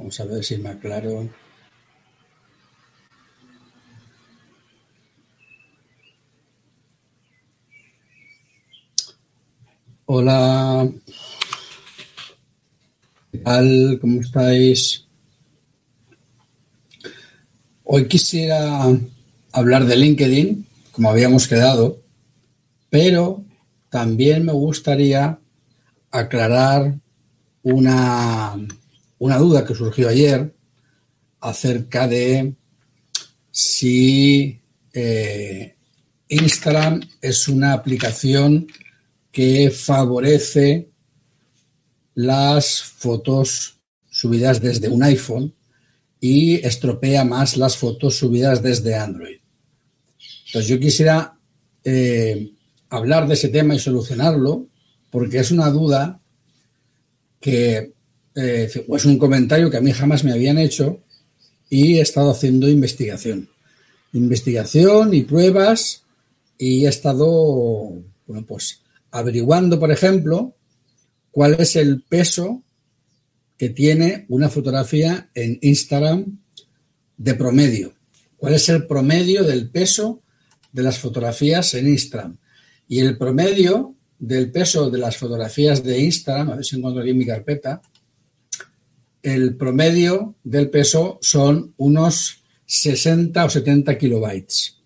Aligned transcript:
Vamos 0.00 0.18
a 0.18 0.24
ver 0.24 0.42
si 0.42 0.56
me 0.56 0.70
aclaro. 0.70 1.28
Hola. 10.06 10.90
¿Qué 13.30 13.38
tal? 13.40 13.98
¿Cómo 14.00 14.22
estáis? 14.22 15.06
Hoy 17.84 18.08
quisiera 18.08 18.86
hablar 19.52 19.84
de 19.84 19.96
LinkedIn, 19.96 20.66
como 20.92 21.10
habíamos 21.10 21.46
quedado, 21.46 22.00
pero 22.88 23.44
también 23.90 24.46
me 24.46 24.52
gustaría 24.52 25.38
aclarar 26.10 26.94
una, 27.62 28.56
una 29.20 29.36
duda 29.38 29.64
que 29.64 29.74
surgió 29.74 30.08
ayer 30.08 30.54
acerca 31.40 32.08
de 32.08 32.54
si 33.50 34.60
eh, 34.92 35.76
Instagram 36.28 37.00
es 37.20 37.46
una 37.48 37.74
aplicación 37.74 38.66
que 39.30 39.70
favorece 39.70 40.90
las 42.14 42.82
fotos 42.82 43.76
subidas 44.08 44.60
desde 44.60 44.88
un 44.88 45.02
iPhone 45.02 45.54
y 46.18 46.54
estropea 46.66 47.24
más 47.24 47.58
las 47.58 47.76
fotos 47.76 48.16
subidas 48.16 48.62
desde 48.62 48.94
Android. 48.94 49.38
Entonces 50.46 50.68
yo 50.68 50.80
quisiera 50.80 51.38
eh, 51.84 52.52
hablar 52.88 53.28
de 53.28 53.34
ese 53.34 53.48
tema 53.48 53.74
y 53.74 53.78
solucionarlo 53.78 54.66
porque 55.10 55.40
es 55.40 55.50
una 55.50 55.68
duda 55.70 56.20
que 57.38 57.92
eh, 58.34 58.70
es 58.72 59.04
un 59.04 59.18
comentario 59.18 59.70
que 59.70 59.76
a 59.76 59.80
mí 59.80 59.92
jamás 59.92 60.24
me 60.24 60.32
habían 60.32 60.58
hecho 60.58 61.00
y 61.68 61.98
he 61.98 62.00
estado 62.00 62.30
haciendo 62.30 62.68
investigación. 62.68 63.48
Investigación 64.12 65.14
y 65.14 65.22
pruebas 65.22 66.02
y 66.58 66.84
he 66.84 66.88
estado, 66.88 68.02
bueno, 68.26 68.46
pues 68.46 68.82
averiguando, 69.10 69.78
por 69.78 69.90
ejemplo, 69.90 70.54
cuál 71.30 71.54
es 71.58 71.76
el 71.76 72.02
peso 72.02 72.62
que 73.56 73.70
tiene 73.70 74.26
una 74.28 74.48
fotografía 74.48 75.30
en 75.34 75.58
Instagram 75.62 76.38
de 77.16 77.34
promedio. 77.34 77.92
¿Cuál 78.36 78.54
es 78.54 78.68
el 78.70 78.86
promedio 78.86 79.44
del 79.44 79.70
peso 79.70 80.22
de 80.72 80.82
las 80.82 80.98
fotografías 80.98 81.74
en 81.74 81.88
Instagram? 81.88 82.38
Y 82.88 83.00
el 83.00 83.18
promedio 83.18 83.94
del 84.18 84.50
peso 84.50 84.90
de 84.90 84.98
las 84.98 85.16
fotografías 85.16 85.82
de 85.84 86.00
Instagram, 86.00 86.50
a 86.50 86.56
ver 86.56 86.64
si 86.64 86.76
encuentro 86.76 87.02
aquí 87.02 87.10
en 87.10 87.18
mi 87.18 87.26
carpeta, 87.26 87.82
el 89.22 89.56
promedio 89.56 90.34
del 90.44 90.70
peso 90.70 91.18
son 91.20 91.74
unos 91.76 92.42
60 92.66 93.44
o 93.44 93.50
70 93.50 93.98
kilobytes. 93.98 94.76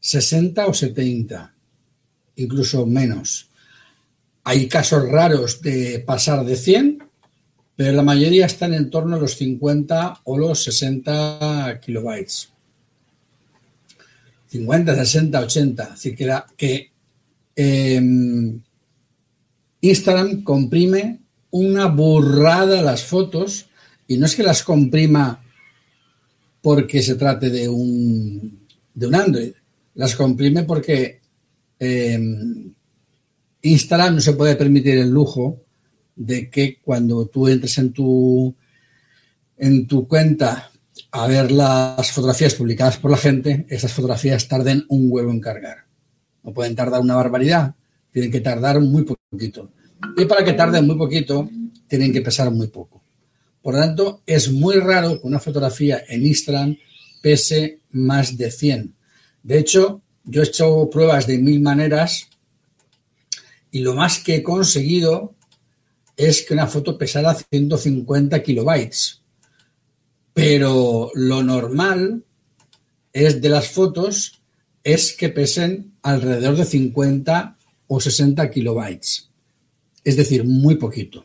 60 0.00 0.66
o 0.66 0.74
70, 0.74 1.54
incluso 2.36 2.86
menos. 2.86 3.48
Hay 4.44 4.68
casos 4.68 5.08
raros 5.08 5.62
de 5.62 6.00
pasar 6.00 6.44
de 6.44 6.56
100, 6.56 7.02
pero 7.76 7.92
la 7.92 8.02
mayoría 8.02 8.46
están 8.46 8.74
en 8.74 8.90
torno 8.90 9.16
a 9.16 9.18
los 9.18 9.36
50 9.36 10.20
o 10.24 10.38
los 10.38 10.62
60 10.62 11.80
kilobytes. 11.80 12.50
50, 14.48 14.94
60, 14.94 15.40
80. 15.40 15.84
Así 15.84 16.14
que, 16.14 16.32
que 16.56 16.90
em, 17.56 18.60
Instagram 19.80 20.44
comprime 20.44 21.23
una 21.54 21.86
burrada 21.86 22.82
las 22.82 23.04
fotos 23.04 23.66
y 24.08 24.16
no 24.18 24.26
es 24.26 24.34
que 24.34 24.42
las 24.42 24.64
comprima 24.64 25.40
porque 26.60 27.00
se 27.00 27.14
trate 27.14 27.48
de 27.48 27.68
un, 27.68 28.66
de 28.92 29.06
un 29.06 29.14
Android, 29.14 29.52
las 29.94 30.16
comprime 30.16 30.64
porque 30.64 31.20
em, 31.78 32.74
Instagram 33.62 34.16
no 34.16 34.20
se 34.20 34.32
puede 34.32 34.56
permitir 34.56 34.98
el 34.98 35.10
lujo 35.10 35.62
de 36.16 36.50
que 36.50 36.80
cuando 36.82 37.26
tú 37.26 37.46
entres 37.46 37.78
en 37.78 37.92
tu, 37.92 38.52
en 39.56 39.86
tu 39.86 40.08
cuenta 40.08 40.72
a 41.12 41.26
ver 41.28 41.52
las 41.52 42.10
fotografías 42.10 42.56
publicadas 42.56 42.96
por 42.96 43.12
la 43.12 43.16
gente, 43.16 43.64
esas 43.68 43.92
fotografías 43.92 44.48
tarden 44.48 44.84
un 44.88 45.06
huevo 45.08 45.30
en 45.30 45.40
cargar. 45.40 45.86
No 46.42 46.52
pueden 46.52 46.74
tardar 46.74 47.00
una 47.00 47.14
barbaridad, 47.14 47.76
tienen 48.10 48.32
que 48.32 48.40
tardar 48.40 48.80
muy 48.80 49.04
poquito. 49.04 49.70
Y 50.16 50.24
para 50.24 50.44
que 50.44 50.52
tarden 50.52 50.86
muy 50.86 50.96
poquito, 50.96 51.48
tienen 51.88 52.12
que 52.12 52.20
pesar 52.20 52.50
muy 52.50 52.68
poco. 52.68 53.02
Por 53.62 53.74
lo 53.74 53.80
tanto, 53.80 54.22
es 54.26 54.50
muy 54.50 54.76
raro 54.76 55.20
que 55.20 55.26
una 55.26 55.40
fotografía 55.40 56.02
en 56.08 56.26
Instagram 56.26 56.76
pese 57.22 57.80
más 57.92 58.36
de 58.36 58.50
100. 58.50 58.94
De 59.42 59.58
hecho, 59.58 60.02
yo 60.24 60.42
he 60.42 60.46
hecho 60.46 60.88
pruebas 60.90 61.26
de 61.26 61.38
mil 61.38 61.60
maneras 61.60 62.28
y 63.70 63.80
lo 63.80 63.94
más 63.94 64.18
que 64.18 64.36
he 64.36 64.42
conseguido 64.42 65.34
es 66.16 66.42
que 66.42 66.54
una 66.54 66.66
foto 66.66 66.96
pesara 66.96 67.34
150 67.34 68.42
kilobytes. 68.42 69.22
Pero 70.32 71.10
lo 71.14 71.42
normal 71.42 72.24
es 73.12 73.40
de 73.40 73.48
las 73.48 73.68
fotos 73.68 74.42
es 74.82 75.14
que 75.14 75.30
pesen 75.30 75.94
alrededor 76.02 76.56
de 76.56 76.64
50 76.64 77.56
o 77.86 78.00
60 78.00 78.50
kilobytes. 78.50 79.30
Es 80.04 80.16
decir, 80.16 80.44
muy 80.44 80.76
poquito. 80.76 81.24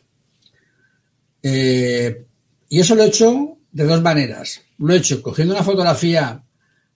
Eh, 1.42 2.24
y 2.68 2.80
eso 2.80 2.94
lo 2.94 3.04
he 3.04 3.08
hecho 3.08 3.58
de 3.70 3.84
dos 3.84 4.02
maneras. 4.02 4.62
Lo 4.78 4.94
he 4.94 4.98
hecho 4.98 5.22
cogiendo 5.22 5.54
una 5.54 5.62
fotografía 5.62 6.42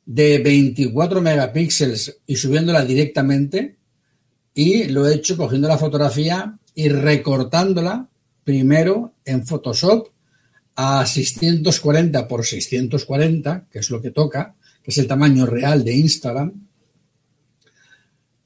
de 0.06 0.38
24 0.38 1.20
megapíxeles 1.20 2.18
y 2.26 2.36
subiéndola 2.36 2.84
directamente 2.84 3.76
y 4.54 4.84
lo 4.84 5.06
he 5.06 5.14
hecho 5.14 5.36
cogiendo 5.36 5.68
la 5.68 5.78
fotografía 5.78 6.58
y 6.74 6.88
recortándola 6.88 8.08
primero 8.44 9.14
en 9.24 9.46
Photoshop 9.46 10.08
a 10.76 11.06
640 11.06 12.28
por 12.28 12.44
640, 12.44 13.66
que 13.70 13.78
es 13.78 13.90
lo 13.90 14.02
que 14.02 14.10
toca, 14.10 14.54
que 14.82 14.90
es 14.90 14.98
el 14.98 15.06
tamaño 15.06 15.46
real 15.46 15.84
de 15.84 15.94
Instagram. 15.94 16.52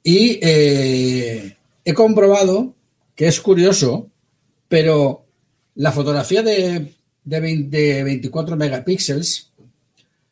Y 0.02 0.38
eh, 0.40 1.56
he 1.84 1.94
comprobado 1.94 2.74
que 3.18 3.26
es 3.26 3.40
curioso, 3.40 4.12
pero 4.68 5.26
la 5.74 5.90
fotografía 5.90 6.40
de, 6.40 6.94
de 7.24 8.04
24 8.04 8.54
megapíxeles, 8.54 9.50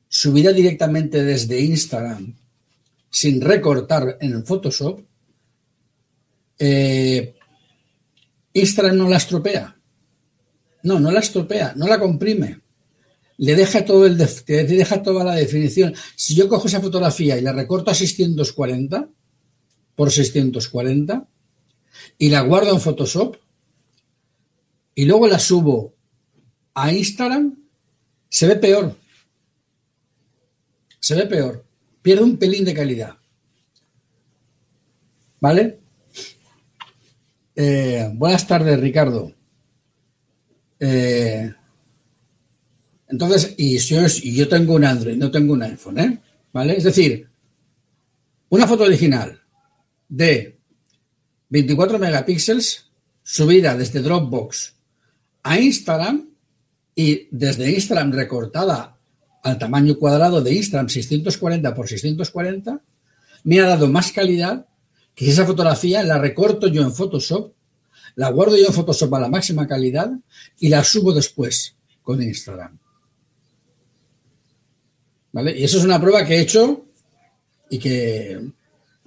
subida 0.09 0.53
directamente 0.53 1.25
desde 1.25 1.61
Instagram, 1.61 2.37
sin 3.11 3.41
recortar 3.41 4.19
en 4.21 4.35
el 4.35 4.45
Photoshop, 4.45 5.01
eh, 6.61 7.35
Instagram 8.53 8.99
no 8.99 9.09
la 9.09 9.17
estropea. 9.17 9.77
No, 10.85 11.01
no 11.01 11.11
la 11.11 11.19
estropea, 11.19 11.73
no 11.75 11.89
la 11.89 11.99
comprime. 11.99 12.61
Le 13.39 13.57
deja 13.57 13.85
todo 13.85 14.07
el 14.07 14.17
le 14.17 14.65
deja 14.65 15.03
toda 15.03 15.25
la 15.25 15.35
definición. 15.35 15.93
Si 16.15 16.37
yo 16.37 16.49
cojo 16.49 16.69
esa 16.69 16.81
fotografía 16.81 17.37
y 17.37 17.41
la 17.41 17.53
recorto 17.53 17.91
a 17.91 17.95
640 17.95 19.09
por 19.97 20.13
640 20.13 21.27
y 22.19 22.29
la 22.29 22.41
guardo 22.43 22.73
en 22.73 22.81
Photoshop 22.81 23.37
y 24.95 25.05
luego 25.05 25.29
la 25.29 25.39
subo 25.39 25.95
a 26.75 26.93
Instagram, 26.93 27.57
se 28.29 28.47
ve 28.47 28.57
peor. 28.57 28.97
Se 31.01 31.15
ve 31.15 31.27
peor. 31.27 31.65
Pierde 32.03 32.25
un 32.25 32.37
pelín 32.37 32.65
de 32.65 32.75
calidad. 32.75 33.17
¿Vale? 35.41 35.79
Eh, 37.55 38.11
buenas 38.15 38.47
tardes, 38.47 38.79
Ricardo. 38.81 39.33
Eh, 40.81 41.53
entonces, 43.09 43.55
y, 43.57 43.79
yo, 43.79 44.49
tengo 44.49 44.75
un 44.75 44.85
Android, 44.85 45.17
no 45.17 45.31
tengo 45.31 45.53
un 45.53 45.63
iPhone, 45.63 45.99
¿eh? 45.99 46.19
¿Vale? 46.53 46.77
Es 46.77 46.85
decir, 46.85 47.29
una 48.49 48.67
foto 48.67 48.85
original 48.85 49.41
de 50.09 50.56
24 51.49 51.99
megapíxeles 51.99 52.87
subida 53.23 53.77
desde 53.77 54.03
Dropbox 54.03 54.75
a 55.43 55.59
Instagram 55.59 56.29
y 56.95 57.29
desde 57.31 57.71
Instagram 57.71 58.13
recortada 58.13 58.97
al 59.43 59.59
tamaño 59.59 59.97
cuadrado 59.99 60.41
de 60.43 60.55
Instagram 60.55 60.89
640 60.89 61.75
por 61.75 61.89
640 61.89 62.81
me 63.45 63.61
ha 63.61 63.67
dado 63.67 63.89
más 63.89 64.13
calidad 64.13 64.67
que 65.15 65.31
esa 65.31 65.47
fotografía 65.47 66.03
la 66.03 66.19
recorto 66.19 66.69
yo 66.69 66.83
en 66.83 66.93
Photoshop, 66.93 67.53
la 68.17 68.31
guardo 68.31 68.57
yo 68.57 68.67
en 68.67 68.73
Photoshop 68.73 69.15
a 69.15 69.21
la 69.21 69.29
máxima 69.29 69.67
calidad 69.67 70.11
y 70.59 70.69
la 70.69 70.85
subo 70.85 71.13
después 71.13 71.75
con 72.03 72.23
Instagram. 72.23 72.79
¿Vale? 75.33 75.59
Y 75.59 75.65
eso 75.65 75.79
es 75.79 75.85
una 75.85 76.01
prueba 76.01 76.25
que 76.25 76.35
he 76.35 76.41
hecho 76.41 76.85
y 77.71 77.79
que 77.79 78.51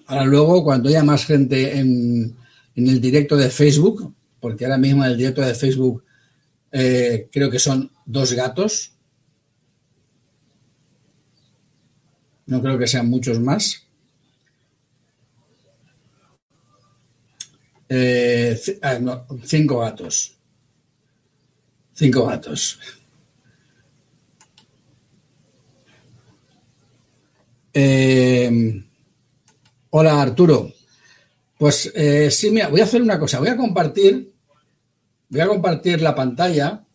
ahora 0.10 0.26
luego 0.26 0.64
cuando 0.64 0.90
haya 0.90 1.04
más 1.04 1.26
gente 1.26 1.78
en, 1.78 2.36
el 2.76 3.00
directo 3.00 3.38
de 3.38 3.50
Facebook, 3.50 4.16
porque 4.40 4.66
ahora 4.66 4.78
mismo 4.78 5.06
en 5.06 5.12
el 5.12 5.18
directo 5.18 5.42
de 5.42 5.54
Facebook 5.54 6.04
eh, 6.72 7.30
creo 7.32 7.52
que 7.52 7.60
son 7.60 7.92
dos 8.06 8.34
gatos. 8.34 8.94
No 12.48 12.62
creo 12.62 12.80
que 12.80 12.88
sean 12.88 13.08
muchos 13.08 13.40
más. 13.40 13.86
Eh, 17.88 18.60
ah, 18.82 19.26
cinco 19.44 19.80
gatos. 19.80 20.36
Cinco 21.94 22.26
gatos. 22.26 22.80
Eh, 27.74 28.89
hola 29.92 30.22
Arturo. 30.22 30.72
Pues 31.58 31.92
eh, 31.94 32.32
sí, 32.32 32.52
mira, 32.52 32.70
voy 32.70 32.82
a 32.82 32.86
hacer 32.86 33.02
una 33.02 33.20
cosa. 33.20 33.40
Voy 33.40 33.50
a 33.50 33.58
compartir, 33.58 34.32
voy 35.30 35.42
a 35.42 35.48
compartir 35.48 36.02
la 36.02 36.16
pantalla. 36.16 36.86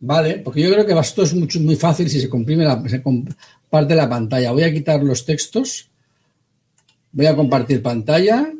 Vale, 0.00 0.38
porque 0.38 0.62
yo 0.62 0.72
creo 0.72 0.84
que 0.84 0.98
esto 0.98 1.22
es 1.22 1.32
mucho, 1.32 1.60
muy 1.60 1.76
fácil 1.76 2.10
si 2.10 2.20
se 2.20 2.28
comprime 2.28 2.64
la, 2.64 2.82
se 2.88 3.02
la 3.94 4.08
pantalla. 4.08 4.50
Voy 4.50 4.64
a 4.64 4.72
quitar 4.72 5.02
los 5.02 5.24
textos. 5.24 5.90
Voy 7.12 7.26
a 7.26 7.36
compartir 7.36 7.80
pantalla. 7.82 8.52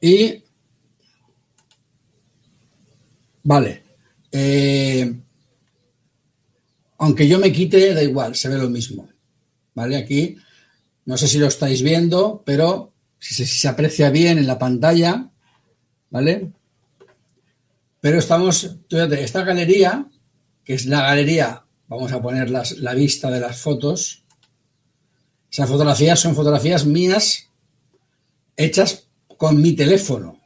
Y 0.00 0.42
vale. 3.42 3.82
Eh, 4.32 5.21
aunque 7.02 7.26
yo 7.26 7.40
me 7.40 7.50
quite, 7.50 7.94
da 7.94 8.02
igual, 8.04 8.36
se 8.36 8.48
ve 8.48 8.56
lo 8.56 8.70
mismo. 8.70 9.08
¿Vale? 9.74 9.96
Aquí, 9.96 10.36
no 11.04 11.16
sé 11.16 11.26
si 11.26 11.36
lo 11.36 11.48
estáis 11.48 11.82
viendo, 11.82 12.44
pero 12.46 12.92
si 13.18 13.44
se, 13.44 13.66
aprecia 13.66 14.08
bien 14.10 14.38
en 14.38 14.46
la 14.46 14.56
pantalla, 14.56 15.28
¿vale? 16.10 16.52
Pero 18.00 18.20
estamos, 18.20 18.76
fíjate, 18.88 19.24
esta 19.24 19.42
galería, 19.42 20.06
que 20.62 20.74
es 20.74 20.86
la 20.86 21.02
galería, 21.02 21.64
vamos 21.88 22.12
a 22.12 22.22
poner 22.22 22.50
la 22.50 22.94
vista 22.94 23.32
de 23.32 23.40
las 23.40 23.56
fotos. 23.56 24.22
Esas 25.50 25.68
fotografías 25.68 26.20
son 26.20 26.36
fotografías 26.36 26.86
mías 26.86 27.48
hechas 28.56 29.08
con 29.36 29.60
mi 29.60 29.72
teléfono. 29.72 30.40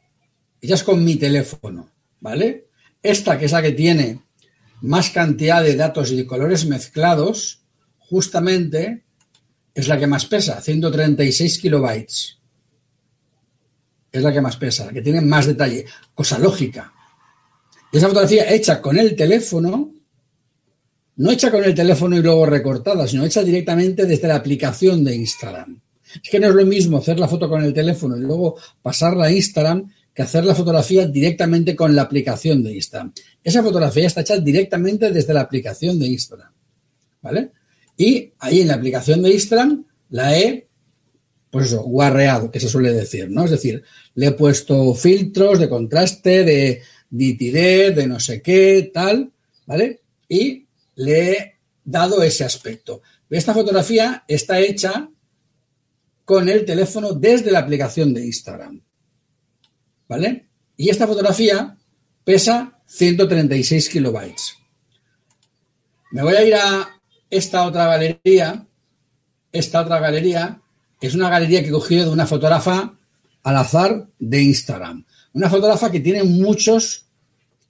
Hechas 0.63 0.83
con 0.85 1.05
mi 1.05 1.17
teléfono, 1.17 1.91
¿vale? 2.21 2.69
Esta, 3.03 3.39
que 3.39 3.45
es 3.45 3.53
la 3.53 3.61
que 3.61 3.73
tiene 3.73 4.26
más 4.83 5.11
cantidad 5.11 5.63
de 5.63 5.77
datos 5.77 6.11
y 6.13 6.17
de 6.17 6.27
colores 6.27 6.67
mezclados, 6.67 7.63
justamente 7.99 9.05
es 9.75 9.89
la 9.89 9.99
que 9.99 10.07
más 10.07 10.27
pesa, 10.27 10.61
136 10.61 11.59
kilobytes. 11.59 12.39
Es 14.11 14.23
la 14.23 14.33
que 14.33 14.41
más 14.41 14.57
pesa, 14.57 14.87
la 14.87 14.93
que 14.93 15.03
tiene 15.03 15.21
más 15.21 15.47
detalle, 15.47 15.85
cosa 16.15 16.39
lógica. 16.39 16.93
Esa 17.93 18.09
fotografía 18.09 18.51
hecha 18.51 18.81
con 18.81 18.99
el 18.99 19.15
teléfono, 19.15 19.93
no 21.17 21.31
hecha 21.31 21.51
con 21.51 21.65
el 21.65 21.75
teléfono 21.75 22.17
y 22.17 22.23
luego 22.23 22.47
recortada, 22.47 23.07
sino 23.07 23.25
hecha 23.25 23.43
directamente 23.43 24.07
desde 24.07 24.29
la 24.29 24.37
aplicación 24.37 25.05
de 25.05 25.15
Instagram. 25.17 25.81
Es 26.23 26.31
que 26.31 26.41
no 26.41 26.49
es 26.49 26.55
lo 26.55 26.65
mismo 26.65 26.99
hacer 26.99 27.19
la 27.19 27.29
foto 27.29 27.49
con 27.49 27.63
el 27.63 27.75
teléfono 27.75 28.17
y 28.17 28.21
luego 28.21 28.57
pasarla 28.81 29.27
a 29.27 29.33
Instagram 29.33 29.91
que 30.17 30.23
hacer 30.23 30.47
la 30.47 30.55
fotografía 30.55 31.07
directamente 31.07 31.77
con 31.77 31.95
la 31.95 32.01
aplicación 32.01 32.63
de 32.63 32.73
Instagram. 32.73 33.13
Esa 33.45 33.63
fotografía 33.63 34.07
está 34.07 34.23
hecha 34.23 34.39
directamente 34.39 35.11
desde 35.11 35.35
la 35.35 35.43
aplicación 35.43 35.99
de 35.99 36.07
Instagram. 36.07 36.51
¿Vale? 37.21 37.51
Y 37.99 38.33
ahí 38.39 38.63
en 38.63 38.69
la 38.69 38.75
aplicación 38.77 39.21
de 39.21 39.35
Instagram 39.35 39.85
la 40.09 40.39
he, 40.39 40.69
pues 41.51 41.67
eso, 41.67 41.83
guarreado, 41.83 42.51
que 42.51 42.61
se 42.61 42.71
suele 42.71 42.95
decir, 42.95 43.29
¿no? 43.31 43.45
Es 43.45 43.51
decir, 43.51 43.83
le 44.15 44.29
he 44.29 44.33
puesto 44.33 44.95
filtros 44.95 45.59
de 45.59 45.69
contraste, 45.69 46.45
de 46.45 46.81
nitidez, 47.11 47.95
de 47.95 48.07
no 48.07 48.19
sé 48.19 48.41
qué, 48.41 48.91
tal, 48.95 49.31
¿vale? 49.67 50.01
Y 50.31 50.67
le 50.95 51.31
he 51.31 51.55
dado 51.85 52.23
ese 52.23 52.45
aspecto. 52.45 53.03
Esta 53.29 53.53
fotografía 53.53 54.25
está 54.27 54.61
hecha 54.61 55.11
con 56.25 56.49
el 56.49 56.65
teléfono 56.65 57.13
desde 57.13 57.51
la 57.51 57.59
aplicación 57.59 58.15
de 58.15 58.25
Instagram. 58.25 58.86
¿Vale? 60.09 60.47
Y 60.77 60.91
esta 60.91 61.07
fotografía 61.07 61.77
pesa 62.25 62.81
136 62.87 63.89
kilobytes. 63.89 64.57
Me 66.13 66.23
voy 66.23 66.35
a 66.35 66.45
ir 66.45 66.55
a 66.55 67.01
esta 67.31 67.65
otra 67.65 67.87
galería. 67.87 68.67
Esta 69.53 69.83
otra 69.83 69.99
galería 69.99 70.61
es 71.01 71.15
una 71.15 71.31
galería 71.31 71.63
que 71.63 71.69
he 71.69 71.73
cogido 71.73 72.07
de 72.07 72.11
una 72.11 72.27
fotógrafa 72.27 72.95
al 73.43 73.57
azar 73.57 74.09
de 74.19 74.43
Instagram. 74.43 75.05
Una 75.33 75.51
fotógrafa 75.51 75.91
que 75.91 76.01
tiene 76.01 76.25
muchos 76.25 77.07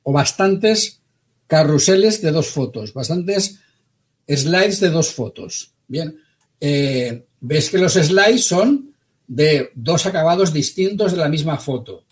o 0.02 0.12
bastantes 0.12 1.00
carruseles 1.46 2.22
de 2.22 2.32
dos 2.32 2.48
fotos, 2.48 2.92
bastantes 2.92 3.60
slides 4.28 4.80
de 4.80 4.90
dos 4.90 5.12
fotos. 5.12 5.72
Bien, 5.86 6.18
eh, 6.60 7.26
ves 7.40 7.70
que 7.70 7.78
los 7.78 7.94
slides 7.94 8.44
son 8.44 8.94
de 9.26 9.70
dos 9.74 10.06
acabados 10.06 10.52
distintos 10.52 11.12
de 11.12 11.18
la 11.18 11.28
misma 11.28 11.58
foto, 11.58 12.04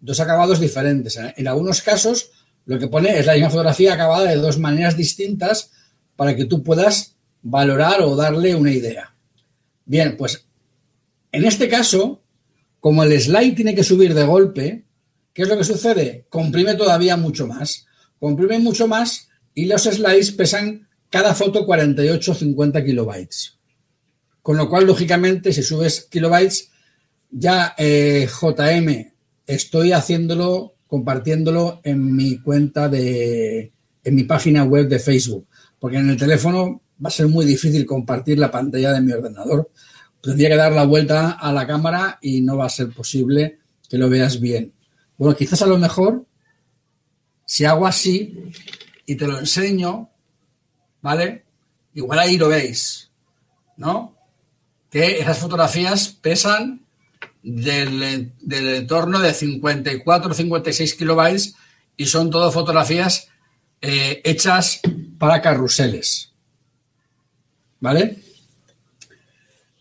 dos 0.00 0.20
acabados 0.20 0.60
diferentes. 0.60 1.18
En 1.36 1.48
algunos 1.48 1.82
casos, 1.82 2.30
lo 2.64 2.78
que 2.78 2.88
pone 2.88 3.18
es 3.18 3.26
la 3.26 3.34
misma 3.34 3.50
fotografía 3.50 3.94
acabada 3.94 4.28
de 4.30 4.36
dos 4.36 4.58
maneras 4.58 4.96
distintas 4.96 5.70
para 6.16 6.34
que 6.34 6.46
tú 6.46 6.62
puedas 6.62 7.16
valorar 7.42 8.02
o 8.02 8.16
darle 8.16 8.54
una 8.54 8.72
idea. 8.72 9.14
Bien, 9.84 10.16
pues 10.16 10.46
en 11.32 11.44
este 11.44 11.68
caso, 11.68 12.22
como 12.80 13.04
el 13.04 13.20
slide 13.20 13.54
tiene 13.54 13.74
que 13.74 13.84
subir 13.84 14.14
de 14.14 14.24
golpe, 14.24 14.84
¿qué 15.32 15.42
es 15.42 15.48
lo 15.48 15.56
que 15.56 15.64
sucede? 15.64 16.26
Comprime 16.28 16.74
todavía 16.74 17.16
mucho 17.16 17.46
más. 17.46 17.86
Comprime 18.18 18.58
mucho 18.58 18.88
más 18.88 19.28
y 19.54 19.66
los 19.66 19.84
slides 19.84 20.32
pesan 20.32 20.88
cada 21.10 21.34
foto 21.34 21.64
48 21.66 22.32
o 22.32 22.34
50 22.34 22.84
kilobytes. 22.84 23.58
Con 24.42 24.56
lo 24.56 24.68
cual, 24.68 24.86
lógicamente, 24.86 25.52
si 25.52 25.62
subes 25.62 26.06
kilobytes, 26.10 26.70
ya 27.30 27.74
eh, 27.76 28.28
JM 28.28 29.15
estoy 29.46 29.92
haciéndolo, 29.92 30.74
compartiéndolo 30.86 31.80
en 31.84 32.14
mi 32.14 32.38
cuenta 32.38 32.88
de, 32.88 33.72
en 34.04 34.14
mi 34.14 34.24
página 34.24 34.64
web 34.64 34.88
de 34.88 34.98
Facebook, 34.98 35.46
porque 35.78 35.98
en 35.98 36.10
el 36.10 36.16
teléfono 36.16 36.82
va 37.04 37.08
a 37.08 37.10
ser 37.10 37.28
muy 37.28 37.44
difícil 37.44 37.84
compartir 37.86 38.38
la 38.38 38.50
pantalla 38.50 38.92
de 38.92 39.00
mi 39.00 39.12
ordenador. 39.12 39.70
Tendría 40.20 40.48
que 40.48 40.56
dar 40.56 40.72
la 40.72 40.84
vuelta 40.84 41.32
a 41.32 41.52
la 41.52 41.66
cámara 41.66 42.18
y 42.20 42.40
no 42.40 42.56
va 42.56 42.66
a 42.66 42.70
ser 42.70 42.90
posible 42.90 43.58
que 43.88 43.98
lo 43.98 44.08
veas 44.08 44.40
bien. 44.40 44.72
Bueno, 45.16 45.36
quizás 45.36 45.62
a 45.62 45.66
lo 45.66 45.78
mejor, 45.78 46.24
si 47.44 47.64
hago 47.64 47.86
así 47.86 48.50
y 49.04 49.14
te 49.14 49.26
lo 49.26 49.38
enseño, 49.38 50.10
¿vale? 51.00 51.44
Igual 51.94 52.18
ahí 52.18 52.36
lo 52.36 52.48
veis, 52.48 53.10
¿no? 53.76 54.16
que 54.90 55.18
esas 55.18 55.38
fotografías 55.38 56.08
pesan 56.08 56.85
del, 57.46 58.32
entorno 58.50 59.20
de 59.20 59.32
54 59.32 60.30
o 60.32 60.34
56 60.34 60.94
kilobytes 60.94 61.54
y 61.96 62.06
son 62.06 62.28
todo 62.28 62.50
fotografías 62.50 63.28
eh, 63.80 64.20
hechas 64.24 64.80
para 65.16 65.40
carruseles. 65.40 66.32
¿Vale? 67.78 68.18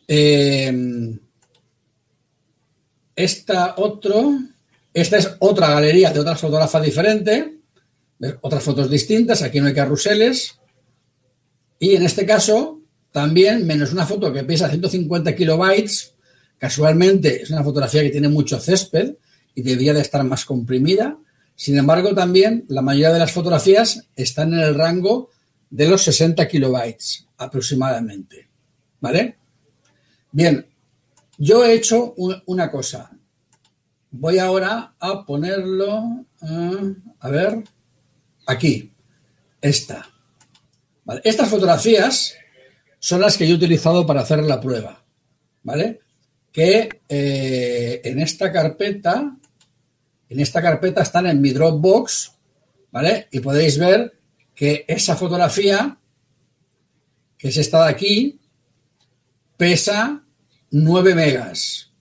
Em, 0.07 1.17
esta 3.15 3.73
otro, 3.77 4.37
esta 4.93 5.17
es 5.17 5.31
otra 5.39 5.69
galería 5.69 6.11
de 6.11 6.19
otras 6.19 6.39
fotógrafas 6.39 6.83
diferentes, 6.83 7.47
otras 8.41 8.63
fotos 8.63 8.91
distintas, 8.91 9.41
aquí 9.41 9.59
no 9.59 9.67
hay 9.67 9.73
carruseles. 9.73 10.59
Y 11.79 11.95
en 11.95 12.03
este 12.03 12.27
caso, 12.27 12.79
también, 13.11 13.65
menos 13.65 13.91
una 13.91 14.05
foto 14.05 14.31
que 14.31 14.43
pesa 14.43 14.69
150 14.69 15.35
kilobytes, 15.35 16.14
casualmente 16.57 17.41
es 17.41 17.49
una 17.49 17.63
fotografía 17.63 18.01
que 18.03 18.09
tiene 18.09 18.29
mucho 18.29 18.59
césped 18.59 19.15
y 19.53 19.61
debería 19.61 19.93
de 19.93 20.01
estar 20.01 20.23
más 20.23 20.45
comprimida. 20.45 21.17
Sin 21.55 21.77
embargo, 21.77 22.13
también 22.13 22.65
la 22.67 22.81
mayoría 22.81 23.13
de 23.13 23.19
las 23.19 23.31
fotografías 23.31 24.07
están 24.15 24.53
en 24.53 24.59
el 24.59 24.75
rango 24.75 25.29
de 25.69 25.87
los 25.87 26.03
60 26.03 26.47
kilobytes 26.47 27.25
aproximadamente. 27.37 28.49
¿Vale? 28.99 29.37
Bien, 30.31 30.65
yo 31.37 31.65
he 31.65 31.73
hecho 31.73 32.13
una 32.45 32.71
cosa. 32.71 33.11
Voy 34.11 34.39
ahora 34.39 34.95
a 34.99 35.25
ponerlo, 35.25 36.25
eh, 36.41 36.95
a 37.19 37.29
ver, 37.29 37.63
aquí, 38.45 38.91
esta. 39.61 40.09
Estas 41.23 41.49
fotografías 41.49 42.33
son 42.99 43.21
las 43.21 43.37
que 43.37 43.47
yo 43.47 43.53
he 43.53 43.57
utilizado 43.57 44.05
para 44.05 44.21
hacer 44.21 44.43
la 44.43 44.59
prueba, 44.59 45.03
¿vale? 45.63 46.01
Que 46.55 47.01
eh, 47.09 47.99
en 48.01 48.21
esta 48.21 48.49
carpeta, 48.49 49.35
en 50.29 50.39
esta 50.39 50.61
carpeta 50.61 51.01
están 51.01 51.27
en 51.27 51.41
mi 51.41 51.51
Dropbox, 51.51 52.31
¿vale? 52.93 53.27
Y 53.31 53.41
podéis 53.41 53.77
ver 53.77 54.17
que 54.55 54.85
esa 54.87 55.17
fotografía, 55.17 55.97
que 57.37 57.49
es 57.49 57.57
esta 57.57 57.83
de 57.83 57.91
aquí, 57.91 58.39
pesa 59.57 60.23
9 60.71 61.13
megas, 61.13 61.91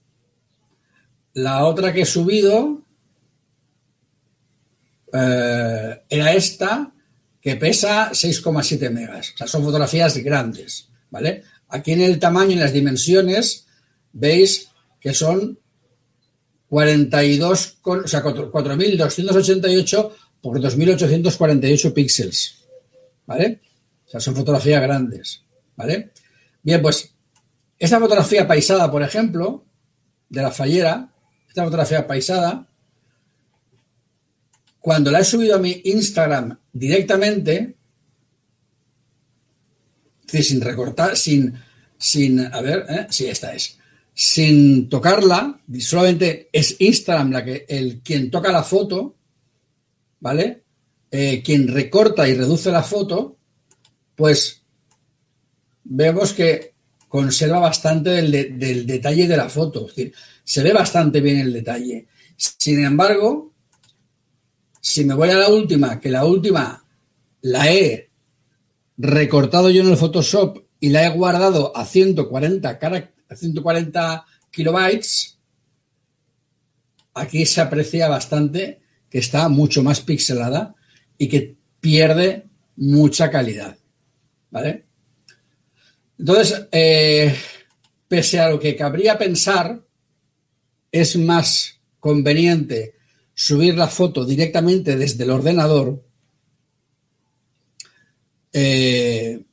la 1.32 1.64
otra 1.64 1.92
que 1.92 2.02
he 2.02 2.06
subido 2.06 2.80
eh, 5.12 6.02
era 6.08 6.32
esta, 6.32 6.92
que 7.40 7.56
pesa 7.56 8.12
6,7 8.12 8.88
megas. 8.90 9.32
O 9.34 9.38
sea, 9.38 9.48
son 9.48 9.64
fotografías 9.64 10.16
grandes, 10.18 10.90
¿vale? 11.10 11.42
Aquí 11.70 11.90
en 11.90 12.02
el 12.02 12.20
tamaño 12.20 12.52
y 12.52 12.54
las 12.54 12.72
dimensiones 12.72 13.63
veis 14.14 14.70
que 15.00 15.12
son 15.12 15.58
42, 16.68 17.78
o 17.82 18.08
sea, 18.08 18.24
4.288 18.24 20.10
por 20.40 20.58
2.848 20.60 21.92
píxeles, 21.92 22.64
¿vale? 23.26 23.60
O 24.06 24.10
sea, 24.10 24.20
son 24.20 24.34
fotografías 24.34 24.80
grandes, 24.82 25.42
¿vale? 25.76 26.12
Bien, 26.62 26.80
pues 26.80 27.14
esta 27.78 28.00
fotografía 28.00 28.48
paisada, 28.48 28.90
por 28.90 29.02
ejemplo, 29.02 29.64
de 30.28 30.42
la 30.42 30.50
fallera, 30.50 31.12
esta 31.48 31.64
fotografía 31.64 32.06
paisada, 32.06 32.66
cuando 34.80 35.10
la 35.10 35.20
he 35.20 35.24
subido 35.24 35.56
a 35.56 35.60
mi 35.60 35.80
Instagram 35.84 36.58
directamente, 36.72 37.76
sin 40.26 40.60
recortar, 40.60 41.16
sin, 41.16 41.54
sin, 41.96 42.40
a 42.40 42.60
ver, 42.60 42.84
¿eh? 42.88 43.06
sí, 43.10 43.26
esta 43.26 43.54
es, 43.54 43.78
sin 44.14 44.88
tocarla, 44.88 45.60
solamente 45.80 46.48
es 46.52 46.76
Instagram 46.78 47.32
la 47.32 47.44
que, 47.44 47.66
el, 47.68 48.00
quien 48.00 48.30
toca 48.30 48.52
la 48.52 48.62
foto, 48.62 49.16
¿vale? 50.20 50.62
Eh, 51.10 51.42
quien 51.44 51.66
recorta 51.66 52.28
y 52.28 52.34
reduce 52.34 52.70
la 52.70 52.84
foto, 52.84 53.36
pues 54.14 54.62
vemos 55.82 56.32
que 56.32 56.74
conserva 57.08 57.58
bastante 57.58 58.10
del, 58.10 58.58
del, 58.58 58.86
detalle 58.86 59.26
de 59.26 59.36
la 59.36 59.48
foto. 59.48 59.88
Es 59.88 59.96
decir, 59.96 60.14
se 60.44 60.62
ve 60.62 60.72
bastante 60.72 61.20
bien 61.20 61.38
el 61.38 61.52
detalle. 61.52 62.06
Sin 62.36 62.84
embargo, 62.84 63.52
si 64.80 65.04
me 65.04 65.14
voy 65.14 65.30
a 65.30 65.38
la 65.38 65.48
última, 65.48 65.98
que 65.98 66.10
la 66.10 66.24
última 66.24 66.84
la 67.42 67.72
he 67.72 68.10
recortado 68.96 69.70
yo 69.70 69.82
en 69.82 69.90
el 69.90 69.96
Photoshop 69.96 70.58
y 70.78 70.90
la 70.90 71.04
he 71.04 71.10
guardado 71.10 71.76
a 71.76 71.84
140, 71.84 72.78
a 73.34 73.36
140 73.36 74.24
kilobytes, 74.50 75.38
aquí 77.14 77.44
se 77.46 77.60
aprecia 77.60 78.08
bastante 78.08 78.80
que 79.10 79.18
está 79.18 79.48
mucho 79.48 79.82
más 79.82 80.00
pixelada 80.00 80.74
y 81.18 81.28
que 81.28 81.56
pierde 81.80 82.46
mucha 82.76 83.30
calidad. 83.30 83.76
¿Vale? 84.50 84.84
Entonces, 86.18 86.66
eh, 86.72 87.34
pese 88.08 88.40
a 88.40 88.50
lo 88.50 88.58
que 88.58 88.76
cabría 88.76 89.18
pensar, 89.18 89.84
es 90.90 91.16
más 91.16 91.80
conveniente 91.98 92.94
subir 93.34 93.76
la 93.76 93.88
foto 93.88 94.24
directamente 94.24 94.96
desde 94.96 95.24
el 95.24 95.30
ordenador, 95.30 96.04
eh, 98.52 99.44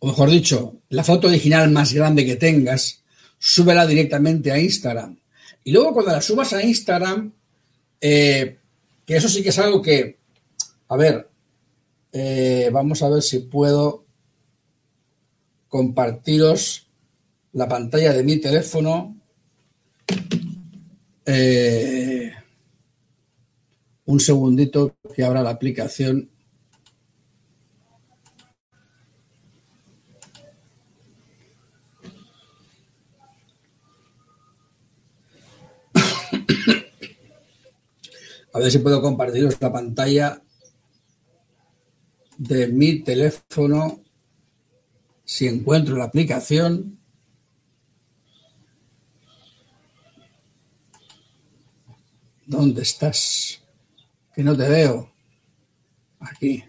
o 0.00 0.06
mejor 0.08 0.30
dicho, 0.30 0.80
la 0.88 1.04
foto 1.04 1.28
original 1.28 1.70
más 1.70 1.92
grande 1.92 2.26
que 2.26 2.36
tengas, 2.36 2.97
súbela 3.38 3.86
directamente 3.86 4.50
a 4.50 4.58
Instagram. 4.58 5.16
Y 5.64 5.72
luego 5.72 5.92
cuando 5.92 6.12
la 6.12 6.20
subas 6.20 6.52
a 6.52 6.62
Instagram, 6.62 7.32
eh, 8.00 8.58
que 9.04 9.16
eso 9.16 9.28
sí 9.28 9.42
que 9.42 9.50
es 9.50 9.58
algo 9.58 9.82
que, 9.82 10.18
a 10.88 10.96
ver, 10.96 11.28
eh, 12.12 12.70
vamos 12.72 13.02
a 13.02 13.08
ver 13.08 13.22
si 13.22 13.40
puedo 13.40 14.04
compartiros 15.68 16.88
la 17.52 17.68
pantalla 17.68 18.12
de 18.12 18.22
mi 18.22 18.38
teléfono. 18.38 19.16
Eh, 21.26 22.32
un 24.06 24.20
segundito 24.20 24.96
que 25.14 25.24
abra 25.24 25.42
la 25.42 25.50
aplicación. 25.50 26.30
A 38.52 38.58
ver 38.58 38.70
si 38.70 38.78
puedo 38.78 39.02
compartiros 39.02 39.60
la 39.60 39.72
pantalla 39.72 40.42
de 42.38 42.68
mi 42.68 43.00
teléfono 43.00 44.02
si 45.24 45.46
encuentro 45.46 45.96
la 45.96 46.04
aplicación. 46.04 46.98
¿Dónde 52.46 52.82
estás? 52.82 53.62
Que 54.34 54.42
no 54.42 54.56
te 54.56 54.68
veo. 54.68 55.12
Aquí. 56.20 56.64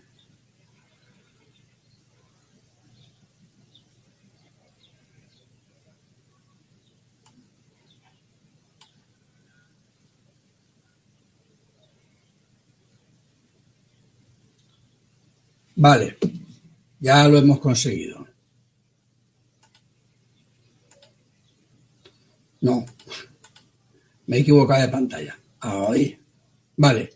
Vale, 15.81 16.17
ya 16.99 17.25
lo 17.29 17.37
hemos 17.37 17.59
conseguido. 17.61 18.27
No, 22.59 22.85
me 24.27 24.35
he 24.35 24.39
equivocado 24.41 24.81
de 24.81 24.89
pantalla. 24.89 25.39
Ahí. 25.61 26.19
Vale, 26.75 27.11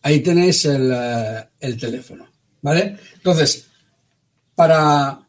ahí 0.00 0.22
tenéis 0.22 0.64
el, 0.64 0.90
eh, 0.94 1.46
el 1.60 1.78
teléfono. 1.78 2.26
¿Vale? 2.62 2.98
Entonces, 3.16 3.68
para... 4.54 5.20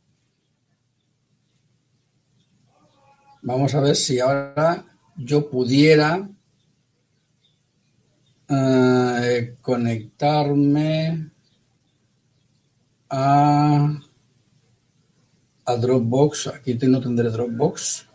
Vamos 3.41 3.75
a 3.75 3.81
ver 3.81 3.97
si 3.97 4.21
ahora 4.21 4.85
yo 5.17 5.49
pudiera 5.49 6.25
uh, 8.49 9.61
conectarme 9.61 11.31
a, 13.09 13.99
a 15.65 15.75
Dropbox. 15.75 16.47
Aquí 16.47 16.73
no 16.87 17.01
tendré 17.01 17.29
Dropbox. 17.29 18.05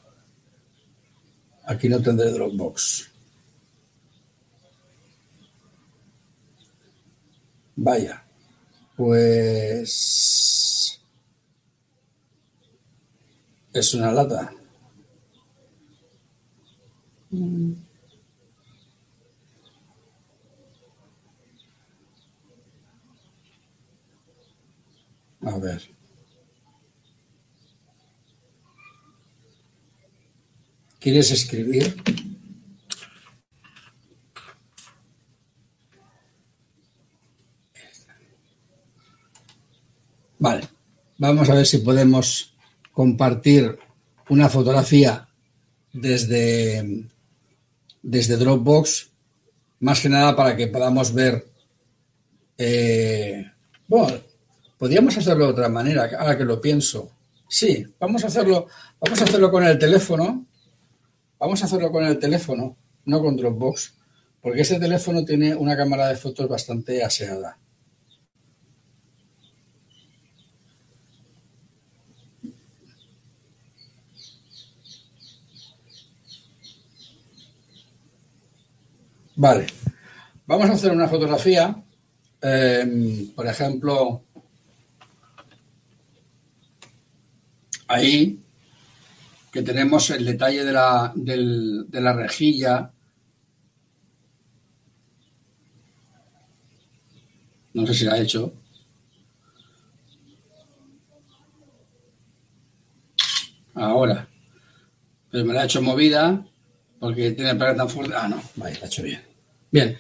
Aquí 1.64 1.88
no 1.88 2.02
tendré 2.02 2.30
Dropbox. 2.30 3.08
Vaya, 7.76 8.22
pues 8.96 11.00
es 13.72 13.94
una 13.94 14.12
lata. 14.12 14.52
A 25.44 25.58
ver. 25.58 25.82
¿Quieres 31.00 31.32
escribir? 31.32 31.96
Vale, 40.38 40.68
vamos 41.18 41.48
a 41.50 41.54
ver 41.54 41.66
si 41.66 41.78
podemos 41.78 42.54
compartir 42.92 43.78
una 44.28 44.48
fotografía 44.48 45.28
desde, 45.92 47.06
desde 48.02 48.36
Dropbox, 48.36 49.10
más 49.80 50.00
que 50.00 50.08
nada 50.08 50.34
para 50.36 50.56
que 50.56 50.68
podamos 50.68 51.12
ver. 51.12 51.46
Eh, 52.58 53.44
podríamos 54.82 55.16
hacerlo 55.16 55.44
de 55.44 55.52
otra 55.52 55.68
manera, 55.68 56.10
ahora 56.18 56.36
que 56.36 56.44
lo 56.44 56.60
pienso. 56.60 57.12
Sí, 57.46 57.86
vamos 58.00 58.24
a 58.24 58.26
hacerlo, 58.26 58.66
vamos 58.98 59.20
a 59.20 59.24
hacerlo 59.24 59.48
con 59.48 59.62
el 59.62 59.78
teléfono 59.78 60.44
Vamos 61.38 61.62
a 61.62 61.66
hacerlo 61.66 61.92
con 61.92 62.04
el 62.04 62.18
teléfono, 62.18 62.76
no 63.04 63.20
con 63.20 63.36
Dropbox, 63.36 63.94
porque 64.40 64.62
este 64.62 64.80
teléfono 64.80 65.24
tiene 65.24 65.54
una 65.54 65.76
cámara 65.76 66.08
de 66.08 66.16
fotos 66.16 66.48
bastante 66.48 67.00
aseada. 67.04 67.56
Vale, 79.36 79.66
vamos 80.44 80.70
a 80.70 80.72
hacer 80.72 80.90
una 80.90 81.06
fotografía, 81.06 81.84
em, 82.40 83.32
por 83.34 83.46
ejemplo, 83.46 84.24
ahí 87.92 88.38
que 89.52 89.62
tenemos 89.62 90.08
el 90.10 90.24
detalle 90.24 90.64
de 90.64 90.72
la, 90.72 91.12
de 91.14 92.00
la 92.00 92.12
rejilla. 92.14 92.90
No 97.74 97.86
sé 97.86 97.94
si 97.94 98.04
la 98.04 98.14
ha 98.14 98.18
hecho. 98.18 98.54
Ahora. 103.74 104.26
Pero 105.30 105.44
me 105.44 105.54
la 105.54 105.62
ha 105.62 105.64
hecho 105.64 105.82
movida 105.82 106.46
porque 106.98 107.32
tiene 107.32 107.50
el 107.50 107.58
placa 107.58 107.76
tan 107.76 107.88
fuerte. 107.88 108.14
Ah, 108.16 108.28
no. 108.28 108.42
Vale, 108.56 108.74
la 108.74 108.80
ha 108.80 108.84
he 108.84 108.86
hecho 108.86 109.02
bien. 109.02 109.22
Bien. 109.70 109.98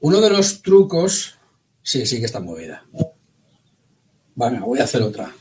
Uno 0.00 0.20
de 0.20 0.30
los 0.30 0.60
trucos. 0.60 1.34
Sí, 1.82 2.04
sí 2.04 2.18
que 2.18 2.26
está 2.26 2.40
movida. 2.40 2.84
Bueno, 4.34 4.66
voy 4.66 4.80
a 4.80 4.84
hacer 4.84 5.02
otra. 5.02 5.32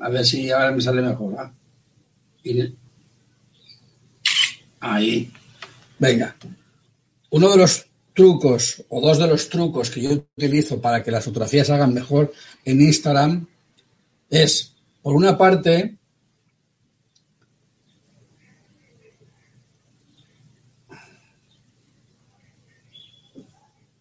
A 0.00 0.08
ver 0.08 0.24
si 0.24 0.50
ahora 0.50 0.72
me 0.72 0.82
sale 0.82 1.02
mejor. 1.02 1.50
Ahí. 4.80 5.32
Venga. 5.98 6.36
Uno 7.30 7.50
de 7.50 7.56
los 7.56 7.86
trucos 8.14 8.84
o 8.88 9.00
dos 9.00 9.18
de 9.18 9.28
los 9.28 9.48
trucos 9.48 9.90
que 9.90 10.02
yo 10.02 10.10
utilizo 10.36 10.80
para 10.80 11.02
que 11.02 11.10
las 11.10 11.24
fotografías 11.24 11.70
hagan 11.70 11.94
mejor 11.94 12.32
en 12.64 12.80
Instagram 12.80 13.46
es, 14.28 14.74
por 15.02 15.14
una 15.14 15.38
parte, 15.38 15.96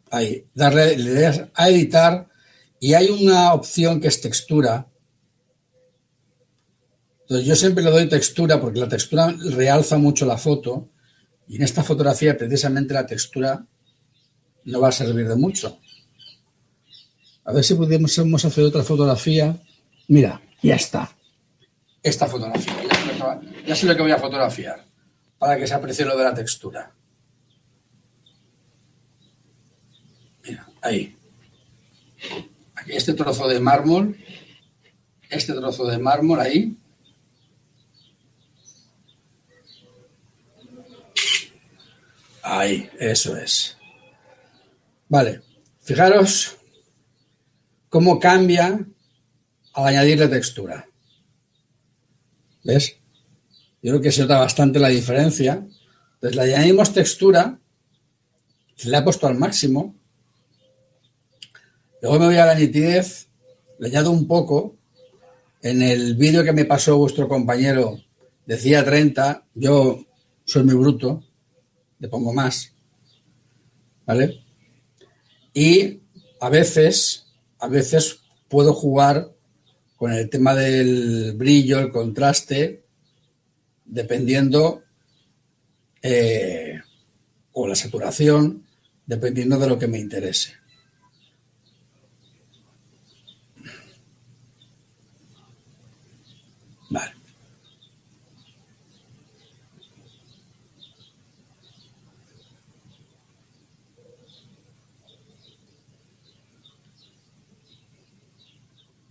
ahí, 0.09 0.45
darle 0.53 0.97
le 0.97 1.49
a 1.53 1.69
editar 1.69 2.27
y 2.79 2.93
hay 2.93 3.09
una 3.09 3.53
opción 3.53 3.99
que 3.99 4.07
es 4.07 4.21
textura. 4.21 4.86
Entonces 7.27 7.45
yo 7.45 7.57
siempre 7.57 7.83
le 7.83 7.91
doy 7.91 8.07
textura 8.07 8.61
porque 8.61 8.79
la 8.79 8.87
textura 8.87 9.35
realza 9.51 9.97
mucho 9.97 10.25
la 10.25 10.37
foto 10.37 10.87
y 11.45 11.57
en 11.57 11.63
esta 11.63 11.83
fotografía 11.83 12.37
precisamente 12.37 12.93
la 12.93 13.05
textura 13.05 13.65
no 14.63 14.79
va 14.79 14.87
a 14.87 14.93
servir 14.93 15.27
de 15.27 15.35
mucho. 15.35 15.77
A 17.43 17.51
ver 17.51 17.65
si 17.65 17.75
podemos 17.75 18.45
hacer 18.45 18.63
otra 18.63 18.81
fotografía. 18.81 19.61
Mira, 20.07 20.41
ya 20.61 20.75
está. 20.75 21.11
Esta 22.01 22.27
fotografía. 22.27 22.73
Ya 23.65 23.75
sé, 23.75 23.87
lo 23.87 23.95
que 23.97 24.03
voy 24.03 24.11
a 24.11 24.19
fotografiar 24.19 24.85
para 25.37 25.57
que 25.57 25.67
se 25.67 25.73
aprecie 25.73 26.05
lo 26.05 26.17
de 26.17 26.23
la 26.23 26.33
textura. 26.33 26.93
Mira, 30.45 30.65
ahí. 30.81 31.13
Aquí 32.73 32.93
este 32.93 33.13
trozo 33.13 33.49
de 33.49 33.59
mármol. 33.59 34.17
Este 35.29 35.51
trozo 35.51 35.85
de 35.87 35.97
mármol 35.97 36.39
ahí. 36.39 36.77
Ahí, 42.49 42.89
eso 42.97 43.35
es. 43.35 43.77
Vale, 45.09 45.41
fijaros 45.81 46.55
cómo 47.89 48.19
cambia 48.19 48.87
al 49.73 49.85
añadirle 49.85 50.29
textura. 50.29 50.87
¿Ves? 52.63 52.95
Yo 53.81 53.91
creo 53.91 54.01
que 54.01 54.13
se 54.13 54.21
nota 54.21 54.39
bastante 54.39 54.79
la 54.79 54.87
diferencia. 54.87 55.67
Entonces 56.13 56.35
le 56.37 56.41
añadimos 56.41 56.93
textura, 56.93 57.59
le 58.81 58.97
ha 58.97 59.03
puesto 59.03 59.27
al 59.27 59.35
máximo. 59.35 59.95
Luego 62.01 62.17
me 62.17 62.25
voy 62.27 62.37
a 62.37 62.45
la 62.45 62.55
nitidez, 62.55 63.27
le 63.77 63.89
añado 63.89 64.11
un 64.11 64.25
poco. 64.25 64.77
En 65.61 65.81
el 65.81 66.15
vídeo 66.15 66.45
que 66.45 66.53
me 66.53 66.63
pasó 66.63 66.97
vuestro 66.97 67.27
compañero 67.27 67.99
decía 68.45 68.85
30, 68.85 69.47
yo 69.53 70.05
soy 70.45 70.63
muy 70.63 70.75
bruto, 70.75 71.26
le 71.99 72.07
pongo 72.07 72.33
más, 72.33 72.73
¿vale? 74.05 74.39
Y 75.53 76.01
a 76.39 76.49
veces, 76.49 77.25
a 77.59 77.67
veces 77.67 78.19
puedo 78.47 78.73
jugar 78.73 79.31
con 79.95 80.11
el 80.13 80.29
tema 80.29 80.53
del 80.53 81.33
brillo, 81.35 81.79
el 81.79 81.91
contraste, 81.91 82.83
dependiendo, 83.85 84.83
eh, 86.01 86.79
o 87.53 87.67
la 87.67 87.75
saturación, 87.75 88.67
dependiendo 89.05 89.57
de 89.57 89.67
lo 89.67 89.79
que 89.79 89.87
me 89.87 89.97
interese. 89.97 90.56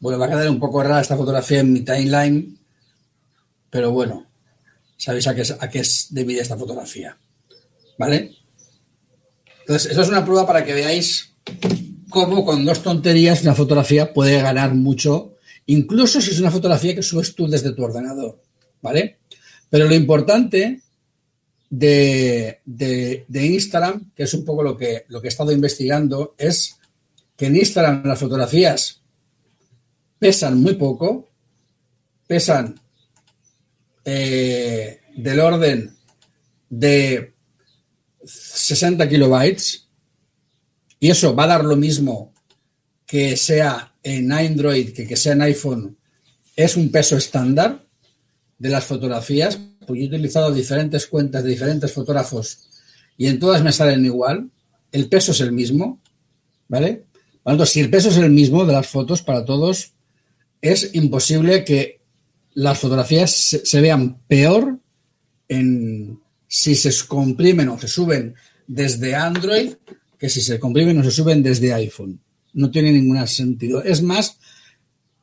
Bueno, 0.00 0.18
va 0.18 0.26
a 0.26 0.28
quedar 0.28 0.48
un 0.50 0.60
poco 0.60 0.82
rara 0.82 1.00
esta 1.00 1.16
fotografía 1.16 1.60
en 1.60 1.72
mi 1.72 1.80
timeline, 1.80 2.58
pero 3.70 3.92
bueno, 3.92 4.26
sabéis 4.96 5.26
a 5.26 5.34
qué 5.34 5.42
es, 5.42 5.50
a 5.50 5.70
qué 5.70 5.80
es 5.80 6.08
debida 6.10 6.42
esta 6.42 6.56
fotografía. 6.56 7.16
¿Vale? 7.98 8.32
Entonces, 9.60 9.90
eso 9.90 10.02
es 10.02 10.08
una 10.08 10.24
prueba 10.24 10.46
para 10.46 10.64
que 10.64 10.74
veáis 10.74 11.32
cómo 12.10 12.44
con 12.44 12.64
dos 12.64 12.82
tonterías 12.82 13.42
una 13.42 13.54
fotografía 13.54 14.12
puede 14.12 14.40
ganar 14.40 14.74
mucho, 14.74 15.36
incluso 15.66 16.20
si 16.20 16.30
es 16.30 16.40
una 16.40 16.50
fotografía 16.50 16.94
que 16.94 17.02
subes 17.02 17.34
tú 17.34 17.48
desde 17.48 17.72
tu 17.72 17.82
ordenador. 17.82 18.40
¿Vale? 18.82 19.18
Pero 19.68 19.88
lo 19.88 19.94
importante 19.94 20.82
de, 21.70 22.60
de, 22.64 23.46
Instagram, 23.46 24.12
que 24.14 24.22
es 24.24 24.34
un 24.34 24.44
poco 24.44 24.62
lo 24.62 24.76
que, 24.76 25.04
lo 25.08 25.20
que 25.20 25.28
he 25.28 25.30
estado 25.30 25.52
investigando, 25.52 26.34
es 26.38 26.76
que 27.36 27.46
en 27.46 27.56
Instagram 27.56 28.04
las 28.04 28.18
fotografías 28.18 29.00
pesan 30.18 30.60
muy 30.60 30.74
poco, 30.74 31.28
pesan 32.26 32.80
eh, 34.04 35.00
del 35.16 35.40
orden 35.40 35.96
de 36.68 37.34
60 38.24 39.08
kilobytes 39.08 39.88
y 40.98 41.10
eso 41.10 41.34
va 41.34 41.44
a 41.44 41.48
dar 41.48 41.64
lo 41.64 41.76
mismo 41.76 42.32
que 43.06 43.36
sea 43.36 43.94
en 44.02 44.32
Android 44.32 44.92
que 44.92 45.06
que 45.06 45.16
sea 45.16 45.32
en 45.32 45.42
iPhone. 45.42 45.96
Es 46.54 46.76
un 46.76 46.90
peso 46.90 47.16
estándar 47.16 47.84
de 48.58 48.68
las 48.68 48.84
fotografías, 48.84 49.58
porque 49.86 50.04
he 50.04 50.06
utilizado 50.06 50.52
diferentes 50.52 51.06
cuentas 51.06 51.44
de 51.44 51.50
diferentes 51.50 51.92
fotógrafos 51.92 52.68
y 53.16 53.28
en 53.28 53.38
todas 53.38 53.62
me 53.62 53.72
salen 53.72 54.04
igual. 54.04 54.50
El 54.92 55.08
peso 55.08 55.32
es 55.32 55.40
el 55.40 55.52
mismo, 55.52 56.00
¿vale? 56.68 57.04
Por 57.42 57.52
lo 57.52 57.58
tanto, 57.58 57.66
si 57.66 57.80
el 57.80 57.90
peso 57.90 58.08
es 58.08 58.16
el 58.16 58.30
mismo 58.30 58.64
de 58.64 58.72
las 58.72 58.86
fotos 58.86 59.22
para 59.22 59.44
todos, 59.44 59.92
es 60.68 60.94
imposible 60.94 61.64
que 61.64 62.00
las 62.54 62.78
fotografías 62.78 63.30
se, 63.32 63.80
vean 63.80 64.18
peor 64.26 64.78
en, 65.48 66.20
si 66.48 66.74
se 66.74 66.92
comprimen 67.06 67.68
o 67.68 67.78
se 67.78 67.88
suben 67.88 68.34
desde 68.66 69.14
Android 69.14 69.74
que 70.18 70.28
si 70.28 70.40
se 70.40 70.58
comprimen 70.58 70.98
o 70.98 71.04
se 71.04 71.10
suben 71.10 71.42
desde 71.42 71.74
iPhone. 71.74 72.20
No 72.54 72.70
tiene 72.70 72.92
ningún 72.92 73.26
sentido. 73.26 73.82
Es 73.82 74.02
más 74.02 74.38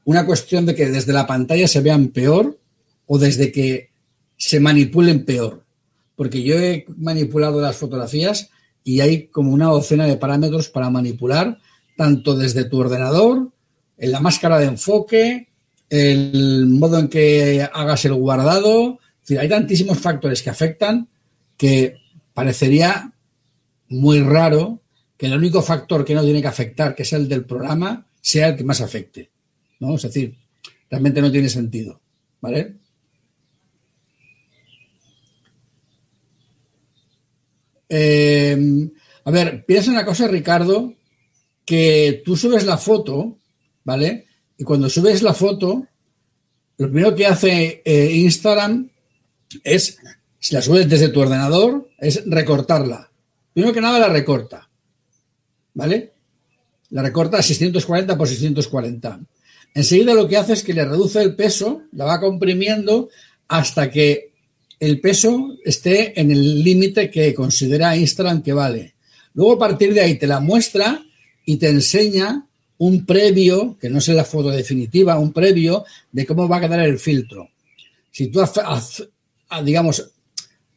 una 0.06 0.26
cuestión 0.26 0.66
de 0.66 0.76
que 0.76 0.90
desde 0.90 1.14
la 1.14 1.26
pantalla 1.26 1.68
se 1.68 1.82
vean 1.82 2.10
peor 2.10 2.60
o 3.08 3.18
desde 3.18 3.52
que 3.52 3.90
se 4.38 4.60
manipulen 4.60 5.26
peor. 5.26 5.64
Porque 6.16 6.44
yo 6.44 6.60
he 6.60 6.86
manipulado 6.98 7.60
las 7.60 7.78
fotografías 7.78 8.50
y 8.84 9.00
hay 9.00 9.28
como 9.28 9.52
una 9.52 9.68
docena 9.68 10.06
de 10.06 10.18
parámetros 10.18 10.70
para 10.70 10.90
manipular 10.90 11.58
tanto 11.98 12.36
desde 12.36 12.66
tu 12.66 12.80
ordenador 12.80 13.38
en 13.38 13.53
la 14.12 14.20
máscara 14.20 14.60
de 14.60 14.66
enfoque, 14.66 15.48
el 15.90 16.66
modo 16.68 17.00
en 17.00 17.08
que 17.08 17.68
hagas 17.72 18.06
el 18.06 18.14
guardado. 18.16 19.00
hay 19.40 19.50
tantísimos 19.50 20.00
factores 20.00 20.42
que 20.42 20.50
afectan 20.50 21.08
que 21.58 21.98
parecería 22.34 23.14
muy 23.90 24.20
raro 24.22 24.82
que 25.18 25.28
el 25.28 25.38
único 25.38 25.62
factor 25.62 26.04
que 26.04 26.16
no 26.16 26.24
tiene 26.24 26.42
que 26.42 26.48
afectar, 26.48 26.96
que 26.96 27.04
es 27.04 27.14
el 27.14 27.30
del 27.30 27.46
programa, 27.46 28.08
sea 28.20 28.50
el 28.50 28.56
que 28.56 28.64
más 28.64 28.82
afecte. 28.82 29.30
¿no? 29.80 29.96
Es 29.96 30.02
decir, 30.02 30.36
realmente 30.90 31.22
no 31.22 31.32
tiene 31.32 31.50
sentido. 31.50 32.02
¿Vale? 32.42 32.76
Eh, 37.88 38.90
a 39.26 39.32
ver, 39.32 39.64
piensa 39.66 39.92
una 39.92 40.04
cosa, 40.04 40.28
Ricardo, 40.28 40.94
que 41.64 42.22
tú 42.26 42.36
subes 42.36 42.66
la 42.66 42.78
foto 42.78 43.38
¿vale? 43.84 44.28
Y 44.58 44.64
cuando 44.64 44.90
subes 44.90 45.22
la 45.22 45.34
foto, 45.34 45.86
lo 46.78 46.88
primero 46.88 47.16
que 47.16 47.26
hace 47.26 47.82
eh, 47.86 48.12
Instagram 48.14 48.90
es, 49.64 49.98
si 50.40 50.56
la 50.56 50.62
subes 50.62 50.90
desde 50.90 51.10
tu 51.10 51.22
ordenador, 51.22 51.90
es 51.98 52.24
recortarla. 52.26 53.10
Primero 53.54 53.74
que 53.74 53.82
nada 53.82 54.00
la 54.00 54.10
recorta, 54.10 54.70
¿vale? 55.74 56.12
La 56.90 57.02
recorta 57.02 57.38
a 57.38 57.44
640 57.44 58.18
por 58.18 58.28
640. 58.28 59.20
Enseguida 59.76 60.14
lo 60.14 60.28
que 60.28 60.38
hace 60.38 60.54
es 60.54 60.64
que 60.64 60.74
le 60.74 60.86
reduce 60.86 61.22
el 61.22 61.36
peso, 61.36 61.84
la 61.94 62.06
va 62.06 62.20
comprimiendo 62.20 63.10
hasta 63.48 63.90
que 63.90 64.34
el 64.80 65.00
peso 65.00 65.56
esté 65.64 66.20
en 66.20 66.32
el 66.32 66.64
límite 66.64 67.10
que 67.10 67.34
considera 67.34 67.96
Instagram 67.96 68.42
que 68.44 68.54
vale. 68.54 68.96
Luego 69.34 69.54
a 69.54 69.60
partir 69.60 69.94
de 69.94 70.02
ahí 70.02 70.16
te 70.16 70.28
la 70.28 70.40
muestra 70.40 71.04
y 71.46 71.58
te 71.58 71.70
enseña 71.70 72.46
un 72.78 73.06
previo, 73.06 73.78
que 73.80 73.90
no 73.90 74.00
es 74.00 74.08
la 74.10 74.26
foto 74.26 74.50
definitiva, 74.50 75.20
un 75.20 75.32
previo 75.32 75.86
de 76.12 76.26
cómo 76.26 76.48
va 76.48 76.58
a 76.58 76.62
quedar 76.62 76.82
el 76.82 77.00
filtro. 77.00 77.50
Si 78.12 78.28
tú, 78.28 78.42
digamos, 79.64 80.12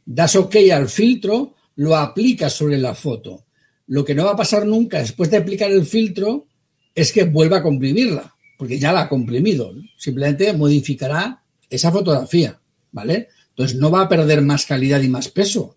das 0.04 0.36
OK 0.36 0.56
al 0.72 0.88
filtro, 0.88 1.54
lo 1.76 1.96
aplicas 1.96 2.52
sobre 2.52 2.78
la 2.78 2.94
foto. 2.94 3.44
Lo 3.88 4.04
que 4.04 4.14
no 4.14 4.24
va 4.24 4.32
a 4.32 4.36
pasar 4.36 4.66
nunca 4.66 4.98
después 4.98 5.30
de 5.30 5.36
aplicar 5.36 5.70
el 5.70 5.84
filtro 5.86 6.46
es 6.94 7.12
que 7.12 7.24
vuelva 7.24 7.58
a 7.58 7.62
comprimirla, 7.62 8.34
porque 8.56 8.78
ya 8.78 8.92
la 8.92 9.02
ha 9.02 9.08
comprimido. 9.08 9.74
Simplemente 9.96 10.52
modificará 10.52 11.42
esa 11.68 11.92
fotografía, 11.92 12.58
¿vale? 12.92 13.28
Entonces 13.50 13.78
no 13.78 13.90
va 13.90 14.02
a 14.02 14.08
perder 14.08 14.42
más 14.42 14.66
calidad 14.66 15.00
y 15.00 15.08
más 15.08 15.28
peso, 15.28 15.76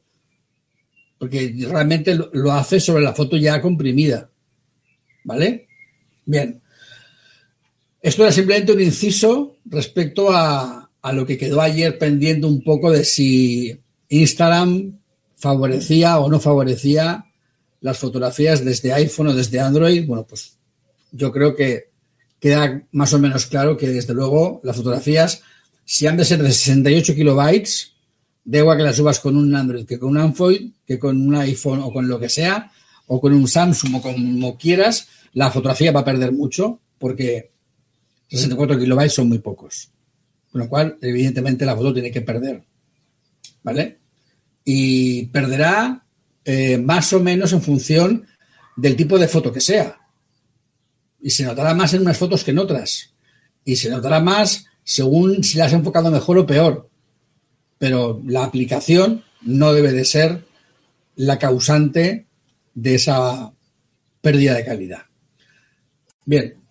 porque 1.17 1.55
realmente 1.69 2.17
lo 2.34 2.51
hace 2.51 2.79
sobre 2.79 3.03
la 3.03 3.13
foto 3.13 3.38
ya 3.38 3.62
comprimida, 3.62 4.29
¿vale? 5.23 5.68
Bien. 6.30 6.62
Esto 8.04 8.22
era 8.22 8.32
simplemente 8.32 8.72
un 8.72 8.82
inciso 8.82 9.58
respecto 9.65 10.32
a, 10.32 10.88
a 11.02 11.12
lo 11.12 11.26
que 11.26 11.39
quedó 11.39 11.60
ayer 11.60 11.98
pendiente 11.98 12.46
un 12.46 12.63
poco 12.63 12.92
de 12.92 13.04
si 13.04 13.76
Instagram 14.10 15.00
favorecía 15.36 16.20
o 16.20 16.30
no 16.30 16.39
favorecía 16.39 17.26
las 17.82 17.98
fotografías 17.98 18.63
desde 18.63 18.94
iPhone 18.94 19.30
o 19.30 19.34
desde 19.34 19.60
Android. 19.60 20.06
Bueno, 20.06 20.24
pues 20.30 20.56
yo 21.12 21.32
creo 21.32 21.56
que 21.56 21.89
queda 22.39 22.84
más 22.92 23.12
o 23.13 23.18
menos 23.18 23.48
claro 23.48 23.76
que 23.76 23.89
desde 23.89 24.13
luego 24.13 24.62
las 24.63 24.76
fotografías, 24.76 25.42
si 25.84 26.06
han 26.06 26.18
de 26.18 26.26
ser 26.26 26.44
de 26.44 26.52
68 26.52 27.15
kilobytes, 27.15 27.94
da 28.46 28.60
igual 28.60 28.78
que 28.78 28.84
las 28.84 28.98
subas 28.98 29.20
con 29.20 29.36
un 29.36 29.56
Android 29.56 29.88
que 29.88 29.98
con 29.98 30.10
un 30.10 30.20
Android, 30.20 30.74
que 30.86 31.00
con 31.00 31.20
un 31.20 31.34
iPhone 31.38 31.80
o 31.80 31.92
con 31.92 32.08
lo 32.08 32.20
que 32.20 32.30
sea, 32.30 32.72
o 33.08 33.20
con 33.20 33.34
un 33.34 33.48
Samsung 33.48 33.96
o 33.96 34.02
como 34.04 34.56
quieras, 34.60 35.08
la 35.39 35.49
fotografía 35.49 35.93
va 35.93 36.02
a 36.02 36.06
perder 36.06 36.34
mucho 36.34 36.82
porque 36.97 37.54
64 38.28 38.78
kilobytes 38.78 39.13
son 39.13 39.30
muy 39.30 39.39
pocos. 39.39 39.89
Con 40.52 40.60
lo 40.60 40.67
cual, 40.67 40.97
evidentemente, 41.02 41.65
la 41.65 41.78
foto 41.78 41.93
tiene 41.93 42.12
que 42.12 42.19
perder. 42.19 42.62
¿Vale? 43.63 43.99
Y 44.65 45.28
perderá 45.28 46.04
eh, 46.43 46.78
más 46.78 47.13
o 47.13 47.21
menos 47.21 47.54
en 47.54 47.62
función 47.62 48.28
del 48.75 48.97
tipo 48.97 49.17
de 49.17 49.30
foto 49.30 49.54
que 49.54 49.62
sea. 49.62 49.97
Y 51.21 51.30
se 51.30 51.45
notará 51.45 51.73
más 51.73 51.93
en 51.93 52.02
unas 52.02 52.17
fotos 52.17 52.43
que 52.43 52.52
en 52.52 52.60
otras. 52.60 53.13
Y 53.63 53.78
se 53.78 53.89
notará 53.89 54.19
más 54.19 54.65
según 54.84 55.41
si 55.41 55.58
la 55.58 55.67
has 55.67 55.73
enfocado 55.73 56.12
mejor 56.12 56.38
o 56.38 56.45
peor. 56.45 56.89
Pero 57.78 58.21
la 58.25 58.43
aplicación 58.43 59.23
no 59.41 59.71
debe 59.71 59.93
de 59.93 60.04
ser 60.04 60.43
la 61.15 61.39
causante 61.39 62.28
de 62.73 62.95
esa 62.95 63.54
pérdida 64.21 64.56
de 64.56 64.65
calidad. 64.65 65.09
Bien, 66.30 66.62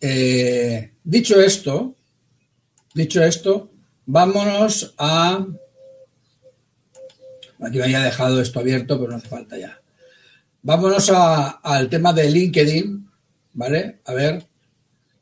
eh, 0.00 0.90
dicho 1.04 1.40
esto, 1.40 1.94
dicho 2.94 3.22
esto, 3.22 3.70
vámonos 4.06 4.92
a 4.98 5.46
Aquí 7.60 7.78
me 7.78 7.84
había 7.84 8.00
dejado 8.02 8.40
esto 8.40 8.58
abierto, 8.58 8.98
pero 8.98 9.12
no 9.12 9.18
hace 9.18 9.28
falta 9.28 9.56
ya. 9.56 9.80
Vámonos 10.62 11.12
al 11.14 11.88
tema 11.88 12.12
de 12.12 12.28
LinkedIn, 12.28 13.08
¿vale? 13.52 14.00
A 14.04 14.14
ver, 14.14 14.44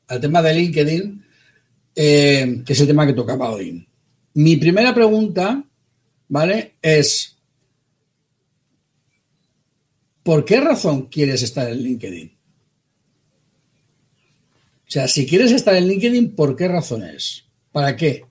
al 0.06 0.20
tema 0.22 0.40
de 0.40 0.54
LinkedIn, 0.54 1.26
eh, 1.94 2.62
que 2.64 2.72
es 2.72 2.80
el 2.80 2.86
tema 2.86 3.06
que 3.06 3.12
tocaba 3.12 3.50
hoy. 3.50 3.86
Mi 4.32 4.56
primera 4.56 4.94
pregunta, 4.94 5.62
¿vale? 6.28 6.76
Es, 6.80 7.36
¿por 10.22 10.46
qué 10.46 10.60
razón 10.62 11.08
quieres 11.08 11.42
estar 11.42 11.68
en 11.68 11.82
LinkedIn? 11.82 12.41
Sea, 14.92 15.08
si 15.08 15.26
quieres 15.26 15.50
estar 15.52 15.74
en 15.74 15.88
LinkedIn, 15.88 16.34
¿por 16.34 16.54
qué 16.54 16.68
razones? 16.68 17.46
¿Para 17.72 17.96
qué? 17.96 18.26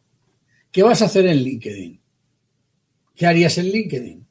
¿Qué 0.71 0.83
vas 0.83 1.01
a 1.01 1.05
hacer 1.05 1.25
en 1.25 1.41
LinkedIn? 1.41 1.99
¿Qué 3.15 3.25
harías 3.25 3.57
en 3.57 3.71
LinkedIn? 3.71 4.27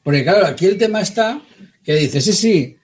Porque 0.00 0.22
claro, 0.22 0.46
aquí 0.46 0.66
el 0.66 0.78
tema 0.78 1.00
está 1.00 1.42
que 1.82 1.96
dice, 1.96 2.20
sí, 2.20 2.32
sí, 2.32 2.76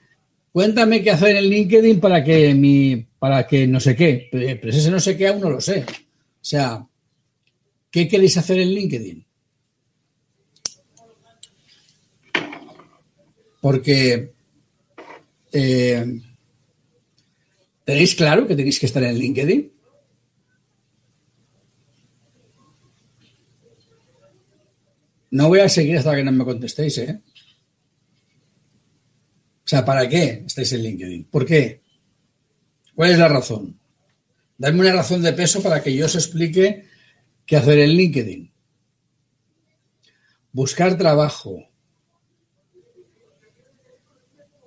cuéntame 0.51 1.01
qué 1.01 1.12
hacer 1.12 1.37
en 1.37 1.44
LinkedIn 1.44 2.01
para 2.01 2.25
que 2.25 2.53
mi, 2.55 3.07
para 3.20 3.46
que 3.46 3.64
no 3.68 3.79
sé 3.79 3.94
qué, 3.94 4.27
pero 4.33 4.68
ese 4.68 4.90
no 4.90 4.98
sé 4.98 5.16
qué 5.16 5.29
aún 5.29 5.42
no 5.42 5.51
lo 5.51 5.61
sé. 5.61 5.85
O 5.87 6.44
sea, 6.44 6.85
¿qué 7.88 8.09
queréis 8.09 8.37
hacer 8.37 8.59
en 8.59 8.75
LinkedIn? 8.75 9.25
Porque 13.61 14.33
eh, 15.52 16.20
¿tenéis 17.84 18.14
claro 18.14 18.46
que 18.46 18.56
tenéis 18.56 18.80
que 18.80 18.86
estar 18.86 19.02
en 19.02 19.18
LinkedIn? 19.18 19.72
No 25.30 25.48
voy 25.48 25.60
a 25.60 25.68
seguir 25.68 25.96
hasta 25.96 26.14
que 26.14 26.24
no 26.24 26.32
me 26.32 26.44
contestéis, 26.44 26.98
¿eh? 26.98 27.22
O 29.64 29.68
sea, 29.68 29.84
¿para 29.84 30.08
qué 30.08 30.44
estáis 30.46 30.72
en 30.72 30.82
LinkedIn? 30.82 31.24
¿Por 31.24 31.46
qué? 31.46 31.80
¿Cuál 32.94 33.12
es 33.12 33.18
la 33.18 33.28
razón? 33.28 33.78
Dame 34.58 34.80
una 34.80 34.92
razón 34.92 35.22
de 35.22 35.32
peso 35.32 35.62
para 35.62 35.82
que 35.82 35.94
yo 35.94 36.06
os 36.06 36.14
explique 36.14 36.86
qué 37.46 37.56
hacer 37.56 37.78
en 37.78 37.90
LinkedIn. 37.90 38.52
Buscar 40.52 40.98
trabajo. 40.98 41.66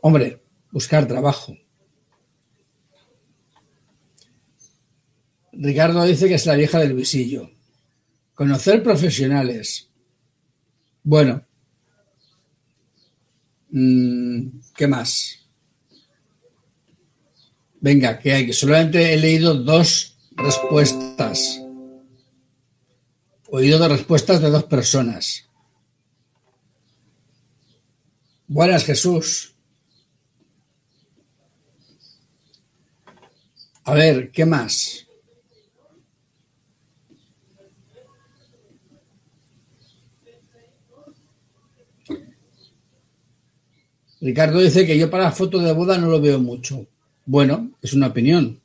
Hombre, 0.02 0.45
buscar 0.76 1.08
trabajo. 1.08 1.56
Ricardo 5.54 6.04
dice 6.04 6.28
que 6.28 6.34
es 6.34 6.46
la 6.46 6.56
vieja 6.56 6.80
del 6.80 6.94
visillo. 6.94 7.50
Conocer 8.34 8.84
profesionales. 8.84 9.90
Bueno. 11.02 11.46
Mm, 13.70 14.50
¿Qué 14.76 14.88
más? 14.88 15.48
Venga, 17.80 18.20
que 18.20 18.34
hay. 18.34 18.52
Solamente 18.52 19.14
he 19.14 19.18
leído 19.18 19.54
dos 19.56 20.18
respuestas. 20.32 21.62
He 23.48 23.56
oído 23.56 23.80
dos 23.80 23.92
respuestas 23.92 24.42
de 24.42 24.50
dos 24.50 24.66
personas. 24.66 25.46
Buenas, 28.46 28.84
Jesús. 28.84 29.55
A 33.86 33.94
ver, 33.94 34.32
¿qué 34.32 34.46
más? 34.46 35.06
Ricardo 44.22 44.60
dice 44.60 44.88
que 44.88 44.98
yo 44.98 45.12
para 45.12 45.32
fotos 45.32 45.64
de 45.64 45.72
boda 45.72 46.00
no 46.00 46.10
lo 46.10 46.20
veo 46.20 46.40
mucho. 46.40 46.88
Bueno, 47.28 47.74
es 47.80 47.94
una 47.94 48.08
opinión. 48.08 48.60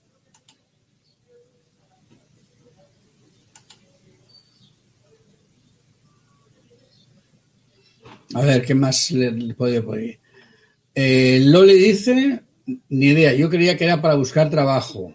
A 8.32 8.40
ver, 8.40 8.64
¿qué 8.64 8.74
más 8.74 9.10
le, 9.10 9.32
le 9.32 9.54
podía 9.54 9.82
poner? 9.82 10.18
Eh, 10.94 11.42
Loli 11.44 11.74
dice, 11.74 12.40
ni 12.88 13.06
idea, 13.06 13.32
yo 13.34 13.48
creía 13.50 13.76
que 13.76 13.84
era 13.84 14.00
para 14.00 14.14
buscar 14.14 14.50
trabajo. 14.50 15.14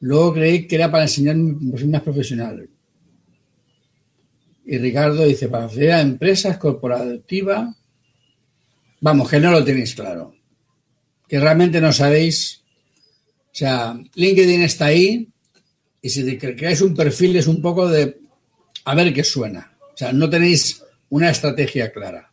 Luego 0.00 0.34
creí 0.34 0.66
que 0.66 0.76
era 0.76 0.90
para 0.90 1.04
enseñar 1.04 1.36
más 1.36 2.02
profesional. 2.02 2.68
Y 4.64 4.78
Ricardo 4.78 5.24
dice, 5.24 5.48
para 5.48 5.66
hacer 5.66 5.92
a 5.92 6.00
empresas 6.00 6.56
corporativas 6.58 7.76
Vamos, 9.00 9.30
que 9.30 9.40
no 9.40 9.50
lo 9.50 9.64
tenéis 9.64 9.94
claro. 9.94 10.34
Que 11.26 11.40
realmente 11.40 11.80
no 11.80 11.92
sabéis. 11.92 12.62
O 13.46 13.54
sea, 13.54 13.98
LinkedIn 14.14 14.62
está 14.62 14.86
ahí 14.86 15.28
y 16.02 16.08
si 16.08 16.38
creáis 16.38 16.80
un 16.82 16.94
perfil 16.94 17.36
es 17.36 17.46
un 17.46 17.60
poco 17.60 17.88
de 17.88 18.18
a 18.84 18.94
ver 18.94 19.12
qué 19.12 19.24
suena. 19.24 19.76
O 19.92 19.96
sea, 19.96 20.12
no 20.12 20.28
tenéis 20.28 20.82
una 21.08 21.30
estrategia 21.30 21.92
clara. 21.92 22.29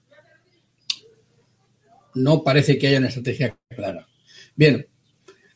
No 2.18 2.44
parece 2.44 2.78
que 2.78 2.88
haya 2.88 3.00
una 3.00 3.08
estrategia 3.08 3.56
clara. 3.70 4.08
Bien, 4.56 4.86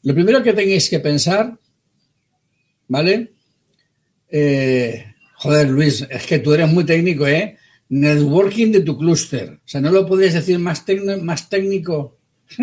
lo 0.04 0.14
primero 0.14 0.44
que 0.44 0.54
tenéis 0.54 0.90
que 0.90 1.00
pensar, 1.00 1.58
¿vale? 2.88 3.34
Eh, 4.30 5.06
joder, 5.36 5.70
Luis, 5.70 6.06
es 6.10 6.26
que 6.26 6.40
tú 6.40 6.54
eres 6.54 6.70
muy 6.72 6.86
técnico, 6.86 7.28
¿eh? 7.28 7.58
networking 7.92 8.72
de 8.72 8.82
tu 8.82 8.98
clúster. 8.98 9.50
O 9.52 9.68
sea, 9.68 9.82
no 9.82 9.92
lo 9.92 10.08
puedes 10.08 10.34
decir 10.34 10.58
más, 10.60 10.86
más 11.22 11.50
técnico. 11.50 12.18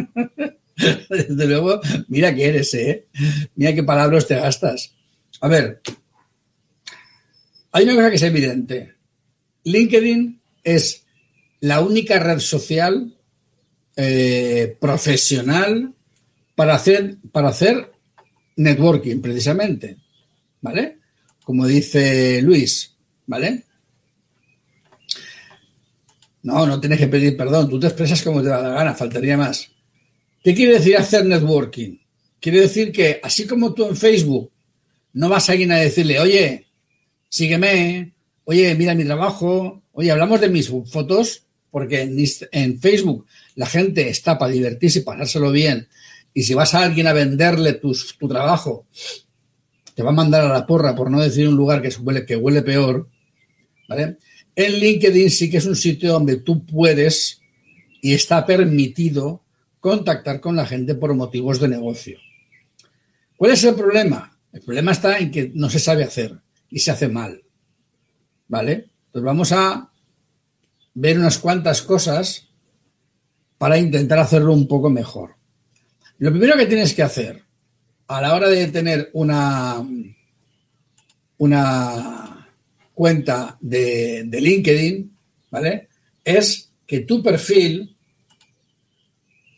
Desde 1.11 1.47
luego, 1.47 1.81
mira 2.09 2.35
que 2.35 2.47
eres, 2.47 2.73
¿eh? 2.75 3.07
Mira 3.55 3.75
qué 3.75 3.83
palabras 3.83 4.27
te 4.27 4.37
gastas. 4.37 4.95
A 5.41 5.49
ver, 5.49 5.83
hay 7.73 7.85
una 7.85 7.95
cosa 7.95 8.11
que 8.11 8.17
es 8.17 8.23
evidente. 8.23 8.95
LinkedIn 9.65 10.41
es 10.65 11.05
la 11.61 11.81
única 11.81 12.19
red 12.19 12.39
social 12.39 13.17
eh, 14.01 14.77
profesional 14.81 15.93
para 16.55 16.77
hacer, 16.77 17.17
para 17.33 17.49
hacer 17.49 17.91
networking, 18.55 19.21
precisamente. 19.21 19.97
¿Vale? 20.61 20.99
Como 21.43 21.67
dice 21.67 22.41
Luis, 22.43 22.95
¿vale? 23.27 23.65
No, 26.45 26.65
no 26.65 26.81
tienes 26.81 27.01
que 27.01 27.09
pedir 27.09 27.37
perdón, 27.37 27.69
tú 27.69 27.81
te 27.81 27.89
expresas 27.89 28.23
como 28.23 28.41
te 28.41 28.49
da 28.49 28.63
la 28.63 28.69
gana, 28.69 28.95
faltaría 28.95 29.37
más. 29.37 29.69
¿Qué 30.45 30.55
quiere 30.55 30.75
decir 30.75 30.97
hacer 30.97 31.27
networking? 31.27 31.99
Quiere 32.39 32.61
decir 32.61 32.93
que 32.93 33.19
así 33.21 33.49
como 33.49 33.75
tú 33.75 33.89
en 33.89 33.97
Facebook 33.97 34.53
no 35.13 35.29
vas 35.29 35.49
a 35.49 35.53
alguien 35.53 35.73
a 35.73 35.79
decirle, 35.79 36.21
oye, 36.21 36.67
sígueme, 37.29 38.15
oye, 38.45 38.77
mira 38.77 38.95
mi 38.95 39.05
trabajo, 39.05 39.83
oye, 39.91 40.13
hablamos 40.13 40.41
de 40.41 40.51
mis 40.51 40.73
fotos, 40.87 41.48
porque 41.70 42.02
en, 42.52 42.81
Facebook 42.81 43.26
la 43.54 43.66
gente 43.66 44.09
está 44.09 44.38
para 44.38 44.52
divertirse 44.52 45.00
y 45.00 45.02
pasárselo 45.02 45.50
bien. 45.50 45.88
Y 46.33 46.42
si 46.42 46.54
vas 46.54 46.74
a 46.74 46.85
alguien 46.85 47.07
a 47.07 47.12
venderle 47.12 47.74
tu 47.74 47.94
trabajo, 48.28 48.87
te 49.98 50.04
va 50.04 50.11
a 50.11 50.12
mandar 50.12 50.44
a 50.44 50.52
la 50.52 50.64
porra, 50.64 50.94
por 50.94 51.11
no 51.11 51.20
decir 51.20 51.48
un 51.48 51.57
lugar 51.57 51.83
que 51.83 51.88
huele, 51.88 52.24
que 52.24 52.37
huele 52.37 52.62
peor, 52.62 53.09
¿vale? 53.88 54.18
En 54.54 54.72
LinkedIn 54.74 55.28
sí 55.28 55.50
que 55.50 55.57
es 55.57 55.66
un 55.66 55.74
sitio 55.74 56.12
donde 56.12 56.37
tú 56.37 56.64
puedes 56.64 57.40
y 58.00 58.14
está 58.14 58.46
permitido 58.46 59.42
contactar 59.81 60.40
con 60.40 60.54
la 60.54 60.66
gente 60.66 60.94
por 60.94 61.14
motivos 61.14 61.59
de 61.59 61.66
negocio. 61.66 62.18
¿Cuál 63.37 63.50
es 63.50 63.64
el 63.64 63.74
problema? 63.74 64.38
El 64.52 64.61
problema 64.61 64.92
está 64.92 65.18
en 65.18 65.33
que 65.33 65.50
no 65.52 65.68
se 65.68 65.81
sabe 65.81 66.04
hacer 66.04 66.38
y 66.70 66.78
se 66.78 66.92
hace 66.92 67.09
mal. 67.09 67.42
¿Vale? 68.46 68.90
Entonces 69.07 69.24
vamos 69.24 69.50
a 69.50 69.90
ver 71.01 71.17
unas 71.17 71.39
cuantas 71.39 71.83
cosas 71.83 72.49
para 73.57 73.79
intentar 73.79 74.19
hacerlo 74.19 74.53
un 74.53 74.67
poco 74.67 74.91
mejor. 74.91 75.37
Lo 76.19 76.31
primero 76.31 76.57
que 76.57 76.67
tienes 76.67 76.93
que 76.93 77.05
hacer 77.05 77.45
a 78.09 78.21
la 78.21 78.35
hora 78.35 78.49
de 78.49 78.67
tener 78.69 79.11
una, 79.13 79.87
una 81.39 82.49
cuenta 82.95 83.57
de, 83.61 84.25
de 84.27 84.41
LinkedIn, 84.41 85.17
¿vale? 85.51 85.89
Es 86.25 86.73
que 86.85 87.01
tu 87.01 87.23
perfil, 87.23 87.97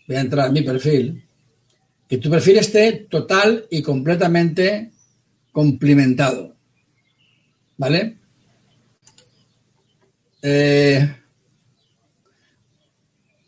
voy 0.07 0.17
a 0.17 0.21
entrar 0.21 0.49
a 0.49 0.53
mi 0.53 0.61
perfil, 0.61 1.25
que 2.07 2.19
tu 2.19 2.29
perfil 2.29 2.59
esté 2.59 2.93
total 3.09 3.67
y 3.71 3.81
completamente 3.81 4.91
complementado. 5.53 6.55
¿Vale? 7.79 8.19
Eh, 10.43 11.17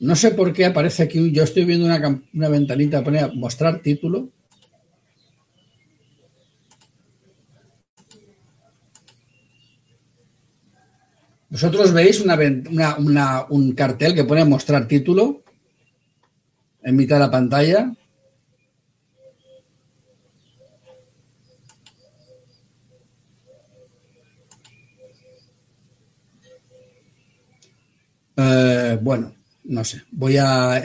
no 0.03 0.17
sé 0.17 0.33
por 0.33 0.53
qué 0.53 0.67
aparece 0.67 1.05
aquí, 1.05 1.31
yo 1.31 1.45
estoy 1.45 1.65
viendo 1.65 1.87
una, 1.87 2.23
una 2.35 2.49
ventanita, 2.49 3.05
pone 3.05 3.25
mostrar 3.35 3.81
título. 3.81 4.31
¿Vosotros 11.49 11.93
veis 11.93 12.21
una, 12.21 13.47
un 13.49 13.73
cartel 13.73 14.15
que 14.15 14.25
pone 14.25 14.45
mostrar 14.45 14.89
título 14.89 15.45
en 16.83 16.97
mitad 16.97 17.17
de 17.17 17.21
la 17.21 17.31
pantalla? 17.31 17.95
Eh, 28.37 28.99
bueno, 29.01 29.33
no 29.65 29.85
sé. 29.85 30.03
Voy 30.11 30.37
a 30.37 30.79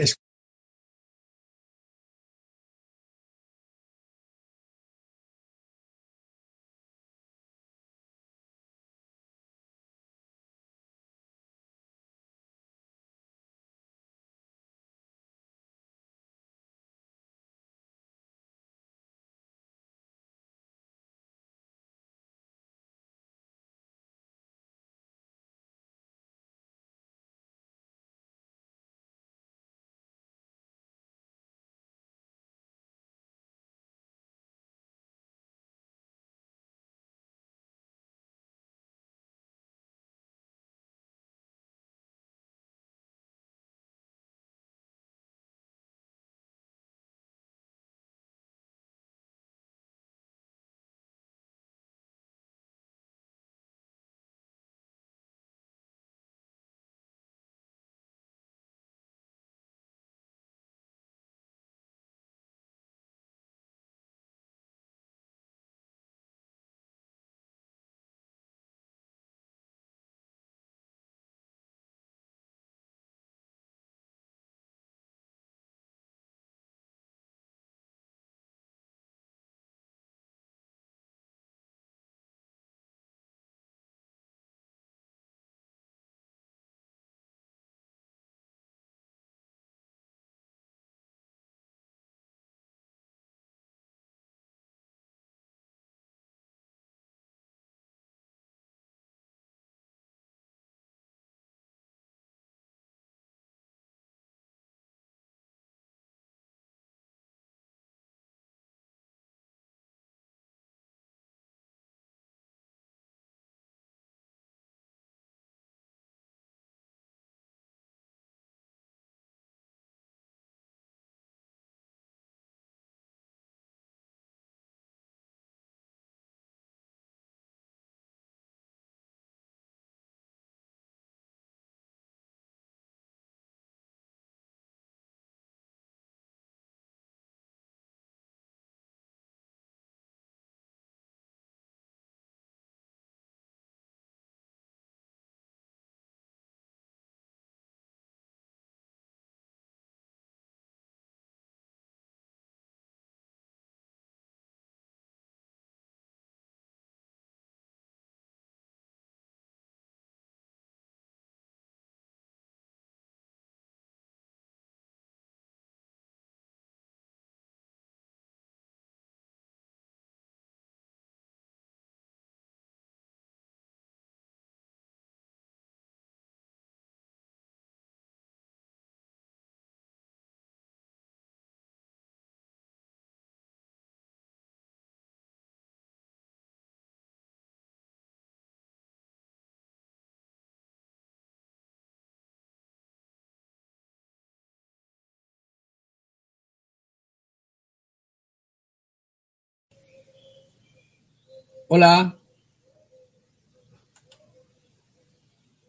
Hola. 201.70 202.18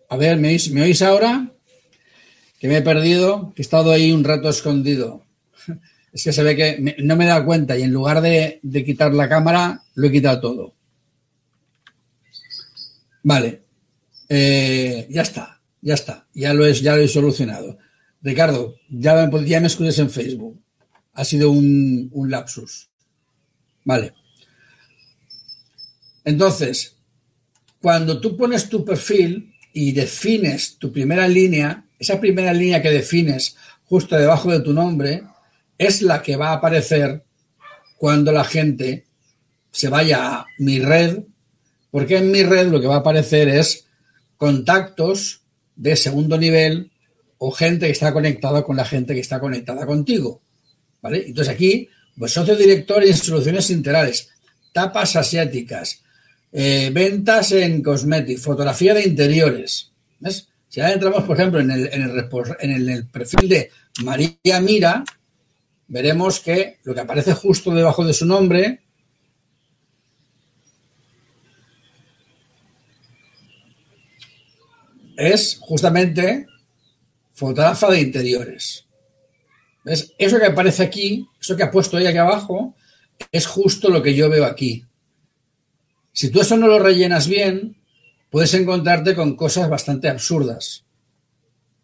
A 0.09 0.17
ver, 0.17 0.39
¿me 0.39 0.49
oís, 0.49 0.71
¿me 0.71 0.83
oís 0.83 1.03
ahora? 1.03 1.53
Que 2.61 2.69
me 2.69 2.77
he 2.77 2.83
perdido, 2.83 3.53
que 3.55 3.63
he 3.63 3.65
estado 3.65 3.91
ahí 3.91 4.13
un 4.13 4.25
rato 4.25 4.49
escondido. 4.49 5.25
Es 6.11 6.25
que 6.25 6.33
se 6.33 6.43
ve 6.43 6.57
que 6.57 6.97
no 7.01 7.17
me 7.17 7.25
he 7.25 7.29
dado 7.29 7.45
cuenta 7.45 7.77
y 7.77 7.83
en 7.83 7.93
lugar 7.93 8.23
de, 8.23 8.61
quitar 8.87 9.13
la 9.13 9.29
cámara, 9.29 9.83
lo 9.95 10.07
he 10.07 10.11
quitado 10.11 10.41
todo. 10.41 10.75
Vale. 13.23 13.63
Eh, 14.29 15.07
ya 15.11 15.23
está, 15.23 15.61
ya 15.83 15.95
está. 15.95 16.27
Ya 16.33 16.55
lo, 16.55 16.67
he, 16.67 16.73
ya 16.73 16.97
lo 16.97 17.03
he 17.03 17.09
solucionado. 17.09 17.79
Ricardo, 18.23 18.77
ya 18.89 19.27
me, 19.27 19.47
ya 19.47 19.61
me 19.61 19.67
escuchas 19.67 19.99
en 19.99 20.11
Facebook. 20.11 20.59
Ha 21.13 21.25
sido 21.25 21.51
un, 21.51 22.09
un 22.11 22.31
lapsus. 22.31 22.89
Vale. 23.85 24.15
Entonces, 26.25 26.97
cuando 27.81 28.21
tú 28.21 28.37
pones 28.37 28.69
tu 28.69 28.85
perfil 28.85 29.55
y 29.73 29.93
defines 29.93 30.77
tu 30.79 30.93
primera 30.93 31.29
línea, 31.29 31.85
esa 31.99 32.21
primera 32.21 32.53
línea 32.53 32.83
que 32.83 32.91
defines 32.91 33.57
justo 33.85 34.17
debajo 34.17 34.51
de 34.51 34.61
tu 34.61 34.73
nombre, 34.73 35.23
es 35.79 36.03
la 36.03 36.23
que 36.23 36.37
va 36.37 36.51
a 36.51 36.55
aparecer 36.55 37.25
cuando 37.97 38.33
la 38.33 38.45
gente 38.45 39.07
se 39.71 39.89
vaya 39.89 40.35
a 40.35 40.47
mi 40.59 40.81
red, 40.81 41.21
porque 41.91 42.19
en 42.19 42.31
mi 42.31 42.43
red 42.43 42.69
lo 42.69 42.81
que 42.81 42.87
va 42.87 42.97
a 42.97 42.99
aparecer 42.99 43.49
es 43.49 43.87
contactos 44.37 45.43
de 45.77 45.97
segundo 45.97 46.37
nivel 46.37 46.91
o 47.39 47.53
gente 47.53 47.87
que 47.87 47.93
está 47.93 48.13
conectada 48.13 48.63
con 48.65 48.77
la 48.77 48.85
gente 48.85 49.15
que 49.15 49.21
está 49.21 49.41
conectada 49.41 49.87
contigo. 49.87 50.43
¿Vale? 51.01 51.25
Entonces 51.29 51.55
aquí, 51.55 51.89
pues 52.17 52.33
socio 52.33 52.57
director 52.57 53.05
en 53.05 53.17
soluciones 53.17 53.71
integrales, 53.71 54.29
tapas 54.73 55.15
asiáticas, 55.17 56.03
eh, 56.53 56.91
ventas 56.93 57.53
en 57.53 57.83
cosméticos, 57.83 58.45
fotografía 58.45 58.95
de 58.95 59.05
interiores. 59.05 59.93
¿Ves? 60.21 60.49
Si 60.69 60.81
ahora 60.81 60.95
entramos, 60.95 61.25
por 61.25 61.37
ejemplo, 61.37 61.61
en 61.61 61.71
el, 61.71 63.07
perfil 63.07 63.49
de 63.49 63.71
María 64.05 64.61
Mira, 64.61 65.05
veremos 65.87 66.41
que 66.41 66.79
lo 66.85 66.95
que 66.95 67.01
aparece 67.01 67.33
justo 67.35 67.75
debajo 67.75 68.05
de 68.05 68.13
su 68.13 68.27
nombre 68.27 68.81
es 75.17 75.59
justamente 75.61 76.47
fotógrafa 77.33 77.91
de 77.91 78.01
interiores. 78.01 78.87
¿Ves? 79.85 80.13
Eso 80.19 80.39
que 80.39 80.47
aparece 80.47 80.83
aquí, 80.83 81.27
eso 81.41 81.57
que 81.57 81.63
ha 81.63 81.71
puesto 81.71 81.97
ahí 81.97 82.07
aquí 82.07 82.19
abajo, 82.19 82.75
es 83.33 83.47
justo 83.47 83.89
lo 83.89 84.03
que 84.03 84.15
yo 84.15 84.29
veo 84.29 84.45
aquí. 84.45 84.85
Si 86.19 86.31
tú 86.31 86.41
eso 86.41 86.57
no 86.57 86.67
lo 86.67 86.81
rellenas 86.81 87.29
bien, 87.29 87.77
puedes 88.29 88.53
encontrarte 88.55 89.15
con 89.15 89.37
cosas 89.37 89.71
bastante 89.71 90.09
absurdas. 90.09 90.85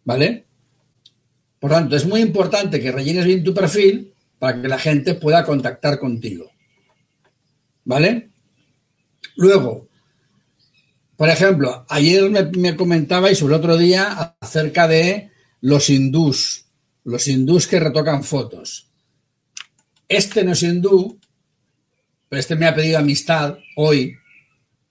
¿Vale? 0.03 0.43
Por 1.57 1.71
tanto, 1.71 1.95
es 1.95 2.05
muy 2.05 2.19
importante 2.19 2.81
que 2.81 2.91
rellenes 2.91 3.23
bien 3.23 3.45
tu 3.45 3.53
perfil 3.53 4.13
para 4.37 4.61
que 4.61 4.67
la 4.67 4.77
gente 4.77 5.15
pueda 5.15 5.45
contactar 5.45 5.99
contigo. 5.99 6.51
¿Vale? 7.85 8.31
Luego, 9.37 9.87
por 11.15 11.29
ejemplo, 11.29 11.85
ayer 11.87 12.29
me, 12.29 12.43
me 12.43 12.75
comentabais 12.75 13.37
sobre 13.37 13.55
el 13.55 13.59
otro 13.61 13.77
día 13.77 14.35
acerca 14.41 14.85
de 14.85 15.31
los 15.61 15.89
hindús, 15.89 16.65
los 17.05 17.25
hindús 17.29 17.67
que 17.67 17.79
retocan 17.79 18.21
fotos. 18.21 18.89
Este 20.09 20.43
no 20.43 20.51
es 20.51 20.61
hindú, 20.61 21.21
pero 22.27 22.41
este 22.41 22.57
me 22.57 22.65
ha 22.65 22.75
pedido 22.75 22.99
amistad 22.99 23.59
hoy 23.77 24.17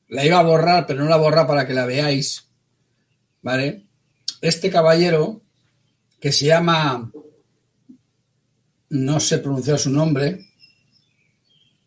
la 0.09 0.25
iba 0.25 0.39
a 0.39 0.43
borrar, 0.43 0.87
pero 0.87 1.03
no 1.03 1.09
la 1.09 1.17
borra 1.17 1.47
para 1.47 1.67
que 1.67 1.75
la 1.75 1.87
veáis. 1.87 2.47
¿Vale? 3.43 3.87
Este 4.41 4.71
caballero, 4.71 5.43
que 6.21 6.33
se 6.33 6.47
llama, 6.47 7.11
no 8.91 9.21
sé 9.21 9.39
pronunciar 9.39 9.79
su 9.79 9.91
nombre, 9.91 10.47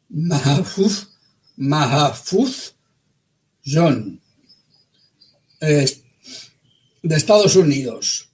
Mahafuz, 0.09 1.09
Mahafuz 1.57 2.75
John, 3.65 4.21
de 5.59 7.15
Estados 7.15 7.55
Unidos. 7.55 8.29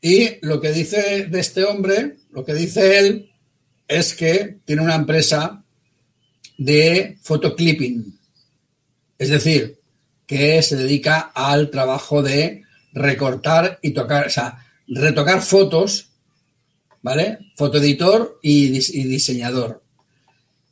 Y 0.00 0.44
lo 0.44 0.60
que 0.60 0.72
dice 0.72 1.26
de 1.26 1.40
este 1.40 1.64
hombre, 1.64 2.16
lo 2.30 2.44
que 2.44 2.54
dice 2.54 2.98
él, 2.98 3.30
es 3.86 4.14
que 4.14 4.58
tiene 4.64 4.82
una 4.82 4.96
empresa 4.96 5.64
de 6.58 7.18
photoclipping. 7.22 8.18
Es 9.22 9.28
decir, 9.28 9.78
que 10.26 10.60
se 10.62 10.74
dedica 10.74 11.30
al 11.32 11.70
trabajo 11.70 12.24
de 12.24 12.64
recortar 12.92 13.78
y 13.80 13.92
tocar, 13.92 14.26
o 14.26 14.30
sea, 14.30 14.66
retocar 14.88 15.40
fotos, 15.42 16.08
¿vale? 17.02 17.38
Fotoeditor 17.54 18.40
y, 18.42 18.70
diseñador. 18.70 19.80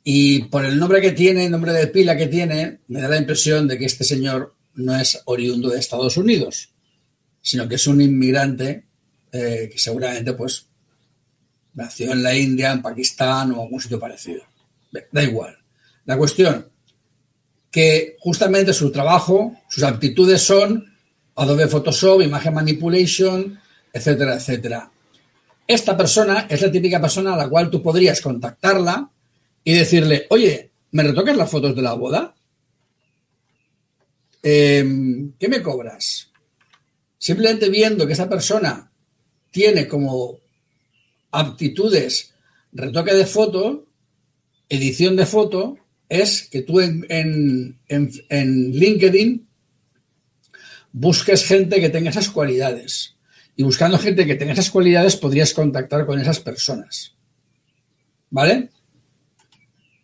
Y 0.03 0.43
por 0.49 0.65
el 0.65 0.77
nombre 0.77 0.99
que 0.99 1.13
tiene, 1.13 1.45
el 1.45 1.51
nombre 1.51 1.71
de 1.71 1.87
pila 1.87 2.17
que 2.17 2.27
tiene, 2.27 2.79
me 2.89 2.99
da 2.99 3.07
la 3.07 3.19
impresión 3.19 3.69
de 3.69 3.77
que 3.77 3.85
este 3.85 4.03
señor 4.03 4.53
no 4.73 4.99
es 4.99 5.21
oriundo 5.23 5.69
de 5.69 5.79
Estados 5.79 6.17
Unidos, 6.17 6.73
sino 7.41 7.69
que 7.69 7.75
es 7.75 7.87
un 7.87 8.01
inmigrante 8.01 8.83
eh, 9.31 9.69
que 9.71 9.79
seguramente 9.79 10.33
pues 10.33 10.65
nació 11.75 12.11
en 12.11 12.21
la 12.21 12.35
India, 12.35 12.73
en 12.73 12.81
Pakistán 12.81 13.53
o 13.53 13.61
algún 13.61 13.79
sitio 13.79 13.97
parecido. 13.97 14.43
Da 15.09 15.23
igual. 15.23 15.57
La 16.03 16.17
cuestión 16.17 16.69
que 17.71 18.17
justamente 18.19 18.73
su 18.73 18.91
trabajo, 18.91 19.55
sus 19.69 19.83
aptitudes 19.83 20.41
son 20.41 20.93
Adobe 21.35 21.67
Photoshop, 21.67 22.21
Imagen 22.21 22.53
Manipulation, 22.53 23.59
etcétera, 23.93 24.35
etcétera. 24.35 24.91
Esta 25.65 25.95
persona 25.95 26.47
es 26.49 26.61
la 26.61 26.71
típica 26.71 26.99
persona 26.99 27.33
a 27.33 27.37
la 27.37 27.47
cual 27.47 27.69
tú 27.69 27.81
podrías 27.81 28.19
contactarla 28.19 29.09
y 29.63 29.73
decirle, 29.73 30.27
oye, 30.29 30.69
¿me 30.91 31.03
retocas 31.03 31.37
las 31.37 31.49
fotos 31.49 31.73
de 31.73 31.81
la 31.81 31.93
boda? 31.93 32.35
Em, 34.43 35.31
¿Qué 35.39 35.47
me 35.47 35.61
cobras? 35.61 36.29
Simplemente 37.17 37.69
viendo 37.69 38.05
que 38.05 38.13
esa 38.13 38.27
persona 38.27 38.91
tiene 39.49 39.87
como 39.87 40.39
aptitudes 41.31 42.33
retoque 42.73 43.13
de 43.13 43.25
foto, 43.25 43.85
edición 44.67 45.15
de 45.15 45.25
foto, 45.25 45.77
es 46.11 46.49
que 46.49 46.61
tú 46.61 46.81
en, 46.81 47.05
en, 47.87 48.71
LinkedIn 48.73 49.47
busques 50.91 51.45
gente 51.45 51.79
que 51.79 51.89
tenga 51.89 52.09
esas 52.09 52.29
cualidades. 52.29 53.15
Y 53.55 53.63
buscando 53.63 53.97
gente 53.97 54.25
que 54.25 54.35
tenga 54.35 54.51
esas 54.51 54.69
cualidades 54.69 55.15
podrías 55.15 55.53
contactar 55.53 56.05
con 56.05 56.19
esas 56.19 56.41
personas. 56.41 57.15
¿Vale? 58.29 58.71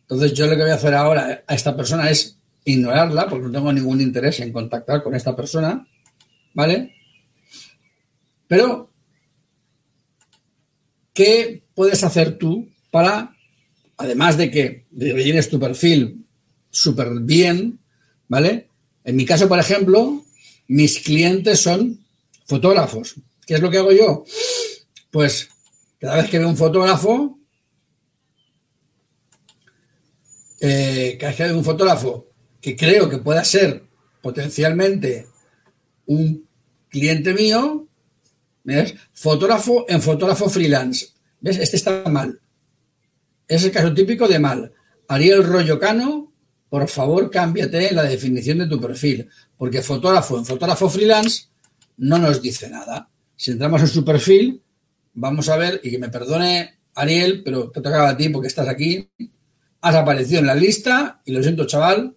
Entonces 0.03 0.31
yo 0.31 0.47
lo 0.47 0.55
que 0.55 0.61
voy 0.61 0.71
a 0.71 0.75
hacer 0.75 0.93
ahora 0.93 1.43
a 1.45 1.53
esta 1.53 1.75
persona 1.75 2.09
es 2.09 2.39
ignorarla 2.63 3.27
porque 3.27 3.47
no 3.47 3.51
tengo 3.51 3.73
ningún 3.73 3.99
interés 3.99 4.39
en 4.39 4.53
contactar 4.53 5.03
con 5.03 5.13
esta 5.13 5.35
persona. 5.35 5.85
¿Vale? 6.53 6.95
Pero, 8.47 8.93
¿qué 11.13 11.65
puedes 11.75 12.01
hacer 12.05 12.37
tú 12.37 12.69
para 12.91 13.36
además 13.97 14.37
de 14.37 14.51
que 14.51 14.85
rellenes 14.91 15.49
tu 15.49 15.59
perfil 15.59 16.25
súper 16.69 17.09
bien, 17.21 17.79
¿vale? 18.27 18.69
En 19.03 19.15
mi 19.15 19.25
caso, 19.25 19.47
por 19.47 19.59
ejemplo, 19.59 20.23
mis 20.67 20.99
clientes 20.99 21.59
son 21.59 22.05
fotógrafos. 22.45 23.15
¿Qué 23.45 23.55
es 23.55 23.61
lo 23.61 23.71
que 23.71 23.77
hago 23.77 23.91
yo? 23.91 24.25
Pues 25.11 25.49
cada 25.99 26.17
vez 26.17 26.29
que 26.29 26.39
veo 26.39 26.49
un 26.49 26.57
fotógrafo, 26.57 27.39
eh, 30.59 31.17
cada 31.19 31.31
vez 31.31 31.37
que 31.37 31.43
veo 31.43 31.57
un 31.57 31.63
fotógrafo 31.63 32.27
que 32.61 32.75
creo 32.75 33.09
que 33.09 33.17
pueda 33.17 33.43
ser 33.43 33.83
potencialmente 34.21 35.27
un 36.05 36.47
cliente 36.89 37.33
mío, 37.33 37.87
¿ves? 38.63 38.93
Fotógrafo 39.13 39.85
en 39.87 40.01
fotógrafo 40.01 40.49
freelance. 40.49 41.07
¿Ves? 41.39 41.57
Este 41.57 41.77
está 41.77 42.03
mal. 42.09 42.39
Es 43.47 43.63
el 43.63 43.71
caso 43.71 43.93
típico 43.93 44.27
de 44.27 44.39
mal. 44.39 44.73
Ariel 45.07 45.43
Rollo 45.43 45.79
Cano, 45.79 46.33
por 46.69 46.87
favor 46.89 47.31
cámbiate 47.31 47.93
la 47.93 48.03
definición 48.03 48.57
de 48.57 48.67
tu 48.67 48.79
perfil, 48.79 49.29
porque 49.57 49.81
fotógrafo 49.81 50.37
en 50.37 50.45
fotógrafo 50.45 50.89
freelance 50.89 51.45
no 51.97 52.17
nos 52.17 52.41
dice 52.41 52.69
nada. 52.69 53.09
Si 53.35 53.51
entramos 53.51 53.81
en 53.81 53.87
su 53.87 54.03
perfil, 54.03 54.61
vamos 55.13 55.47
a 55.49 55.57
ver, 55.57 55.79
y 55.83 55.91
que 55.91 55.99
me 55.99 56.09
perdone 56.09 56.79
Ariel, 56.95 57.41
pero 57.43 57.71
te 57.71 57.81
tocaba 57.81 58.09
a 58.09 58.17
ti 58.17 58.29
porque 58.29 58.47
estás 58.47 58.67
aquí. 58.67 59.09
Has 59.81 59.95
aparecido 59.95 60.39
en 60.39 60.47
la 60.47 60.55
lista, 60.55 61.21
y 61.23 61.31
lo 61.31 61.41
siento, 61.41 61.65
chaval, 61.65 62.15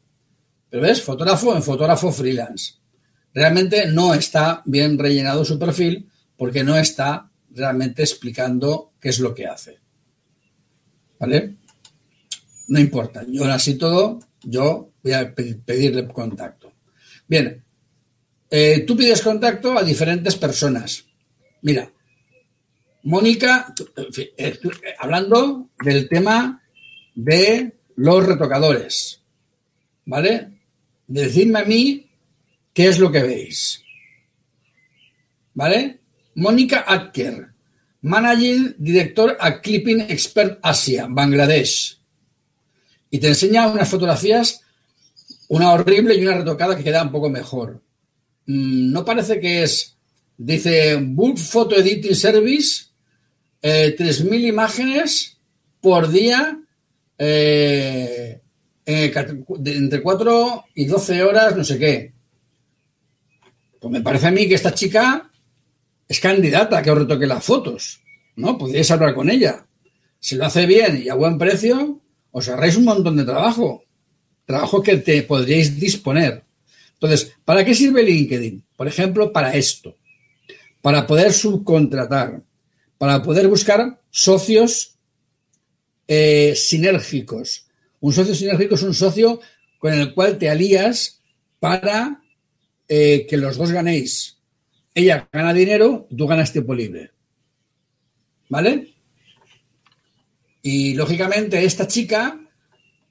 pero 0.69 0.83
ves, 0.83 1.03
fotógrafo 1.03 1.55
en 1.55 1.63
fotógrafo 1.63 2.11
freelance. 2.11 2.75
Realmente 3.35 3.87
no 3.87 4.15
está 4.15 4.63
bien 4.65 4.99
rellenado 4.99 5.45
su 5.45 5.59
perfil 5.59 6.09
porque 6.37 6.65
no 6.65 6.77
está 6.77 7.31
realmente 7.51 8.03
explicando 8.03 8.93
qué 9.01 9.11
es 9.11 9.21
lo 9.21 9.35
que 9.35 9.47
hace. 9.47 9.80
¿Vale? 11.21 11.55
No 12.69 12.81
importa. 12.81 13.25
Yo 13.29 13.45
así 13.45 13.75
todo, 13.75 14.19
yo 14.43 14.91
voy 15.03 15.13
a 15.13 15.33
pedirle 15.35 16.09
contacto. 16.09 16.73
Bien, 17.29 17.63
eh, 18.51 18.85
tú 18.87 18.97
pides 18.97 19.21
contacto 19.23 19.79
a 19.79 19.85
diferentes 19.85 20.35
personas. 20.37 21.05
Mira, 21.63 21.89
Mónica, 23.05 23.73
hablando 24.99 25.71
del 25.85 26.09
tema 26.09 26.63
de 27.15 27.73
los 27.97 28.27
retocadores, 28.27 29.23
¿vale? 30.07 30.49
Decidme 31.07 31.61
a 31.61 31.65
mí 31.65 32.11
qué 32.73 32.89
es 32.89 32.99
lo 32.99 33.13
que 33.13 33.23
veis. 33.23 33.83
¿Vale? 35.55 36.01
Mónica 36.37 36.85
Acker, 36.87 37.50
Managing 38.03 38.77
Director 38.79 39.37
a 39.39 39.61
Clipping 39.61 40.01
Expert 40.03 40.59
Asia, 40.63 41.07
Bangladesh. 41.09 41.99
Y 43.11 43.19
te 43.19 43.29
enseña 43.29 43.69
unas 43.69 43.89
fotografías, 43.89 44.63
una 45.49 45.73
horrible 45.73 46.15
y 46.15 46.23
una 46.25 46.39
retocada 46.39 46.77
que 46.77 46.85
queda 46.85 47.03
un 47.03 47.13
poco 47.13 47.29
mejor. 47.29 47.83
Mm, 48.47 48.93
no 48.93 49.05
parece 49.05 49.41
que 49.41 49.63
es, 49.63 49.97
dice, 50.37 50.97
Bulk 50.97 51.39
Photo 51.39 51.77
Editing 51.77 52.15
Service, 52.15 52.85
3.000 53.63 54.33
eh, 54.33 54.49
imágenes 54.49 55.39
por 55.81 56.11
día, 56.11 56.59
eh, 57.19 58.41
eh, 58.87 59.13
entre 59.65 60.03
4 60.03 60.65
y 60.75 60.87
12 60.87 61.23
horas, 61.23 61.57
no 61.57 61.65
sé 61.65 61.79
qué. 61.79 62.13
Pues 63.79 63.93
me 63.93 64.01
parece 64.01 64.29
a 64.29 64.31
mí 64.31 64.49
que 64.49 64.55
esta 64.55 64.75
chica 64.75 65.30
es 66.11 66.19
candidata 66.19 66.83
que 66.83 66.91
os 66.91 66.99
retoque 66.99 67.25
las 67.25 67.45
fotos, 67.45 68.03
¿no? 68.35 68.59
Podríais 68.59 68.91
hablar 68.91 69.15
con 69.15 69.31
ella. 69.31 69.65
Si 70.19 70.35
lo 70.35 70.45
hace 70.45 70.67
bien 70.67 71.01
y 71.05 71.09
a 71.09 71.15
buen 71.15 71.39
precio, 71.39 72.01
os 72.33 72.49
ahorráis 72.49 72.77
un 72.77 72.85
montón 72.85 73.17
de 73.17 73.25
trabajo. 73.25 73.85
Trabajo 74.45 74.83
que 74.83 74.97
te 74.97 75.23
podríais 75.23 75.79
disponer. 75.79 76.43
Entonces, 76.95 77.33
¿para 77.45 77.65
qué 77.65 77.77
sirve 77.77 78.03
LinkedIn? 78.03 78.61
Por 78.77 78.89
ejemplo, 78.89 79.33
para 79.33 79.55
esto. 79.55 79.95
Para 80.83 81.07
poder 81.07 81.33
subcontratar. 81.33 82.43
Para 82.99 83.23
poder 83.23 83.47
buscar 83.47 84.01
socios 84.11 84.97
eh, 86.09 86.55
sinérgicos. 86.57 87.67
Un 88.01 88.13
socio 88.13 88.35
sinérgico 88.35 88.75
es 88.75 88.83
un 88.83 88.95
socio 88.95 89.41
con 89.79 89.95
el 89.95 90.13
cual 90.13 90.39
te 90.39 90.51
alías 90.51 91.21
para 91.61 92.21
eh, 92.89 93.29
que 93.31 93.37
los 93.37 93.57
dos 93.57 93.71
ganéis. 93.71 94.40
Ella 94.95 95.29
gana 95.33 95.53
dinero, 95.53 96.09
tú 96.17 96.27
ganas 96.27 96.53
tiempo 96.53 96.75
libre. 96.75 97.11
¿Vale? 98.49 98.95
Y 100.63 100.95
lógicamente 100.95 101.65
esta 101.65 101.87
chica 101.87 102.39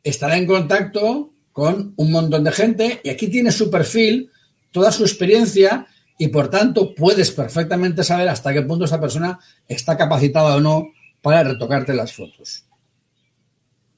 estará 0.03 0.37
en 0.37 0.45
contacto 0.45 1.33
con 1.51 1.93
un 1.95 2.11
montón 2.11 2.43
de 2.43 2.51
gente 2.51 3.01
y 3.03 3.09
aquí 3.09 3.27
tiene 3.27 3.51
su 3.51 3.71
perfil, 3.71 4.31
toda 4.71 4.91
su 4.91 5.03
experiencia 5.03 5.87
y 6.17 6.27
por 6.27 6.49
tanto 6.49 6.93
puedes 6.93 7.31
perfectamente 7.31 8.03
saber 8.03 8.27
hasta 8.27 8.53
qué 8.53 8.61
punto 8.61 8.85
esta 8.85 8.99
persona 8.99 9.39
está 9.67 9.97
capacitada 9.97 10.57
o 10.57 10.59
no 10.59 10.91
para 11.21 11.43
retocarte 11.43 11.93
las 11.93 12.13
fotos. 12.13 12.65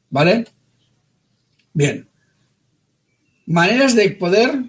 ¿Vale? 0.09 0.45
Bien. 1.73 2.07
Maneras 3.45 3.95
de 3.95 4.11
poder 4.11 4.63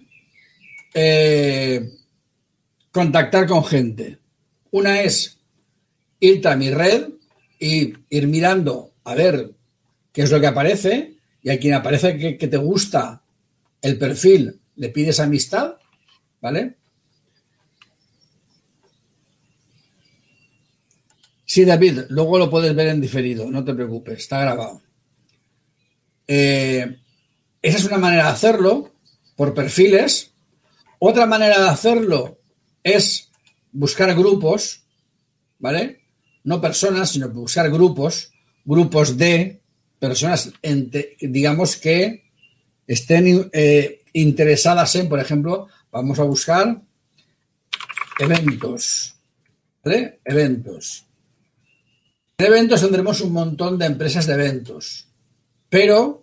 eh, 0.95 1.91
contactar 2.93 3.49
con 3.49 3.65
gente. 3.65 4.19
Una 4.71 5.01
es 5.01 5.39
irte 6.21 6.49
a 6.49 6.57
mi 6.57 6.71
red 6.71 7.09
y 7.59 7.95
ir 8.11 8.29
mirando 8.29 8.93
a 9.05 9.15
ver 9.15 9.51
qué 10.13 10.23
es 10.23 10.31
lo 10.31 10.41
que 10.41 10.47
aparece 10.47 11.17
y 11.43 11.51
a 11.51 11.59
quien 11.59 11.75
aparece 11.75 12.39
que, 12.39 12.49
te 12.49 12.57
gusta 12.57 13.23
el 13.81 13.99
perfil 13.99 14.61
le 14.77 14.91
pides 14.91 15.19
amistad, 15.19 15.75
¿vale? 16.41 16.77
Sí, 21.45 21.65
David, 21.65 22.03
luego 22.09 22.39
lo 22.39 22.49
puedes 22.49 22.75
ver 22.75 22.89
en 22.89 23.01
diferido, 23.01 23.51
no 23.51 23.65
te 23.65 23.75
preocupes, 23.75 24.19
está 24.19 24.41
grabado. 24.41 24.81
Eh, 26.27 26.99
esa 27.61 27.79
es 27.79 27.85
una 27.85 27.99
manera 27.99 28.25
de 28.25 28.31
hacerlo, 28.31 28.95
por 29.37 29.53
perfiles. 29.53 30.33
Otra 30.99 31.27
manera 31.27 31.61
de 31.61 31.69
hacerlo 31.69 32.42
es 32.83 33.31
buscar 33.73 34.15
grupos, 34.15 34.83
¿vale? 35.59 36.01
No 36.45 36.61
personas, 36.61 37.11
sino 37.11 37.29
buscar 37.29 37.71
grupos, 37.71 38.33
grupos 38.65 39.17
de 39.17 39.61
personas, 39.99 40.53
digamos, 41.21 41.77
que 41.77 42.25
estén 42.87 43.49
eh, 43.53 44.03
interesadas 44.13 44.95
en, 44.97 45.09
por 45.09 45.21
ejemplo, 45.21 45.69
vamos 45.91 46.19
a 46.19 46.25
buscar 46.25 46.83
eventos, 48.19 49.15
¿vale? 49.85 50.21
Eventos. 50.25 51.05
En 52.39 52.47
eventos 52.47 52.81
tendremos 52.81 53.21
un 53.21 53.33
montón 53.33 53.79
de 53.79 53.87
empresas 53.87 54.27
de 54.27 54.35
eventos, 54.35 55.07
pero 55.69 56.22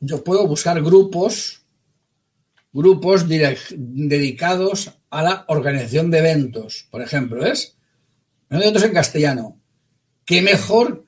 yo 0.00 0.22
puedo 0.24 0.46
buscar 0.46 0.82
grupos, 0.82 1.62
grupos 2.72 3.26
dedicados 3.28 4.92
a 5.10 5.22
la 5.22 5.44
organización 5.48 6.10
de 6.10 6.18
eventos, 6.18 6.86
por 6.90 7.02
ejemplo, 7.02 7.44
¿es? 7.44 7.76
Eventos 8.50 8.82
en 8.84 8.92
castellano. 8.92 9.60
¿Qué 10.24 10.42
mejor 10.42 11.06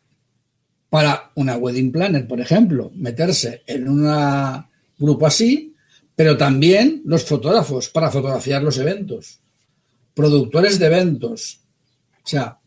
para 0.91 1.31
una 1.37 1.57
wedding 1.57 1.93
planner, 1.93 2.27
por 2.27 2.41
ejemplo, 2.41 2.91
meterse 2.95 3.63
en 3.67 3.89
un 3.89 4.65
grupo 4.99 5.27
así, 5.27 5.75
pero 6.15 6.37
también 6.37 7.03
los 7.07 7.25
fotógrafos 7.25 7.89
para 7.89 8.11
fotografiar 8.11 8.63
los 8.63 8.77
eventos, 8.77 9.41
productores 10.13 10.79
de 10.79 10.87
eventos. 10.87 11.61
O 12.25 12.29
sea, 12.29 12.59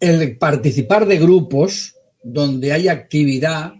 el 0.00 0.36
participar 0.38 1.06
de 1.06 1.18
grupos 1.18 1.94
donde 2.22 2.72
hay 2.72 2.88
actividad 2.88 3.74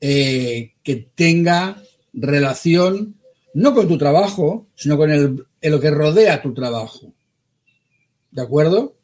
eh, 0.00 0.74
que 0.82 0.96
tenga 1.14 1.82
relación 2.12 3.16
no 3.54 3.74
con 3.74 3.88
tu 3.88 3.96
trabajo, 3.96 4.68
sino 4.74 4.98
con 4.98 5.10
el, 5.10 5.46
lo 5.62 5.80
que 5.80 5.90
rodea 5.90 6.42
tu 6.42 6.52
trabajo. 6.52 7.14
¿De 8.30 8.42
acuerdo? 8.42 8.98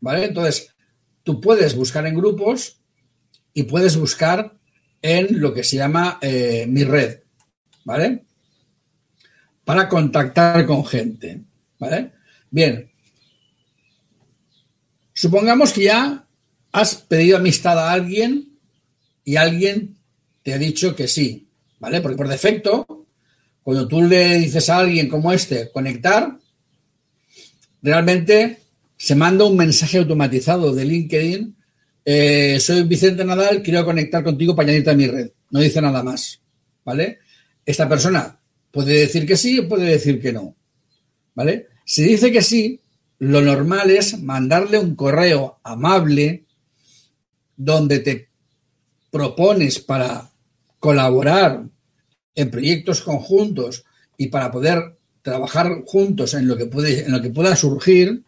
¿Vale? 0.00 0.24
Entonces, 0.24 0.74
tú 1.22 1.40
puedes 1.40 1.76
buscar 1.76 2.04
en 2.06 2.16
grupos 2.16 2.80
y 3.54 3.62
puedes 3.62 3.96
buscar 3.96 4.58
en 5.00 5.40
lo 5.40 5.54
que 5.54 5.62
se 5.62 5.76
llama 5.76 6.18
eh, 6.20 6.66
mi 6.68 6.82
red, 6.82 7.20
¿vale? 7.84 8.24
Para 9.64 9.88
contactar 9.88 10.66
con 10.66 10.84
gente, 10.84 11.42
¿vale? 11.78 12.12
Bien. 12.50 12.90
Supongamos 15.12 15.72
que 15.72 15.84
ya 15.84 16.26
has 16.72 16.96
pedido 16.96 17.36
amistad 17.36 17.78
a 17.78 17.92
alguien 17.92 18.58
y 19.24 19.36
alguien 19.36 20.01
te 20.42 20.52
ha 20.52 20.58
dicho 20.58 20.94
que 20.94 21.08
sí, 21.08 21.48
¿vale? 21.78 22.00
Porque 22.00 22.16
por 22.16 22.28
defecto, 22.28 23.06
cuando 23.62 23.86
tú 23.86 24.02
le 24.02 24.38
dices 24.38 24.68
a 24.68 24.78
alguien 24.78 25.08
como 25.08 25.32
este 25.32 25.70
conectar, 25.70 26.36
realmente 27.80 28.58
se 28.96 29.14
manda 29.14 29.44
un 29.44 29.56
mensaje 29.56 29.98
automatizado 29.98 30.74
de 30.74 30.84
LinkedIn. 30.84 31.56
Eh, 32.04 32.58
soy 32.60 32.82
Vicente 32.84 33.24
Nadal, 33.24 33.62
quiero 33.62 33.84
conectar 33.84 34.24
contigo 34.24 34.54
para 34.54 34.68
añadirte 34.68 34.90
a 34.90 34.94
mi 34.94 35.06
red. 35.06 35.30
No 35.50 35.60
dice 35.60 35.80
nada 35.80 36.02
más, 36.02 36.40
¿vale? 36.84 37.18
Esta 37.64 37.88
persona 37.88 38.40
puede 38.70 39.00
decir 39.00 39.26
que 39.26 39.36
sí 39.36 39.60
o 39.60 39.68
puede 39.68 39.86
decir 39.86 40.20
que 40.20 40.32
no, 40.32 40.56
¿vale? 41.34 41.68
Si 41.84 42.02
dice 42.02 42.32
que 42.32 42.42
sí, 42.42 42.80
lo 43.18 43.40
normal 43.40 43.90
es 43.90 44.20
mandarle 44.20 44.78
un 44.78 44.96
correo 44.96 45.60
amable 45.62 46.44
donde 47.56 48.00
te 48.00 48.28
propones 49.10 49.78
para 49.78 50.31
colaborar 50.82 51.62
en 52.34 52.50
proyectos 52.50 53.02
conjuntos 53.02 53.84
y 54.16 54.26
para 54.26 54.50
poder 54.50 54.98
trabajar 55.22 55.82
juntos 55.86 56.34
en 56.34 56.48
lo 56.48 56.56
que, 56.56 56.66
puede, 56.66 57.04
en 57.04 57.12
lo 57.12 57.22
que 57.22 57.30
pueda 57.30 57.54
surgir. 57.54 58.24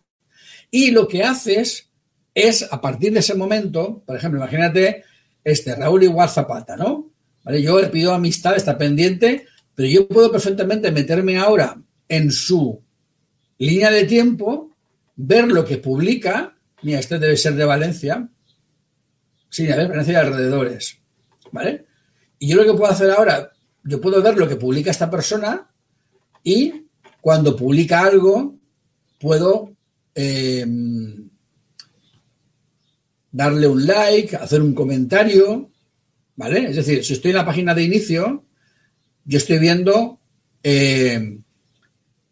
Y 0.71 0.93
lo 0.93 1.09
que 1.09 1.25
haces 1.25 1.91
es, 2.33 2.65
a 2.71 2.81
partir 2.81 3.13
de 3.13 3.19
ese 3.19 3.35
momento, 3.35 4.05
por 4.07 4.17
ejemplo, 4.17 4.39
imagínate 4.39 5.03
este 5.43 5.75
Raúl 5.75 6.05
igual 6.05 6.29
Zapata, 6.29 6.77
¿no? 6.77 7.11
Yo 7.45 7.81
le 7.81 7.89
pido 7.89 8.15
amistad, 8.15 8.55
está 8.55 8.79
pendiente, 8.79 9.47
pero 9.75 9.89
yo 9.89 10.07
puedo 10.07 10.31
perfectamente 10.31 10.93
meterme 10.93 11.37
ahora 11.39 11.77
en 12.09 12.31
su 12.31 12.81
línea 13.59 13.91
de 13.91 14.05
tiempo, 14.05 14.71
ver 15.17 15.49
lo 15.49 15.65
que 15.65 15.79
publica. 15.79 16.57
Mira, 16.83 17.01
este 17.01 17.19
debe 17.19 17.37
ser 17.37 17.57
de 17.57 17.65
Valencia. 17.65 18.29
Sí, 19.49 19.69
a 19.73 19.75
ver, 19.75 19.89
Valencia 19.89 20.21
de 20.21 20.27
alrededores. 20.27 20.99
¿Vale? 21.51 21.87
Y 22.45 22.49
yo 22.49 22.57
lo 22.57 22.71
que 22.71 22.79
puedo 22.79 22.93
hacer 22.93 23.11
ahora, 23.11 23.53
yo 23.85 24.03
puedo 24.03 24.21
ver 24.21 24.37
lo 24.37 24.47
que 24.47 24.57
publica 24.57 24.91
esta 24.91 25.11
persona 25.11 25.67
y 26.43 26.89
cuando 27.23 27.57
publica 27.57 28.03
algo, 28.03 28.57
puedo 29.19 29.75
eh, 30.15 30.67
darle 33.33 33.67
un 33.67 33.87
like, 33.87 34.37
hacer 34.37 34.61
un 34.61 34.75
comentario, 34.75 35.71
¿vale? 36.37 36.69
Es 36.69 36.77
decir, 36.77 37.03
si 37.03 37.15
estoy 37.15 37.31
en 37.31 37.39
la 37.39 37.47
página 37.47 37.75
de 37.75 37.85
inicio, 37.85 38.45
yo 39.25 39.39
estoy 39.39 39.59
viendo 39.59 40.21
eh, 40.63 41.39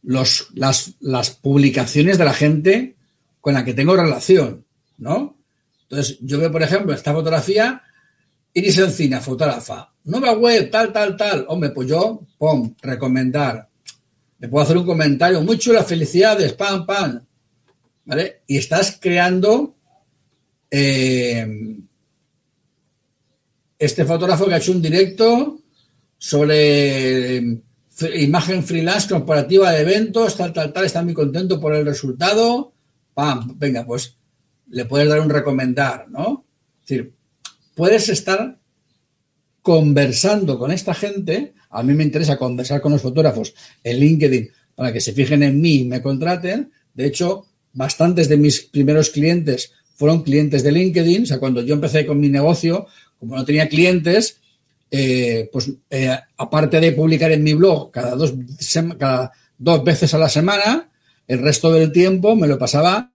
los, 0.02 0.48
las, 0.52 0.92
las, 1.00 1.30
publicaciones 1.30 2.18
de 2.18 2.24
la 2.26 2.34
gente 2.34 2.96
con 3.40 3.54
la 3.54 3.64
que 3.64 3.72
tengo 3.72 3.96
relación, 3.96 4.66
¿no? 4.98 5.38
Entonces, 5.84 6.18
yo 6.20 6.38
veo, 6.38 6.52
por 6.52 6.62
ejemplo, 6.62 6.92
esta 6.92 7.14
fotografía, 7.14 7.82
Iris 8.55 8.78
Encina, 8.78 9.20
fotógrafa, 9.20 9.92
nueva 10.05 10.34
web, 10.34 10.70
tal, 10.70 10.92
tal, 10.92 11.16
tal. 11.16 11.46
Hombre, 11.48 11.70
pues 11.70 11.88
yo, 11.88 12.20
pum, 12.38 12.74
recomendar. 12.82 13.68
Le 14.38 14.48
puedo 14.48 14.64
hacer 14.64 14.76
un 14.76 14.86
comentario, 14.86 15.40
muy 15.42 15.59
chula, 15.59 15.84
felicidades, 15.84 16.53
pam, 16.53 16.84
pam. 16.84 17.24
¿Vale? 18.05 18.42
Y 18.48 18.59
estás 18.59 18.98
creando 19.00 19.76
eh, 20.70 21.78
este 23.78 24.05
fotógrafo 24.05 24.46
que 24.46 24.55
ha 24.55 24.59
hecho 24.59 24.72
un 24.72 24.82
directo 24.82 25.61
sobre 26.18 27.36
eh, 27.36 27.62
imagen 28.16 28.64
freelance 28.64 29.09
corporativa 29.09 29.70
de 29.70 29.82
eventos, 29.82 30.36
tal, 30.36 30.53
tal, 30.53 30.72
tal, 30.72 30.84
está 30.84 31.03
muy 31.03 31.14
contento 31.14 31.61
por 31.61 31.74
el 31.74 31.86
resultado. 31.86 32.72
Pam, 33.14 33.57
venga, 33.57 33.84
pues 33.86 34.16
le 34.68 34.84
puedes 34.84 35.09
dar 35.09 35.20
un 35.20 35.30
recomendar, 35.30 36.09
¿no? 36.09 36.44
Es 36.80 36.88
decir, 36.88 37.12
puedes 37.75 38.09
estar 38.09 38.59
conversando 39.62 40.59
con 40.59 40.73
esta 40.73 40.93
gente. 40.93 41.55
A 41.70 41.83
mí 41.83 41.95
me 41.95 42.05
interesa 42.05 42.37
conversar 42.37 42.81
con 42.81 42.93
los 42.93 43.03
fotógrafos 43.03 43.55
en 43.83 43.99
LinkedIn 43.99 44.51
para 44.75 44.93
que 44.93 45.01
se 45.01 45.12
fijen 45.12 45.43
en 45.43 45.61
mí 45.61 45.81
y 45.81 45.85
me 45.85 46.03
contraten. 46.03 46.73
De 46.93 47.07
hecho, 47.07 47.47
bastantes 47.73 48.29
de 48.29 48.37
mis 48.37 48.62
primeros 48.62 49.11
clientes 49.11 49.73
fueron 49.95 50.23
clientes 50.23 50.62
de 50.62 50.73
LinkedIn. 50.73 51.23
O 51.23 51.27
sea, 51.27 51.39
cuando 51.39 51.62
yo 51.62 51.75
empecé 51.75 52.05
con 52.05 52.18
mi 52.18 52.29
negocio, 52.29 52.87
como 53.18 53.37
no 53.37 53.45
tenía 53.45 53.68
clientes, 53.68 54.41
eh, 54.91 55.49
pues 55.53 55.73
eh, 55.89 56.18
aparte 56.37 56.81
de 56.81 56.93
publicar 56.93 57.31
en 57.33 57.43
mi 57.43 57.55
blog 57.55 57.91
cada 57.91 58.14
dos, 58.16 58.35
cada 58.99 59.33
dos 59.57 59.85
veces 59.85 60.12
a 60.12 60.18
la 60.18 60.29
semana, 60.29 60.91
el 61.27 61.39
resto 61.39 61.73
del 61.73 61.93
tiempo 61.93 62.35
me 62.35 62.49
lo 62.49 62.59
pasaba 62.59 63.12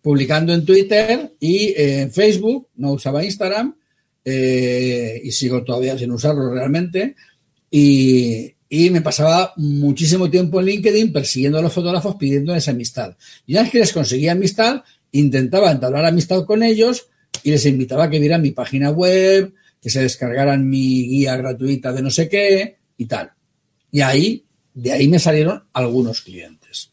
publicando 0.00 0.52
en 0.52 0.64
Twitter 0.64 1.34
y 1.38 1.74
en 1.76 2.10
Facebook, 2.10 2.70
no 2.74 2.92
usaba 2.92 3.24
Instagram 3.24 3.76
eh, 4.24 5.20
y 5.22 5.32
sigo 5.32 5.64
todavía 5.64 5.98
sin 5.98 6.10
usarlo 6.12 6.52
realmente. 6.52 7.16
Y, 7.70 8.54
y, 8.68 8.90
me 8.90 9.00
pasaba 9.00 9.52
muchísimo 9.56 10.30
tiempo 10.30 10.60
en 10.60 10.66
LinkedIn 10.66 11.12
persiguiendo 11.12 11.58
a 11.58 11.62
los 11.62 11.72
fotógrafos 11.72 12.16
pidiéndoles 12.16 12.68
amistad. 12.68 13.16
Y 13.46 13.52
una 13.52 13.62
vez 13.62 13.72
que 13.72 13.78
les 13.78 13.92
conseguía 13.92 14.32
amistad, 14.32 14.82
intentaba 15.12 15.70
entablar 15.70 16.04
amistad 16.04 16.44
con 16.44 16.62
ellos 16.62 17.08
y 17.42 17.50
les 17.50 17.64
invitaba 17.66 18.04
a 18.04 18.10
que 18.10 18.18
vieran 18.18 18.42
mi 18.42 18.50
página 18.50 18.90
web, 18.90 19.52
que 19.80 19.90
se 19.90 20.02
descargaran 20.02 20.68
mi 20.68 21.08
guía 21.08 21.36
gratuita 21.36 21.92
de 21.92 22.02
no 22.02 22.10
sé 22.10 22.28
qué 22.28 22.78
y 22.96 23.06
tal. 23.06 23.32
Y 23.90 24.00
ahí, 24.00 24.44
de 24.74 24.92
ahí 24.92 25.08
me 25.08 25.18
salieron 25.18 25.64
algunos 25.72 26.22
clientes. 26.22 26.90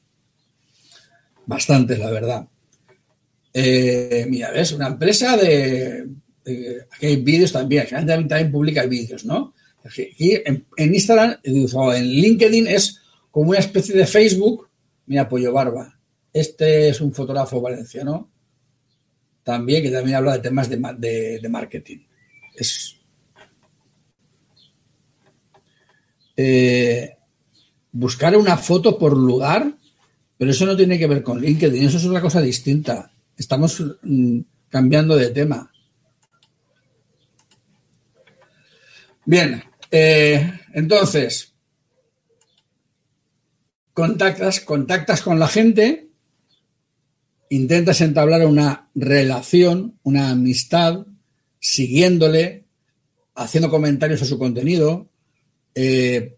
Bastantes, 1.46 2.00
la 2.00 2.10
verdad. 2.10 2.48
Eh, 3.54 4.26
mira, 4.30 4.52
ves, 4.52 4.72
una 4.72 4.88
empresa 4.88 5.38
de, 5.38 6.08
aquí 6.42 7.06
hay 7.06 7.16
vídeos 7.18 7.52
también, 7.52 7.88
también, 7.90 8.28
también 8.28 8.52
publica 8.52 8.86
vídeos, 8.86 9.26
¿no? 9.26 9.54
Aquí 9.84 10.14
en, 10.46 10.66
Instagram 10.78 11.38
o 11.74 11.94
en 11.94 12.06
LinkedIn 12.06 12.68
es 12.68 13.00
como 13.32 13.52
una 13.52 13.60
especie 13.60 13.96
de 13.96 14.06
Facebook. 14.06 14.68
Mira, 15.06 15.28
Pollo 15.28 15.54
Barba. 15.54 15.98
Este 16.32 16.90
es 16.90 17.02
un 17.02 17.14
fotógrafo 17.14 17.62
valenciano 17.62 18.30
también 19.44 19.82
que 19.82 19.90
también 19.90 20.18
habla 20.18 20.34
de 20.34 20.40
temas 20.40 20.70
de, 20.70 21.40
de 21.42 21.50
marketing 21.50 22.00
es 22.60 22.96
eh, 26.36 27.18
buscar 27.92 28.36
una 28.38 28.58
foto 28.58 28.98
por 28.98 29.18
lugar, 29.18 29.74
pero 30.38 30.52
eso 30.52 30.66
no 30.66 30.78
tiene 30.78 30.98
que 30.98 31.08
ver 31.08 31.24
con 31.24 31.42
LinkedIn, 31.42 31.84
eso 31.84 31.98
es 31.98 32.06
una 32.06 32.22
cosa 32.22 32.42
distinta. 32.42 33.12
Estamos 33.36 33.84
mm, 34.02 34.40
cambiando 34.70 35.16
de 35.16 35.30
tema. 35.30 35.72
Bien, 39.30 39.62
eh, 39.92 40.54
entonces, 40.74 41.54
contactas, 43.94 44.60
contactas 44.60 45.22
con 45.22 45.38
la 45.38 45.48
gente, 45.48 46.10
intentas 47.52 48.02
entablar 48.02 48.44
una 48.48 48.90
relación, 48.96 50.00
una 50.02 50.32
amistad, 50.32 51.06
siguiéndole, 51.60 52.66
haciendo 53.36 53.70
comentarios 53.70 54.20
a 54.24 54.26
su 54.26 54.40
contenido, 54.40 55.12
eh, 55.76 56.36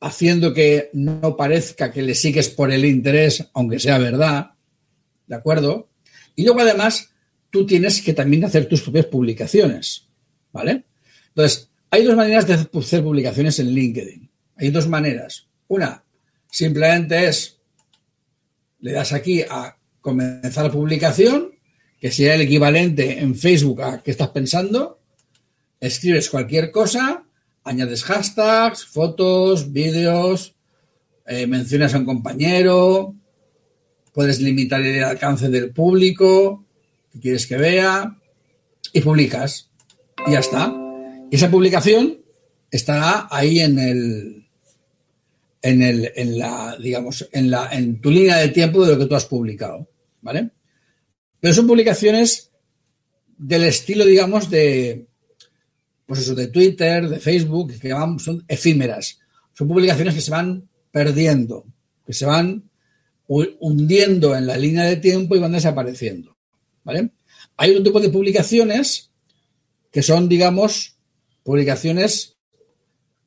haciendo 0.00 0.54
que 0.54 0.88
no 0.94 1.36
parezca 1.36 1.92
que 1.92 2.00
le 2.00 2.14
sigues 2.14 2.48
por 2.48 2.72
el 2.72 2.86
interés, 2.86 3.50
aunque 3.52 3.78
sea 3.78 3.98
verdad, 3.98 4.52
¿de 5.26 5.36
acuerdo? 5.36 5.90
Y 6.34 6.44
luego 6.44 6.60
además 6.60 7.10
tú 7.50 7.66
tienes 7.66 8.00
que 8.00 8.14
también 8.14 8.46
hacer 8.46 8.66
tus 8.66 8.80
propias 8.80 9.04
publicaciones, 9.04 10.08
¿vale? 10.52 10.84
Entonces, 11.28 11.67
hay 11.90 12.04
dos 12.04 12.16
maneras 12.16 12.46
de 12.46 12.54
hacer 12.54 13.02
publicaciones 13.02 13.58
en 13.58 13.70
LinkedIn. 13.70 14.30
Hay 14.56 14.70
dos 14.70 14.88
maneras. 14.88 15.46
Una, 15.68 16.04
simplemente 16.50 17.28
es, 17.28 17.58
le 18.80 18.92
das 18.92 19.12
aquí 19.12 19.42
a 19.42 19.76
comenzar 20.00 20.64
la 20.64 20.72
publicación 20.72 21.52
que 22.00 22.12
sería 22.12 22.34
el 22.34 22.42
equivalente 22.42 23.20
en 23.20 23.34
Facebook 23.34 23.82
a 23.82 24.02
qué 24.02 24.12
estás 24.12 24.28
pensando, 24.28 25.00
escribes 25.80 26.30
cualquier 26.30 26.70
cosa, 26.70 27.24
añades 27.64 28.04
hashtags, 28.04 28.84
fotos, 28.84 29.72
vídeos, 29.72 30.54
eh, 31.26 31.46
mencionas 31.46 31.94
a 31.94 31.98
un 31.98 32.04
compañero, 32.04 33.14
puedes 34.12 34.40
limitar 34.40 34.80
el 34.80 35.02
alcance 35.02 35.48
del 35.48 35.72
público 35.72 36.64
que 37.12 37.20
quieres 37.20 37.46
que 37.46 37.56
vea 37.56 38.16
y 38.92 39.00
publicas. 39.00 39.70
Y 40.26 40.32
ya 40.32 40.40
está. 40.40 40.87
Y 41.30 41.36
esa 41.36 41.50
publicación 41.50 42.18
estará 42.70 43.28
ahí 43.30 43.60
en 43.60 43.78
el 43.78 44.48
en 45.60 45.82
el 45.82 46.12
en 46.14 46.38
la 46.38 46.76
digamos 46.80 47.28
en 47.32 47.50
la 47.50 47.68
en 47.72 48.00
tu 48.00 48.10
línea 48.10 48.36
de 48.36 48.48
tiempo 48.48 48.84
de 48.84 48.92
lo 48.92 48.98
que 48.98 49.06
tú 49.06 49.14
has 49.14 49.26
publicado, 49.26 49.88
¿vale? 50.20 50.50
Pero 51.40 51.54
son 51.54 51.66
publicaciones 51.66 52.48
del 53.38 53.64
estilo, 53.64 54.04
digamos, 54.04 54.50
de, 54.50 55.06
pues 56.04 56.20
eso, 56.20 56.34
de 56.34 56.48
Twitter, 56.48 57.08
de 57.08 57.20
Facebook, 57.20 57.72
que 57.78 57.94
son 58.18 58.44
efímeras. 58.48 59.20
Son 59.54 59.68
publicaciones 59.68 60.14
que 60.14 60.20
se 60.20 60.30
van 60.30 60.68
perdiendo, 60.90 61.64
que 62.04 62.12
se 62.12 62.26
van 62.26 62.68
hundiendo 63.28 64.34
en 64.34 64.46
la 64.46 64.56
línea 64.56 64.84
de 64.84 64.96
tiempo 64.96 65.36
y 65.36 65.38
van 65.38 65.52
desapareciendo. 65.52 66.36
¿Vale? 66.82 67.10
Hay 67.56 67.70
otro 67.70 67.84
tipo 67.84 68.00
de 68.00 68.08
publicaciones 68.08 69.10
que 69.92 70.02
son, 70.02 70.28
digamos, 70.28 70.97
publicaciones 71.48 72.36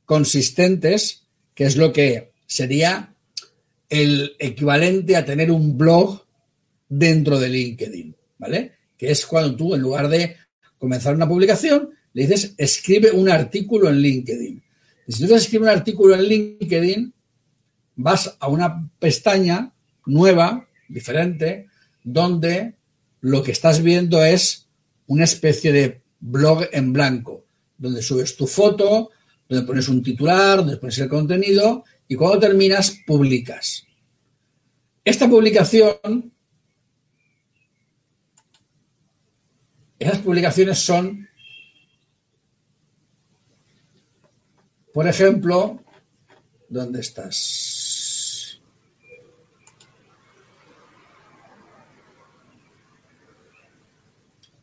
consistentes, 0.05 1.24
que 1.55 1.63
es 1.63 1.76
lo 1.76 1.91
que 1.91 2.34
sería 2.45 3.15
el 3.89 4.36
equivalente 4.38 5.15
a 5.15 5.26
tener 5.26 5.49
un 5.49 5.76
blog 5.76 6.24
dentro 6.88 7.39
de 7.39 7.49
LinkedIn, 7.49 8.15
¿vale? 8.38 8.74
Que 8.95 9.09
es 9.09 9.26
cuando 9.26 9.55
tú, 9.55 9.74
en 9.74 9.82
lugar 9.82 10.07
de 10.07 10.36
comenzar 10.78 11.15
una 11.15 11.28
publicación, 11.28 11.89
le 12.13 12.28
dices, 12.28 12.53
escribe 12.59 13.09
un 13.09 13.28
artículo 13.28 13.89
en 13.89 13.97
LinkedIn. 13.97 14.63
Y 15.07 15.11
si 15.11 15.26
tú 15.26 15.34
escribes 15.34 15.63
un 15.63 15.76
artículo 15.76 16.13
en 16.13 16.22
LinkedIn, 16.22 17.11
vas 17.95 18.38
a 18.39 18.47
una 18.49 18.88
pestaña 18.99 19.74
nueva, 20.05 20.69
diferente, 20.88 21.69
donde 22.03 22.76
lo 23.19 23.41
que 23.41 23.51
estás 23.51 23.82
viendo 23.82 24.24
es 24.24 24.67
una 25.07 25.24
especie 25.24 25.72
de 25.72 26.01
blog 26.19 26.65
en 26.72 26.93
blanco, 26.93 27.47
donde 27.82 28.01
subes 28.01 28.38
tu 28.38 28.45
foto, 28.45 29.09
donde 29.49 29.65
pones 29.65 29.89
un 29.89 30.03
titular, 30.03 30.57
donde 30.57 30.77
pones 30.77 30.97
el 30.99 31.09
contenido 31.09 31.84
y 32.07 32.15
cuando 32.15 32.39
terminas, 32.39 32.95
publicas. 33.05 33.86
Esta 35.03 35.27
publicación 35.27 36.32
Esas 40.01 40.17
publicaciones 40.17 40.79
son, 40.79 41.29
por 44.91 45.07
ejemplo, 45.07 45.79
¿dónde 46.67 47.01
estás? 47.01 47.70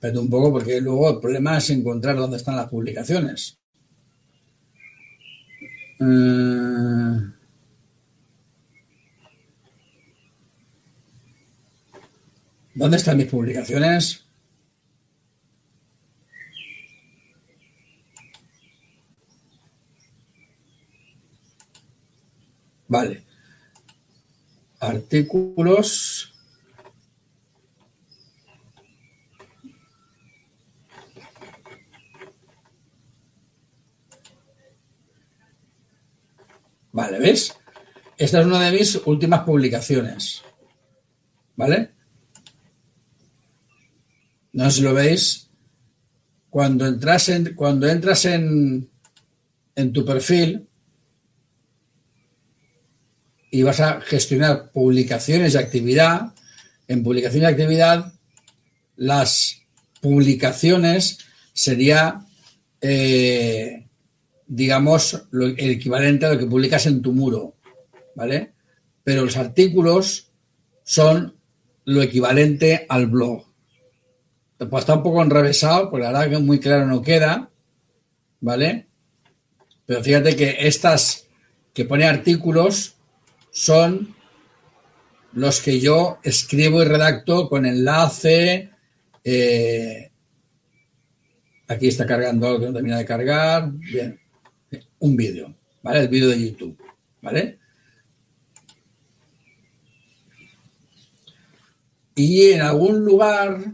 pero 0.01 0.21
un 0.21 0.31
poco 0.31 0.53
porque 0.53 0.81
luego 0.81 1.11
el 1.11 1.21
problema 1.21 1.59
es 1.59 1.71
encontrar 1.71 2.17
dónde 2.17 2.37
están 2.37 2.57
las 2.57 2.69
publicaciones. 2.69 3.59
Eh, 6.01 7.39
¿Dónde 12.75 12.97
están 12.97 13.17
mis 13.17 13.27
publicaciones? 13.27 14.25
Vale. 22.87 23.25
Artículos. 24.79 26.38
Vale, 36.93 37.19
¿ves? 37.19 37.55
Esta 38.17 38.41
es 38.41 38.47
una 38.47 38.61
de 38.61 38.79
mis 38.79 38.97
últimas 39.07 39.41
publicaciones. 39.45 40.43
¿Vale? 41.57 41.91
No 44.53 44.71
sé 44.71 44.77
si 44.77 44.83
lo 44.83 44.95
veis. 44.95 45.51
Cuando 46.51 46.87
entras 46.87 47.29
en, 47.29 47.55
cuando 47.55 47.89
entras 47.89 48.25
en, 48.25 48.91
en 49.77 49.93
tu 49.93 50.05
perfil 50.05 50.67
y 53.51 53.63
vas 53.63 53.81
a 53.81 54.01
gestionar 54.01 54.71
publicaciones 54.73 55.53
de 55.53 55.59
actividad, 55.59 56.35
en 56.87 57.03
publicaciones 57.03 57.49
de 57.49 57.53
actividad, 57.55 58.13
las 58.97 59.63
publicaciones 60.01 61.19
sería, 61.53 62.25
eh, 62.81 63.88
digamos, 64.49 65.29
el 65.33 65.71
equivalente 65.71 66.27
a 66.27 66.33
lo 66.33 66.39
que 66.39 66.47
publicas 66.47 66.87
en 66.87 67.03
tu 67.03 67.13
muro, 67.13 67.55
¿vale? 68.17 68.55
Pero 69.05 69.25
los 69.25 69.37
artículos 69.37 70.33
son 70.83 71.37
lo 71.85 72.03
equivalente 72.03 72.87
al 72.89 73.07
blog. 73.07 73.45
Pues 74.57 74.83
está 74.83 74.95
un 74.95 75.03
poco 75.03 75.23
enrevesado, 75.23 75.91
porque 75.91 76.05
la 76.05 76.13
verdad 76.13 76.31
que 76.31 76.39
muy 76.39 76.59
claro 76.59 76.87
no 76.87 77.03
queda, 77.03 77.51
¿vale? 78.41 78.89
Pero 79.87 80.03
fíjate 80.03 80.35
que 80.35 80.57
estas 80.61 81.29
que 81.73 81.85
pone 81.85 82.07
artículos 82.07 82.97
son 83.51 84.15
los 85.33 85.61
que 85.61 85.79
yo 85.79 86.19
escribo 86.23 86.83
y 86.83 86.87
redacto 86.87 87.49
con 87.49 87.67
enlace. 87.67 88.71
Eh, 89.23 90.11
aquí 91.69 91.89
está 91.89 92.07
cargando 92.07 92.47
algo 92.49 92.61
que 92.61 92.67
no 92.67 92.73
termina 92.73 92.99
de 92.99 93.05
cargar. 93.05 93.71
Bien, 93.73 94.19
un 94.99 95.17
vídeo, 95.17 95.55
¿vale? 95.83 96.01
El 96.01 96.09
vídeo 96.09 96.29
de 96.29 96.51
YouTube, 96.51 96.79
¿vale? 97.23 97.59
Y 102.15 102.51
en 102.51 102.63
algún 102.63 103.05
lugar 103.05 103.73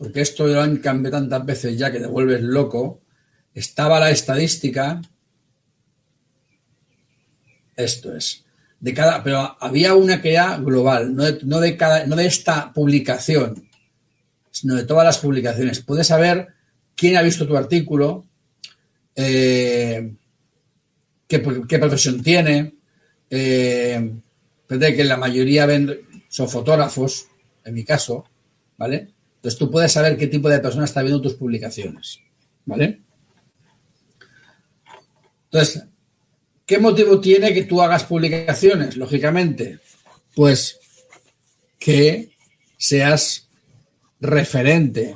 porque 0.00 0.22
esto 0.22 0.46
lo 0.46 0.62
han 0.62 0.78
cambiado 0.78 1.18
tantas 1.18 1.44
veces 1.44 1.76
ya 1.76 1.92
que 1.92 2.00
te 2.00 2.06
vuelves 2.06 2.40
loco, 2.40 3.02
estaba 3.52 4.00
la 4.00 4.10
estadística, 4.10 5.02
esto 7.76 8.16
es, 8.16 8.46
de 8.80 8.94
cada, 8.94 9.22
pero 9.22 9.58
había 9.60 9.94
una 9.94 10.22
que 10.22 10.32
era 10.32 10.56
global, 10.56 11.14
no 11.14 11.60
de, 11.60 11.76
cada, 11.76 12.06
no 12.06 12.16
de 12.16 12.24
esta 12.24 12.72
publicación, 12.72 13.68
sino 14.60 14.74
de 14.74 14.84
todas 14.84 15.06
las 15.06 15.16
publicaciones. 15.16 15.80
Puedes 15.80 16.08
saber 16.08 16.48
quién 16.94 17.16
ha 17.16 17.22
visto 17.22 17.46
tu 17.46 17.56
artículo, 17.56 18.26
eh, 19.16 20.12
qué, 21.26 21.38
profesión 21.38 22.22
tiene, 22.22 22.74
eh, 23.30 24.12
que 24.68 25.04
la 25.04 25.16
mayoría 25.16 25.66
son 26.28 26.50
fotógrafos, 26.50 27.28
en 27.64 27.72
mi 27.72 27.84
caso, 27.84 28.26
¿vale? 28.76 29.08
Entonces 29.36 29.58
tú 29.58 29.70
puedes 29.70 29.92
saber 29.92 30.18
qué 30.18 30.26
tipo 30.26 30.50
de 30.50 30.58
persona 30.58 30.84
está 30.84 31.00
viendo 31.00 31.22
tus 31.22 31.36
publicaciones. 31.36 32.20
¿Vale? 32.66 33.00
Entonces, 35.44 35.84
¿qué 36.66 36.78
motivo 36.78 37.18
tiene 37.18 37.54
que 37.54 37.64
tú 37.64 37.80
hagas 37.80 38.04
publicaciones? 38.04 38.98
Lógicamente, 38.98 39.78
pues 40.34 40.78
que 41.78 42.36
seas 42.76 43.49
referente 44.20 45.14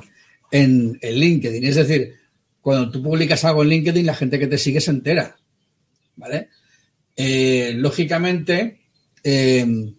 en 0.51 0.97
el 1.01 1.19
LinkedIn. 1.19 1.63
Es 1.63 1.75
decir, 1.75 2.13
cuando 2.61 2.89
tú 2.89 3.01
publicas 3.01 3.45
algo 3.45 3.63
en 3.63 3.69
LinkedIn, 3.69 4.05
la 4.05 4.15
gente 4.15 4.39
que 4.39 4.47
te 4.47 4.57
sigue 4.57 4.81
se 4.81 4.91
entera. 4.91 5.35
¿Vale? 6.15 6.49
Eh, 7.15 7.73
lógicamente, 7.75 8.79
eh, 9.23 9.93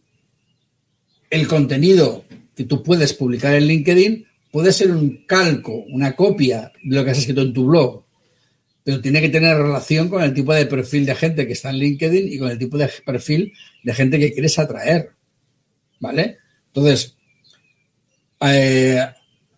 el 1.31 1.49
contenido 1.49 2.25
que 2.55 2.65
tú 2.65 2.83
puedes 2.83 3.13
publicar 3.13 3.55
en 3.55 3.67
LinkedIn 3.67 4.27
puede 4.51 4.73
ser 4.73 4.91
un 4.91 5.27
calco, 5.27 5.85
una 5.89 6.17
copia 6.17 6.73
de 6.83 6.97
lo 6.97 7.05
que 7.05 7.11
has 7.11 7.19
escrito 7.19 7.43
en 7.43 7.53
tu 7.53 7.67
blog, 7.67 8.05
pero 8.83 9.01
tiene 9.01 9.21
que 9.21 9.29
tener 9.29 9.57
relación 9.57 10.09
con 10.09 10.23
el 10.23 10.33
tipo 10.33 10.55
de 10.55 10.67
perfil 10.67 11.05
de 11.05 11.15
gente 11.15 11.47
que 11.47 11.53
está 11.53 11.71
en 11.71 11.79
LinkedIn 11.79 12.33
y 12.33 12.39
con 12.39 12.51
el 12.51 12.59
tipo 12.59 12.79
de 12.79 12.89
perfil 13.05 13.53
de 13.83 13.95
gente 13.95 14.19
que 14.19 14.33
quieres 14.33 14.59
atraer. 14.59 15.11
¿Vale? 15.99 16.39
Entonces, 16.69 17.16
eh, 18.41 19.01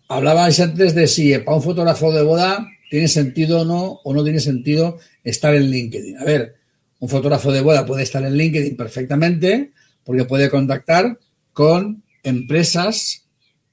hablabais 0.07 0.59
antes 0.59 0.95
de 0.95 1.07
si 1.07 1.37
para 1.39 1.57
un 1.57 1.63
fotógrafo 1.63 2.11
de 2.11 2.23
boda 2.23 2.67
tiene 2.89 3.07
sentido 3.07 3.61
o 3.61 3.65
no, 3.65 3.99
o 4.03 4.13
no 4.13 4.23
tiene 4.23 4.39
sentido 4.39 4.97
estar 5.23 5.53
en 5.53 5.69
LinkedIn. 5.69 6.17
A 6.17 6.23
ver, 6.23 6.55
un 6.99 7.09
fotógrafo 7.09 7.51
de 7.51 7.61
boda 7.61 7.85
puede 7.85 8.03
estar 8.03 8.23
en 8.23 8.35
LinkedIn 8.35 8.75
perfectamente 8.75 9.71
porque 10.03 10.25
puede 10.25 10.49
contactar 10.49 11.19
con 11.53 12.03
empresas 12.23 13.25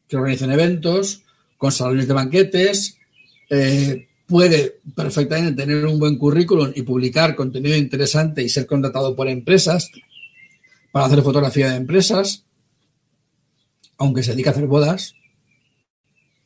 que 0.09 0.17
organizan 0.17 0.53
eventos, 0.53 1.23
con 1.57 1.73
salones 1.73 2.07
de 2.07 2.15
banquetes, 2.15 2.99
eh, 3.51 4.07
puede 4.27 4.81
perfectamente 4.95 5.63
tener 5.63 5.87
un 5.87 5.99
buen 5.99 6.19
currículum 6.19 6.73
y 6.75 6.83
publicar 6.83 7.35
contenido 7.35 7.77
interesante 7.77 8.43
y 8.43 8.49
ser 8.49 8.67
contratado 8.67 9.15
por 9.15 9.29
empresas 9.29 9.91
para 10.93 11.07
hacer 11.07 11.23
fotografía 11.23 11.71
de 11.71 11.77
empresas, 11.77 12.45
aunque 13.99 14.23
se 14.23 14.33
dedique 14.33 14.49
a 14.49 14.53
hacer 14.53 14.67
bodas, 14.67 15.15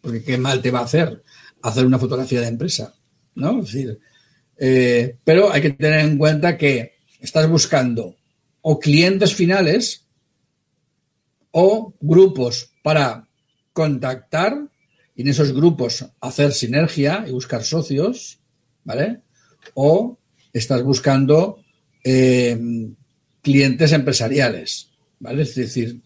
porque 0.01 0.23
qué 0.23 0.39
mal 0.39 0.63
te 0.63 0.71
va 0.71 0.81
a 0.81 0.85
hacer 0.85 1.23
hacer 1.63 1.87
una 1.87 1.99
fotografía 1.99 2.41
de 2.41 2.49
empresa, 2.49 2.95
¿no? 3.35 3.61
Es 3.61 3.67
decir, 3.67 4.01
eh, 4.59 5.17
pero 5.25 5.53
hay 5.53 5.63
que 5.63 5.71
tener 5.71 6.01
en 6.01 6.19
cuenta 6.19 6.57
que 6.57 6.95
estás 7.21 7.49
buscando 7.49 8.17
o 8.63 8.79
clientes 8.79 9.35
finales 9.35 10.07
o 11.51 11.95
grupos 12.01 12.73
para 12.83 13.27
contactar 13.73 14.69
y 15.15 15.23
en 15.23 15.29
esos 15.29 15.53
grupos 15.53 16.05
hacer 16.21 16.53
sinergia 16.53 17.25
y 17.27 17.33
buscar 17.33 17.65
socios, 17.65 18.39
¿vale? 18.85 19.21
O 19.75 20.19
estás 20.53 20.83
buscando 20.83 21.63
eh, 22.05 22.59
clientes 23.43 23.93
empresariales, 23.93 24.91
¿vale? 25.19 25.43
Es 25.43 25.55
decir, 25.55 26.01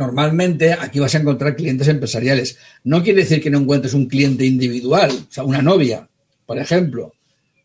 normalmente 0.00 0.72
aquí 0.72 0.98
vas 0.98 1.14
a 1.14 1.18
encontrar 1.18 1.54
clientes 1.54 1.86
empresariales. 1.86 2.58
No 2.84 3.02
quiere 3.02 3.20
decir 3.20 3.42
que 3.42 3.50
no 3.50 3.58
encuentres 3.58 3.92
un 3.92 4.06
cliente 4.06 4.46
individual, 4.46 5.10
o 5.10 5.32
sea, 5.32 5.44
una 5.44 5.60
novia, 5.60 6.08
por 6.46 6.58
ejemplo, 6.58 7.12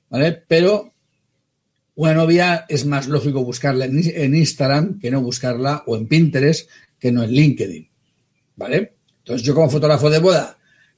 ¿vale? 0.09 0.43
Pero 0.45 0.91
una 1.95 2.13
novia 2.13 2.65
es 2.67 2.85
más 2.85 3.07
lógico 3.07 3.45
buscarla 3.45 3.85
en 3.85 4.35
Instagram 4.35 4.99
que 4.99 5.09
no 5.09 5.21
buscarla 5.21 5.83
o 5.87 5.95
en 5.95 6.07
Pinterest 6.07 6.69
que 6.99 7.13
no 7.13 7.23
en 7.23 7.31
LinkedIn. 7.31 7.89
¿Vale? 8.57 8.95
Entonces 9.19 9.47
yo 9.47 9.55
como 9.55 9.69
fotógrafo 9.69 10.09
de 10.09 10.19
boda 10.19 10.57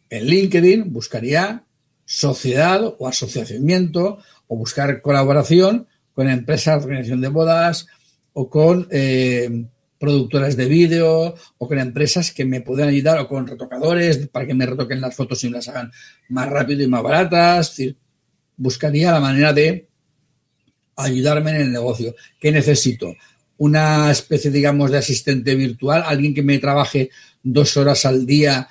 en 0.10 0.26
LinkedIn 0.26 0.92
buscaría 0.92 1.64
sociedad 2.04 2.96
o 2.98 3.08
asociamiento 3.08 4.18
o 4.48 4.58
buscar 4.58 5.02
colaboración 5.04 5.88
con 6.14 6.30
empresas 6.30 6.84
organización 6.84 7.22
de 7.22 7.28
bodas 7.28 7.86
o 8.34 8.50
con 8.50 8.88
eh, 8.90 9.66
productoras 10.00 10.56
de 10.56 10.66
vídeo 10.66 11.36
o 11.58 11.68
con 11.68 11.80
empresas 11.80 12.32
que 12.32 12.46
me 12.46 12.62
puedan 12.62 12.90
ayudar 12.90 13.20
o 13.20 13.28
con 13.28 13.48
retocadores 13.48 14.28
para 14.28 14.46
que 14.46 14.54
me 14.54 14.66
retoquen 14.66 15.02
las 15.02 15.16
fotos 15.16 15.44
y 15.44 15.50
me 15.50 15.58
las 15.58 15.68
hagan 15.68 15.92
más 16.30 16.50
rápido 16.50 16.84
y 16.84 16.88
más 16.88 17.04
baratas. 17.04 17.70
Es 17.70 17.78
decir, 17.78 17.98
buscaría 18.56 19.12
la 19.12 19.20
manera 19.20 19.54
de 19.54 19.88
ayudarme 20.96 21.52
en 21.52 21.62
el 21.62 21.72
negocio. 21.72 22.16
¿Qué 22.40 22.52
necesito? 22.52 23.16
Una 23.58 24.12
especie, 24.12 24.52
digamos, 24.52 24.92
de 24.92 24.98
asistente 24.98 25.56
virtual, 25.56 26.04
alguien 26.06 26.34
que 26.34 26.44
me 26.44 26.60
trabaje 26.60 27.10
dos 27.44 27.78
horas 27.78 28.06
al 28.06 28.26
día 28.26 28.68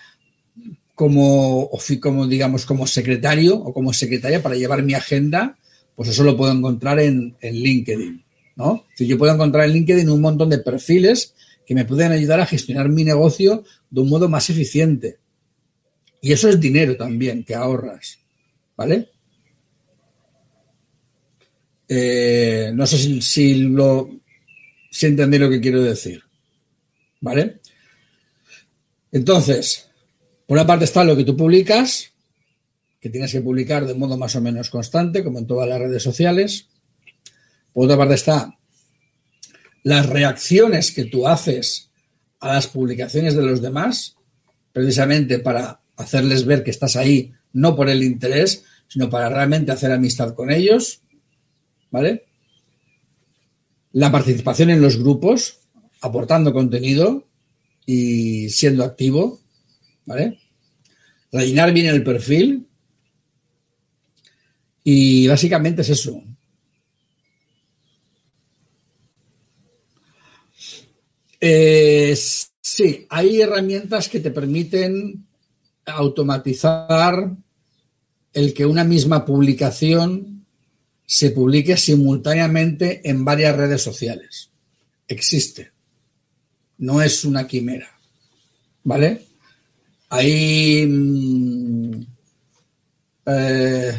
como, 0.94 1.70
como 2.00 2.26
digamos, 2.26 2.64
como 2.64 2.86
secretario 2.86 3.54
o 3.56 3.72
como 3.72 3.92
secretaria 3.92 4.42
para 4.42 4.56
llevar 4.56 4.82
mi 4.82 4.94
agenda, 4.94 5.56
pues 5.94 6.08
eso 6.08 6.24
lo 6.24 6.36
puedo 6.36 6.52
encontrar 6.52 6.98
en, 7.00 7.36
LinkedIn, 7.42 8.24
¿no? 8.56 8.84
Si 8.96 9.06
yo 9.06 9.16
puedo 9.16 9.32
encontrar 9.32 9.66
en 9.66 9.72
LinkedIn 9.72 10.10
un 10.10 10.20
montón 10.20 10.50
de 10.50 10.58
perfiles 10.58 11.34
que 11.64 11.74
me 11.74 11.84
pueden 11.84 12.12
ayudar 12.12 12.40
a 12.40 12.46
gestionar 12.46 12.88
mi 12.88 13.04
negocio 13.04 13.64
de 13.90 14.00
un 14.00 14.08
modo 14.08 14.28
más 14.28 14.48
eficiente. 14.50 15.18
Y 16.20 16.32
eso 16.32 16.48
es 16.48 16.58
dinero 16.58 16.96
también 16.96 17.44
que 17.44 17.54
ahorras, 17.54 18.18
¿vale? 18.76 19.10
Eh, 21.88 22.72
no 22.74 22.86
sé 22.86 23.20
si, 23.20 23.54
lo 23.54 24.10
si 24.90 25.06
entendéis 25.06 25.42
lo 25.42 25.50
que 25.50 25.60
quiero 25.60 25.82
decir. 25.82 26.22
¿Vale? 27.20 27.60
Entonces, 29.12 29.88
por 30.46 30.56
una 30.56 30.66
parte 30.66 30.84
está 30.84 31.04
lo 31.04 31.16
que 31.16 31.24
tú 31.24 31.36
publicas, 31.36 32.12
que 33.00 33.10
tienes 33.10 33.32
que 33.32 33.40
publicar 33.40 33.86
de 33.86 33.94
modo 33.94 34.16
más 34.16 34.36
o 34.36 34.40
menos 34.40 34.70
constante, 34.70 35.24
como 35.24 35.38
en 35.38 35.46
todas 35.46 35.68
las 35.68 35.78
redes 35.78 36.02
sociales. 36.02 36.68
Por 37.76 37.84
otra 37.84 37.98
parte 37.98 38.14
está 38.14 38.58
las 39.82 40.06
reacciones 40.06 40.92
que 40.92 41.04
tú 41.04 41.28
haces 41.28 41.90
a 42.40 42.54
las 42.54 42.68
publicaciones 42.68 43.36
de 43.36 43.42
los 43.42 43.60
demás, 43.60 44.16
precisamente 44.72 45.40
para 45.40 45.82
hacerles 45.94 46.46
ver 46.46 46.64
que 46.64 46.70
estás 46.70 46.96
ahí, 46.96 47.34
no 47.52 47.76
por 47.76 47.90
el 47.90 48.02
interés, 48.02 48.64
sino 48.88 49.10
para 49.10 49.28
realmente 49.28 49.72
hacer 49.72 49.92
amistad 49.92 50.34
con 50.34 50.50
ellos. 50.50 51.02
¿Vale? 51.90 52.24
La 53.92 54.10
participación 54.10 54.70
en 54.70 54.80
los 54.80 54.96
grupos, 54.96 55.60
aportando 56.00 56.54
contenido 56.54 57.28
y 57.84 58.48
siendo 58.48 58.84
activo. 58.84 59.38
¿Vale? 60.06 60.38
Rellenar 61.30 61.74
bien 61.74 61.88
el 61.88 62.02
perfil. 62.02 62.66
Y 64.82 65.28
básicamente 65.28 65.82
es 65.82 65.90
eso. 65.90 66.22
Eh, 71.40 72.16
sí, 72.60 73.06
hay 73.08 73.40
herramientas 73.40 74.08
que 74.08 74.20
te 74.20 74.30
permiten 74.30 75.26
automatizar 75.84 77.30
el 78.32 78.52
que 78.54 78.66
una 78.66 78.84
misma 78.84 79.24
publicación 79.24 80.44
se 81.06 81.30
publique 81.30 81.76
simultáneamente 81.76 83.08
en 83.08 83.24
varias 83.24 83.56
redes 83.56 83.82
sociales. 83.82 84.50
Existe. 85.06 85.70
No 86.78 87.00
es 87.00 87.24
una 87.24 87.46
quimera. 87.46 87.88
¿Vale? 88.84 89.22
Hay. 90.08 90.84
Mm, 90.86 92.02
eh, 93.26 93.96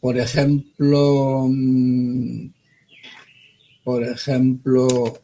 por 0.00 0.18
ejemplo. 0.18 1.48
Por 3.84 4.02
ejemplo. 4.02 5.20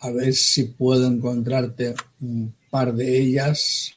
A 0.00 0.10
ver 0.10 0.34
si 0.34 0.64
puedo 0.64 1.06
encontrarte 1.06 1.94
un 2.20 2.54
par 2.70 2.92
de 2.92 3.18
ellas. 3.18 3.96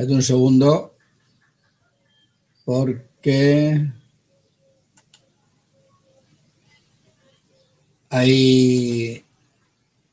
Espérate 0.00 0.16
un 0.16 0.22
segundo, 0.22 0.96
porque 2.64 3.86
hay... 8.08 9.22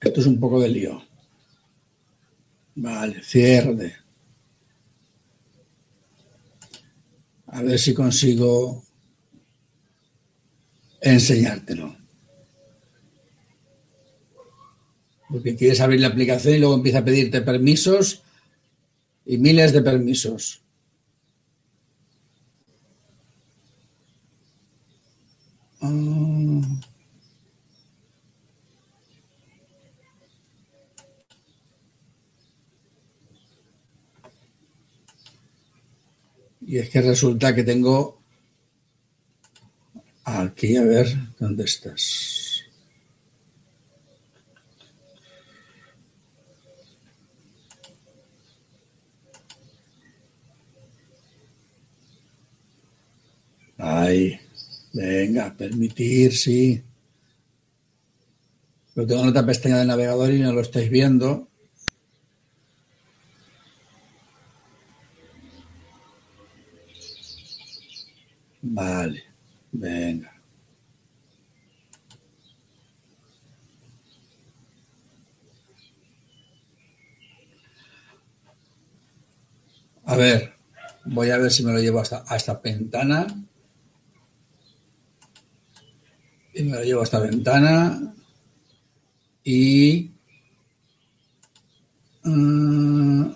Esto 0.01 0.19
es 0.19 0.25
un 0.25 0.41
poco 0.41 0.59
de 0.59 0.67
lío. 0.67 1.01
Vale, 2.75 3.23
cierre. 3.23 3.95
A 7.45 7.61
ver 7.61 7.79
si 7.79 7.93
consigo 7.93 8.83
enseñártelo. 10.99 11.95
Porque 15.29 15.55
quieres 15.55 15.79
abrir 15.79 16.01
la 16.01 16.09
aplicación 16.09 16.55
y 16.55 16.59
luego 16.59 16.75
empieza 16.75 16.97
a 16.97 17.05
pedirte 17.05 17.39
permisos 17.41 18.23
y 19.27 19.37
miles 19.37 19.73
de 19.73 19.81
permisos. 19.81 20.61
Ah. 25.81 26.61
Y 36.61 36.77
es 36.79 36.89
que 36.89 37.01
resulta 37.01 37.53
que 37.53 37.63
tengo 37.63 38.21
aquí, 40.23 40.75
a 40.75 40.83
ver, 40.83 41.07
¿dónde 41.39 41.63
estás? 41.63 42.56
Ay, 53.77 54.39
venga, 54.93 55.53
permitir, 55.55 56.35
sí. 56.35 56.83
Lo 58.95 59.05
tengo 59.05 59.21
en 59.21 59.29
otra 59.29 59.45
pestaña 59.45 59.77
del 59.77 59.87
navegador 59.87 60.31
y 60.31 60.39
no 60.39 60.51
lo 60.51 60.61
estáis 60.61 60.89
viendo. 60.89 61.47
Vale, 68.61 69.23
venga. 69.71 70.33
A 80.05 80.15
ver, 80.15 80.53
voy 81.05 81.29
a 81.29 81.37
ver 81.37 81.51
si 81.51 81.63
me 81.63 81.71
lo 81.73 81.79
llevo 81.79 81.99
hasta, 81.99 82.23
a 82.27 82.35
esta 82.35 82.55
ventana. 82.55 83.27
Y 86.57 86.63
me 86.63 86.75
lo 86.77 86.83
llevo 86.83 87.01
a 87.01 87.03
esta 87.03 87.19
ventana. 87.19 88.13
Y... 89.43 90.11
Uh, 92.25 93.31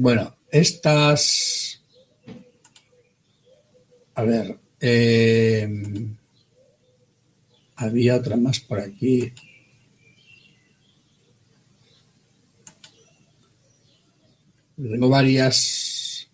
Bueno, 0.00 0.36
estas. 0.52 1.82
A 4.14 4.22
ver. 4.22 4.67
Eh, 4.80 5.68
había 7.76 8.16
otra 8.16 8.36
más 8.36 8.60
por 8.60 8.80
aquí. 8.80 9.32
Tengo 14.76 15.08
varias. 15.08 16.28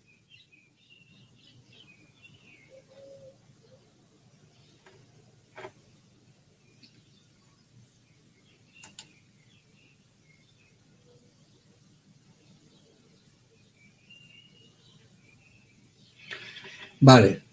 Vale, 16.99 17.44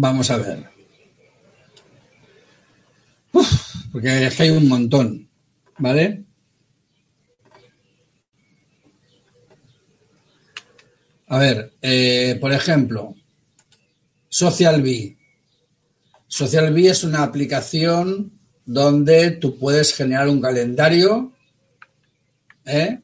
vamos 0.00 0.30
a 0.30 0.38
ver. 0.38 0.70
Porque 3.92 4.26
es 4.26 4.34
que 4.34 4.42
hay 4.44 4.50
un 4.50 4.68
montón, 4.68 5.28
¿vale? 5.78 6.24
A 11.28 11.38
ver, 11.38 11.72
eh, 11.80 12.38
por 12.40 12.52
ejemplo, 12.52 13.14
SocialBee. 14.28 15.16
SocialBee 16.26 16.88
es 16.88 17.04
una 17.04 17.22
aplicación 17.22 18.32
donde 18.64 19.32
tú 19.32 19.58
puedes 19.58 19.94
generar 19.94 20.28
un 20.28 20.40
calendario 20.40 21.32
¿eh? 22.64 23.00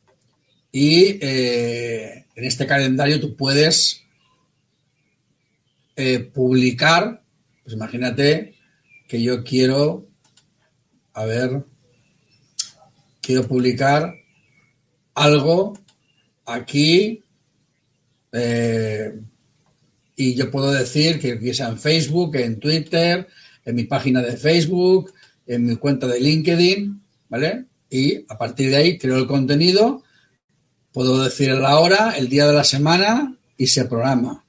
y 0.72 1.18
eh, 1.20 2.26
en 2.34 2.44
este 2.44 2.66
calendario 2.66 3.20
tú 3.20 3.36
puedes 3.36 4.05
eh, 5.96 6.20
publicar, 6.20 7.22
pues 7.64 7.74
imagínate 7.74 8.54
que 9.08 9.22
yo 9.22 9.42
quiero, 9.42 10.06
a 11.14 11.24
ver, 11.24 11.64
quiero 13.20 13.48
publicar 13.48 14.14
algo 15.14 15.78
aquí, 16.44 17.24
eh, 18.32 19.18
y 20.16 20.34
yo 20.34 20.50
puedo 20.50 20.72
decir 20.72 21.18
que 21.18 21.54
sea 21.54 21.68
en 21.68 21.78
Facebook, 21.78 22.36
en 22.36 22.58
Twitter, 22.58 23.26
en 23.64 23.74
mi 23.74 23.84
página 23.84 24.22
de 24.22 24.36
Facebook, 24.36 25.12
en 25.46 25.66
mi 25.66 25.76
cuenta 25.76 26.06
de 26.06 26.20
LinkedIn, 26.20 27.02
¿vale? 27.28 27.66
Y 27.90 28.24
a 28.28 28.38
partir 28.38 28.70
de 28.70 28.76
ahí 28.76 28.98
creo 28.98 29.18
el 29.18 29.26
contenido, 29.26 30.02
puedo 30.92 31.22
decir 31.22 31.50
la 31.52 31.78
hora, 31.78 32.14
el 32.16 32.28
día 32.28 32.46
de 32.46 32.54
la 32.54 32.64
semana 32.64 33.36
y 33.56 33.66
se 33.66 33.84
programa. 33.84 34.45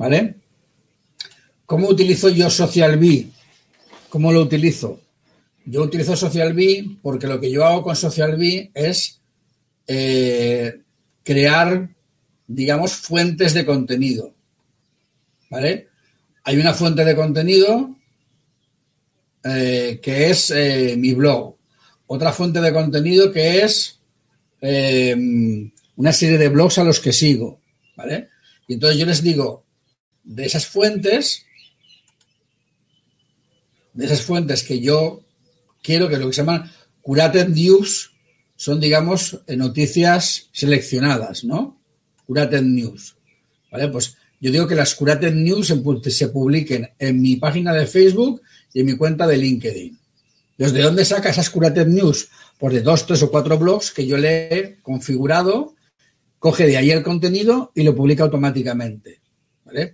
¿Vale? 0.00 0.36
¿Cómo 1.66 1.86
utilizo 1.86 2.30
yo 2.30 2.48
Social 2.48 2.96
Bee? 2.96 3.30
¿Cómo 4.08 4.32
lo 4.32 4.40
utilizo? 4.40 4.98
Yo 5.66 5.82
utilizo 5.82 6.16
Social 6.16 6.54
Bee 6.54 6.96
porque 7.02 7.26
lo 7.26 7.38
que 7.38 7.50
yo 7.50 7.66
hago 7.66 7.82
con 7.82 7.94
Social 7.94 8.34
Bee 8.38 8.70
es 8.72 9.20
eh, 9.86 10.80
crear, 11.22 11.90
digamos, 12.46 12.94
fuentes 12.94 13.52
de 13.52 13.66
contenido. 13.66 14.32
¿Vale? 15.50 15.88
Hay 16.44 16.56
una 16.56 16.72
fuente 16.72 17.04
de 17.04 17.14
contenido 17.14 17.94
eh, 19.44 20.00
que 20.02 20.30
es 20.30 20.50
eh, 20.50 20.94
mi 20.96 21.12
blog. 21.12 21.56
Otra 22.06 22.32
fuente 22.32 22.62
de 22.62 22.72
contenido 22.72 23.30
que 23.30 23.64
es 23.64 24.00
una 24.62 26.12
serie 26.14 26.38
de 26.38 26.48
blogs 26.48 26.78
a 26.78 26.84
los 26.84 27.00
que 27.00 27.12
sigo. 27.12 27.60
¿Vale? 27.96 28.30
Y 28.66 28.74
entonces 28.74 28.98
yo 28.98 29.04
les 29.04 29.22
digo, 29.22 29.66
de 30.24 30.44
esas 30.44 30.66
fuentes, 30.66 31.46
de 33.92 34.04
esas 34.06 34.22
fuentes 34.22 34.62
que 34.62 34.80
yo 34.80 35.24
quiero, 35.82 36.08
que 36.08 36.18
lo 36.18 36.26
que 36.28 36.34
se 36.34 36.42
llaman 36.42 36.70
curated 37.02 37.48
news, 37.48 38.12
son, 38.56 38.78
digamos, 38.78 39.40
noticias 39.48 40.50
seleccionadas, 40.52 41.44
¿no? 41.44 41.80
Curated 42.26 42.62
news. 42.62 43.16
¿Vale? 43.72 43.88
Pues 43.88 44.16
yo 44.40 44.50
digo 44.50 44.66
que 44.66 44.74
las 44.74 44.94
curated 44.94 45.32
news 45.32 45.68
se 45.68 46.28
publiquen 46.28 46.90
en 46.98 47.20
mi 47.20 47.36
página 47.36 47.72
de 47.72 47.86
Facebook 47.86 48.42
y 48.72 48.80
en 48.80 48.86
mi 48.86 48.96
cuenta 48.96 49.26
de 49.26 49.38
LinkedIn. 49.38 49.98
Entonces, 50.52 50.76
¿de 50.76 50.82
dónde 50.82 51.04
saca 51.04 51.30
esas 51.30 51.48
curated 51.48 51.86
news? 51.86 52.28
Pues 52.58 52.74
de 52.74 52.82
dos, 52.82 53.06
tres 53.06 53.22
o 53.22 53.30
cuatro 53.30 53.58
blogs 53.58 53.90
que 53.92 54.06
yo 54.06 54.18
le 54.18 54.54
he 54.54 54.78
configurado, 54.82 55.74
coge 56.38 56.66
de 56.66 56.76
ahí 56.76 56.90
el 56.90 57.02
contenido 57.02 57.72
y 57.74 57.82
lo 57.82 57.94
publica 57.94 58.24
automáticamente. 58.24 59.19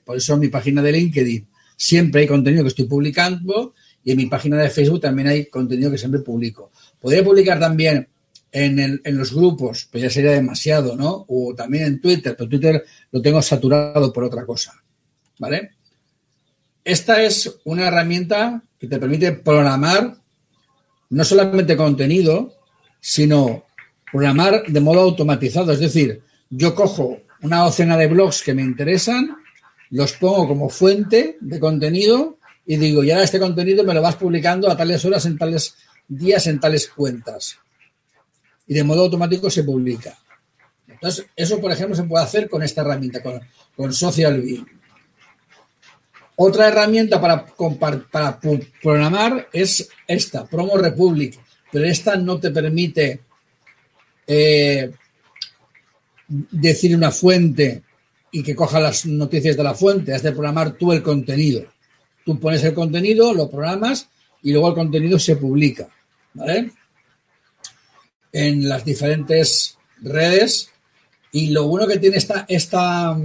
Por 0.04 0.16
eso 0.16 0.34
en 0.34 0.40
mi 0.40 0.48
página 0.48 0.82
de 0.82 0.92
LinkedIn 0.92 1.46
siempre 1.76 2.22
hay 2.22 2.26
contenido 2.26 2.62
que 2.62 2.68
estoy 2.68 2.86
publicando 2.86 3.74
y 4.02 4.12
en 4.12 4.16
mi 4.16 4.26
página 4.26 4.56
de 4.56 4.70
Facebook 4.70 5.00
también 5.00 5.28
hay 5.28 5.46
contenido 5.46 5.90
que 5.90 5.98
siempre 5.98 6.20
publico. 6.20 6.70
Podría 7.00 7.24
publicar 7.24 7.58
también 7.58 8.08
en, 8.52 9.00
los 9.04 9.34
grupos, 9.34 9.88
pues 9.90 10.02
ya 10.02 10.10
sería 10.10 10.30
demasiado, 10.30 10.96
¿no? 10.96 11.26
O 11.28 11.54
también 11.54 11.84
en 11.84 12.00
Twitter, 12.00 12.34
pero 12.36 12.48
Twitter 12.48 12.84
lo 13.10 13.20
tengo 13.20 13.42
saturado 13.42 14.12
por 14.12 14.24
otra 14.24 14.46
cosa, 14.46 14.72
¿vale? 15.38 15.72
Esta 16.84 17.22
es 17.22 17.58
una 17.64 17.88
herramienta 17.88 18.62
que 18.78 18.86
te 18.86 18.98
permite 18.98 19.32
programar 19.32 20.16
no 21.10 21.24
solamente 21.24 21.76
contenido, 21.76 22.54
sino 23.00 23.64
programar 24.10 24.64
de 24.66 24.80
modo 24.80 25.00
automatizado. 25.00 25.72
Es 25.72 25.80
decir, 25.80 26.22
yo 26.48 26.74
cojo 26.74 27.18
una 27.42 27.58
docena 27.58 27.96
de 27.96 28.06
blogs 28.06 28.42
que 28.42 28.54
me 28.54 28.62
interesan, 28.62 29.35
los 29.90 30.12
pongo 30.14 30.48
como 30.48 30.68
fuente 30.68 31.36
de 31.40 31.60
contenido 31.60 32.38
y 32.66 32.76
digo, 32.76 33.04
ya 33.04 33.22
este 33.22 33.38
contenido 33.38 33.84
me 33.84 33.94
lo 33.94 34.02
vas 34.02 34.16
publicando 34.16 34.68
a 34.68 34.76
tales 34.76 35.04
horas, 35.04 35.24
en 35.26 35.38
tales 35.38 35.76
días, 36.08 36.46
en 36.48 36.58
tales 36.58 36.88
cuentas. 36.88 37.58
Y 38.66 38.74
de 38.74 38.82
modo 38.82 39.02
automático 39.02 39.48
se 39.48 39.62
publica. 39.62 40.18
Entonces, 40.88 41.26
eso, 41.36 41.60
por 41.60 41.70
ejemplo, 41.70 41.94
se 41.94 42.02
puede 42.02 42.24
hacer 42.24 42.48
con 42.48 42.62
esta 42.64 42.80
herramienta, 42.80 43.22
con, 43.22 43.40
con 43.76 43.92
Social 43.92 44.42
Otra 46.34 46.68
herramienta 46.68 47.20
para, 47.20 47.46
para 48.10 48.40
programar 48.82 49.48
es 49.52 49.88
esta, 50.08 50.44
Promo 50.46 50.76
Republic, 50.76 51.38
pero 51.70 51.84
esta 51.84 52.16
no 52.16 52.40
te 52.40 52.50
permite 52.50 53.20
eh, 54.26 54.90
decir 56.26 56.96
una 56.96 57.12
fuente 57.12 57.82
y 58.30 58.42
que 58.42 58.54
coja 58.54 58.80
las 58.80 59.06
noticias 59.06 59.56
de 59.56 59.62
la 59.62 59.74
fuente, 59.74 60.14
has 60.14 60.22
de 60.22 60.32
programar 60.32 60.72
tú 60.72 60.92
el 60.92 61.02
contenido. 61.02 61.64
Tú 62.24 62.38
pones 62.38 62.62
el 62.64 62.74
contenido, 62.74 63.32
lo 63.32 63.50
programas 63.50 64.08
y 64.42 64.52
luego 64.52 64.68
el 64.68 64.74
contenido 64.74 65.18
se 65.18 65.36
publica, 65.36 65.88
¿vale? 66.34 66.72
En 68.32 68.68
las 68.68 68.84
diferentes 68.84 69.78
redes. 70.02 70.70
Y 71.32 71.50
lo 71.50 71.66
bueno 71.68 71.86
que 71.86 71.98
tiene 71.98 72.16
esta, 72.16 72.44
esta, 72.48 73.16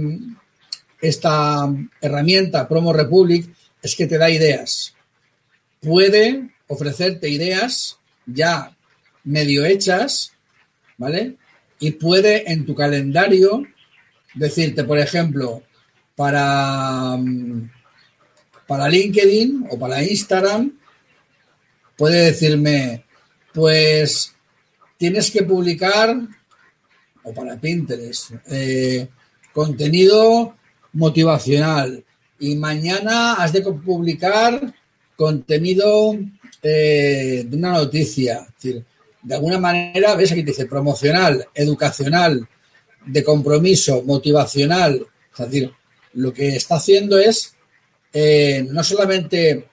esta 1.00 1.72
herramienta 2.00 2.68
Promo 2.68 2.92
Republic 2.92 3.50
es 3.82 3.96
que 3.96 4.06
te 4.06 4.18
da 4.18 4.30
ideas. 4.30 4.94
Puede 5.80 6.50
ofrecerte 6.68 7.28
ideas 7.28 7.98
ya 8.26 8.76
medio 9.24 9.64
hechas, 9.64 10.32
¿vale? 10.96 11.36
Y 11.80 11.92
puede 11.92 12.50
en 12.50 12.64
tu 12.64 12.74
calendario 12.74 13.66
decirte, 14.34 14.84
por 14.84 14.98
ejemplo, 14.98 15.62
para 16.14 17.18
para 18.66 18.88
LinkedIn 18.88 19.66
o 19.70 19.78
para 19.78 20.02
Instagram, 20.02 20.72
puede 21.96 22.24
decirme, 22.24 23.04
pues 23.52 24.34
tienes 24.96 25.30
que 25.30 25.42
publicar, 25.42 26.16
o 27.22 27.34
para 27.34 27.56
Pinterest, 27.60 28.32
eh, 28.48 29.08
contenido 29.52 30.56
motivacional 30.94 32.02
y 32.38 32.56
mañana 32.56 33.34
has 33.34 33.52
de 33.52 33.60
publicar 33.60 34.74
contenido 35.16 36.18
eh, 36.62 37.44
de 37.46 37.56
una 37.56 37.72
noticia. 37.72 38.46
de 38.60 39.34
alguna 39.34 39.58
manera, 39.58 40.14
ves 40.14 40.32
aquí 40.32 40.42
te 40.42 40.50
dice 40.50 40.66
promocional, 40.66 41.46
educacional, 41.54 42.48
de 43.06 43.24
compromiso, 43.24 44.02
motivacional. 44.02 45.06
Es 45.32 45.50
decir, 45.50 45.72
lo 46.14 46.32
que 46.32 46.56
está 46.56 46.76
haciendo 46.76 47.18
es 47.18 47.54
eh, 48.12 48.66
no 48.70 48.84
solamente 48.84 49.68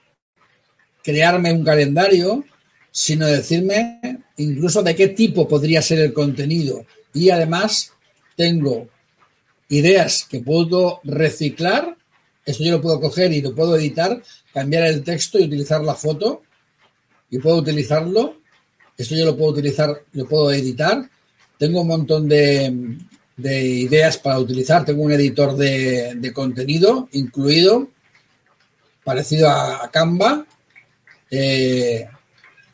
crearme 1.03 1.51
un 1.51 1.63
calendario, 1.63 2.45
sino 2.91 3.27
decirme 3.27 3.99
incluso 4.37 4.81
de 4.81 4.95
qué 4.95 5.09
tipo 5.09 5.47
podría 5.47 5.81
ser 5.81 5.99
el 5.99 6.13
contenido. 6.13 6.85
Y 7.13 7.29
además 7.29 7.93
tengo 8.35 8.87
ideas 9.69 10.25
que 10.29 10.39
puedo 10.39 11.01
reciclar. 11.03 11.97
Esto 12.45 12.63
yo 12.63 12.71
lo 12.71 12.81
puedo 12.81 12.99
coger 12.99 13.31
y 13.33 13.41
lo 13.41 13.53
puedo 13.53 13.75
editar, 13.77 14.21
cambiar 14.53 14.87
el 14.87 15.03
texto 15.03 15.39
y 15.39 15.43
utilizar 15.43 15.83
la 15.83 15.95
foto. 15.95 16.43
Y 17.29 17.39
puedo 17.39 17.57
utilizarlo. 17.57 18.41
Esto 18.97 19.15
yo 19.15 19.25
lo 19.25 19.37
puedo 19.37 19.51
utilizar, 19.51 20.03
lo 20.13 20.27
puedo 20.27 20.51
editar. 20.51 21.09
Tengo 21.57 21.81
un 21.81 21.87
montón 21.87 22.27
de, 22.27 22.97
ideas 23.43 24.17
para 24.17 24.39
utilizar. 24.39 24.85
Tengo 24.85 25.03
un 25.03 25.11
editor 25.11 25.55
de, 25.55 26.15
de 26.15 26.33
contenido 26.33 27.07
incluido 27.11 27.89
parecido 29.09 29.49
a, 29.49 29.89
Canva. 29.91 30.45
Eh, 31.31 32.07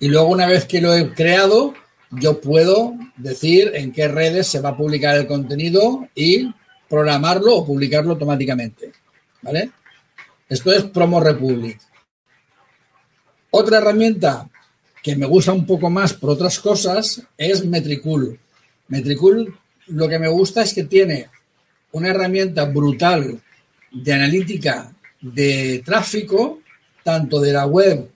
y 0.02 0.08
luego 0.10 0.28
una 0.28 0.48
vez 0.48 0.66
que 0.66 0.82
lo 0.82 0.94
he 0.94 1.14
creado, 1.14 1.74
yo 2.12 2.42
puedo 2.42 2.94
decir 3.16 3.72
en 3.74 3.94
qué 3.94 4.10
redes 4.10 4.48
se 4.48 4.60
va 4.60 4.70
a 4.70 4.78
publicar 4.78 5.16
el 5.16 5.28
contenido 5.28 6.10
y 6.14 6.54
programarlo 6.90 7.56
o 7.56 7.66
publicarlo 7.66 8.12
automáticamente. 8.12 8.92
¿Vale? 9.42 9.72
Esto 10.50 10.74
es 10.74 10.84
Promo 10.84 11.22
Republic. 11.22 11.80
Otra 13.52 13.78
herramienta 13.78 14.50
que 15.02 15.16
me 15.16 15.26
gusta 15.26 15.54
un 15.54 15.66
poco 15.66 15.90
más 15.90 16.12
por 16.12 16.32
otras 16.32 16.60
cosas 16.60 17.22
es 17.38 17.66
Metricool. 17.66 18.38
Metricool 18.90 19.58
lo 19.88 20.08
que 20.08 20.20
me 20.20 20.28
gusta 20.28 20.64
es 20.64 20.74
que 20.74 20.84
tiene 20.86 21.30
una 21.92 22.10
herramienta 22.10 22.66
brutal 22.66 23.42
de 23.92 24.14
analítica 24.14 24.94
de 25.22 25.82
tráfico, 25.86 26.62
tanto 27.04 27.40
de 27.40 27.54
la 27.54 27.66
web 27.66 28.10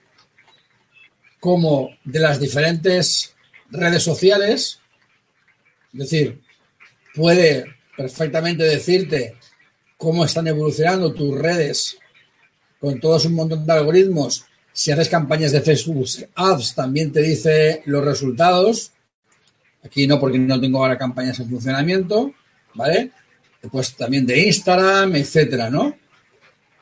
como 1.39 1.91
de 2.03 2.19
las 2.19 2.39
diferentes 2.39 3.33
redes 3.71 4.03
sociales. 4.03 4.79
Es 5.93 5.99
decir, 5.99 6.41
puede 7.15 7.65
perfectamente 7.95 8.63
decirte 8.63 9.35
cómo 9.97 10.25
están 10.25 10.47
evolucionando 10.47 11.13
tus 11.13 11.37
redes 11.37 11.97
con 12.79 12.99
todos 12.99 13.25
un 13.25 13.33
montón 13.33 13.65
de 13.65 13.73
algoritmos. 13.73 14.45
Si 14.71 14.91
haces 14.91 15.09
campañas 15.09 15.51
de 15.51 15.61
Facebook 15.61 16.07
Ads, 16.35 16.75
también 16.75 17.11
te 17.11 17.21
dice 17.21 17.81
los 17.85 18.03
resultados. 18.03 18.91
Aquí 19.83 20.07
no, 20.07 20.19
porque 20.19 20.37
no 20.37 20.59
tengo 20.59 20.79
ahora 20.79 20.97
campañas 20.97 21.39
en 21.39 21.49
funcionamiento, 21.49 22.33
¿vale? 22.73 23.11
Pues 23.71 23.95
también 23.95 24.25
de 24.25 24.39
Instagram, 24.47 25.15
etcétera, 25.15 25.69
¿no? 25.69 25.95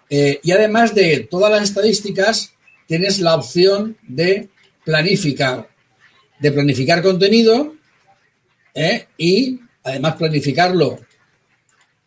Eh, 0.09 0.39
y 0.43 0.51
además 0.51 0.95
de 0.95 1.27
todas 1.29 1.51
las 1.51 1.63
estadísticas, 1.63 2.53
tienes 2.87 3.19
la 3.19 3.35
opción 3.35 3.97
de 4.07 4.49
planificar, 4.83 5.69
de 6.39 6.51
planificar 6.51 7.03
contenido 7.03 7.75
¿eh? 8.73 9.07
y 9.17 9.59
además 9.83 10.15
planificarlo 10.15 10.99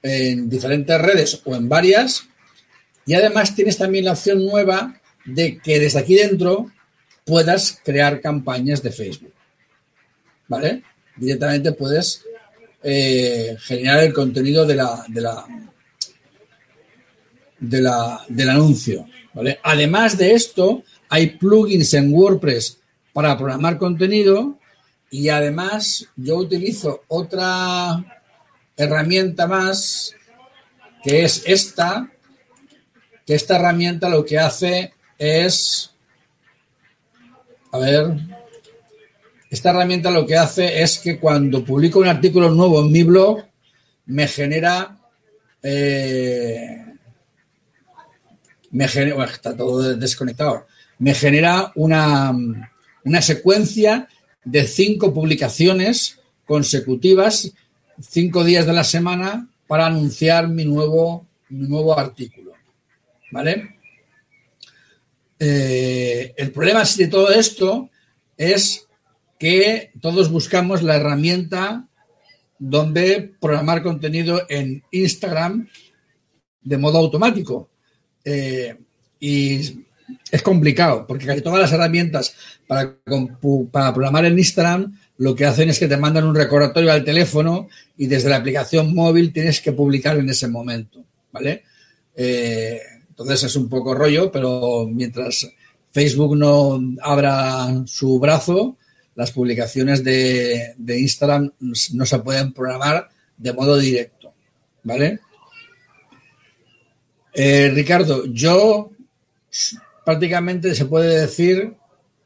en 0.02 0.48
diferentes 0.48 1.00
redes 1.00 1.42
o 1.44 1.54
en 1.54 1.68
varias. 1.68 2.26
Y 3.04 3.14
además 3.14 3.54
tienes 3.54 3.76
también 3.76 4.06
la 4.06 4.12
opción 4.12 4.44
nueva 4.44 5.00
de 5.24 5.58
que 5.58 5.78
desde 5.78 5.98
aquí 5.98 6.14
dentro 6.14 6.70
puedas 7.24 7.80
crear 7.84 8.20
campañas 8.20 8.82
de 8.82 8.92
Facebook. 8.92 9.29
¿Vale? 10.50 10.82
Directamente 11.16 11.72
puedes 11.72 12.24
eh, 12.82 13.56
generar 13.60 14.02
el 14.02 14.12
contenido 14.12 14.66
de 14.66 14.74
la, 14.74 15.04
de 15.06 15.20
la, 15.20 15.46
de 17.60 17.80
la, 17.80 18.24
del 18.28 18.50
anuncio. 18.50 19.06
¿vale? 19.32 19.60
Además 19.62 20.18
de 20.18 20.34
esto, 20.34 20.82
hay 21.08 21.28
plugins 21.28 21.94
en 21.94 22.12
WordPress 22.12 22.78
para 23.12 23.38
programar 23.38 23.78
contenido 23.78 24.58
y 25.08 25.28
además 25.28 26.08
yo 26.16 26.36
utilizo 26.38 27.04
otra 27.06 28.04
herramienta 28.76 29.46
más 29.46 30.14
que 31.04 31.22
es 31.22 31.44
esta, 31.46 32.10
que 33.24 33.34
esta 33.34 33.54
herramienta 33.54 34.08
lo 34.08 34.24
que 34.24 34.36
hace 34.36 34.94
es, 35.16 35.92
a 37.70 37.78
ver, 37.78 38.39
esta 39.50 39.70
herramienta 39.70 40.12
lo 40.12 40.24
que 40.24 40.36
hace 40.36 40.80
es 40.80 41.00
que 41.00 41.18
cuando 41.18 41.64
publico 41.64 41.98
un 41.98 42.06
artículo 42.06 42.50
nuevo 42.50 42.80
en 42.80 42.92
mi 42.92 43.02
blog, 43.02 43.44
me 44.06 44.28
genera, 44.28 44.96
eh, 45.60 46.84
me 48.70 48.86
genera, 48.86 49.24
está 49.24 49.56
todo 49.56 49.96
desconectado, 49.96 50.66
me 51.00 51.14
genera 51.14 51.72
una, 51.74 52.32
una 53.04 53.22
secuencia 53.22 54.08
de 54.44 54.68
cinco 54.68 55.12
publicaciones 55.12 56.20
consecutivas, 56.46 57.52
cinco 58.00 58.44
días 58.44 58.66
de 58.66 58.72
la 58.72 58.84
semana, 58.84 59.48
para 59.66 59.86
anunciar 59.86 60.48
mi 60.48 60.64
nuevo, 60.64 61.26
mi 61.48 61.66
nuevo 61.66 61.98
artículo. 61.98 62.52
¿Vale? 63.32 63.76
Eh, 65.38 66.34
el 66.36 66.52
problema 66.52 66.84
de 66.84 67.06
todo 67.08 67.30
esto 67.30 67.88
es 68.36 68.86
que 69.40 69.90
todos 70.02 70.30
buscamos 70.30 70.82
la 70.82 70.96
herramienta 70.96 71.88
donde 72.58 73.32
programar 73.40 73.82
contenido 73.82 74.42
en 74.50 74.84
Instagram 74.90 75.66
de 76.60 76.76
modo 76.76 76.98
automático. 76.98 77.70
Eh, 78.22 78.76
y 79.18 79.86
es 80.30 80.42
complicado, 80.42 81.06
porque 81.06 81.24
casi 81.24 81.40
todas 81.40 81.58
las 81.58 81.72
herramientas 81.72 82.34
para, 82.66 82.98
programar 83.94 84.26
en 84.26 84.38
Instagram 84.38 84.94
lo 85.16 85.34
que 85.34 85.46
hacen 85.46 85.70
es 85.70 85.78
que 85.78 85.88
te 85.88 85.96
mandan 85.96 86.24
un 86.24 86.34
recordatorio 86.34 86.92
al 86.92 87.02
teléfono 87.02 87.68
y 87.96 88.08
desde 88.08 88.28
la 88.28 88.36
aplicación 88.36 88.94
móvil 88.94 89.32
tienes 89.32 89.62
que 89.62 89.72
publicar 89.72 90.18
en 90.18 90.28
ese 90.28 90.48
momento, 90.48 91.02
¿vale? 91.32 91.64
Eh, 92.14 92.78
entonces 93.08 93.44
es 93.44 93.56
un 93.56 93.70
poco 93.70 93.94
rollo, 93.94 94.30
pero 94.30 94.86
mientras 94.86 95.50
Facebook 95.92 96.36
no 96.36 96.78
abra 97.00 97.82
su 97.86 98.18
brazo, 98.18 98.76
las 99.20 99.32
publicaciones 99.32 100.02
de, 100.02 100.74
Instagram 100.78 101.52
no 101.92 102.06
se 102.06 102.18
pueden 102.20 102.54
programar 102.54 103.10
de 103.36 103.52
modo 103.52 103.76
directo, 103.76 104.32
¿vale? 104.82 105.20
Eh, 107.34 107.70
Ricardo, 107.74 108.24
yo 108.32 108.92
prácticamente 110.06 110.74
se 110.74 110.86
puede 110.86 111.20
decir 111.20 111.74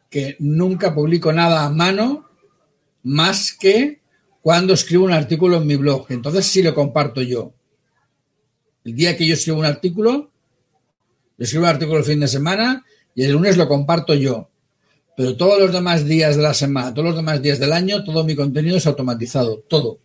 que 0.08 0.36
nunca 0.38 0.94
publico 0.94 1.32
nada 1.32 1.64
a 1.64 1.70
mano 1.70 2.30
más 3.02 3.52
que 3.52 4.00
cuando 4.40 4.72
escribo 4.72 5.04
un 5.04 5.12
artículo 5.12 5.56
en 5.56 5.66
mi 5.66 5.74
blog. 5.74 6.06
Entonces 6.10 6.46
sí 6.46 6.62
lo 6.62 6.76
comparto 6.76 7.22
yo. 7.22 7.54
El 8.84 8.94
día 8.94 9.16
que 9.16 9.26
yo 9.26 9.34
escribo 9.34 9.58
un 9.58 9.66
artículo, 9.66 10.30
escribo 11.38 11.64
un 11.64 11.70
artículo 11.70 11.98
el 11.98 12.04
fin 12.04 12.20
de 12.20 12.28
semana 12.28 12.84
y 13.16 13.24
el 13.24 13.32
lunes 13.32 13.56
lo 13.56 13.66
comparto 13.66 14.14
yo. 14.14 14.48
Pero 15.16 15.36
todos 15.36 15.60
los 15.60 15.72
demás 15.72 16.04
días 16.04 16.36
de 16.36 16.42
la 16.42 16.54
semana, 16.54 16.92
todos 16.92 17.08
los 17.08 17.16
demás 17.16 17.40
días 17.40 17.58
del 17.58 17.72
año, 17.72 18.02
todo 18.02 18.24
mi 18.24 18.34
contenido 18.34 18.76
es 18.76 18.86
automatizado, 18.86 19.58
todo. 19.68 20.00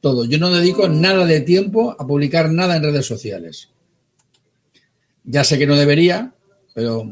Todo. 0.00 0.24
Yo 0.24 0.38
no 0.38 0.50
dedico 0.50 0.88
nada 0.88 1.24
de 1.24 1.40
tiempo 1.40 1.96
a 1.98 2.06
publicar 2.06 2.50
nada 2.50 2.76
en 2.76 2.82
redes 2.82 3.06
sociales. 3.06 3.68
Ya 5.24 5.44
sé 5.44 5.58
que 5.58 5.66
no 5.66 5.76
debería, 5.76 6.34
pero 6.74 7.10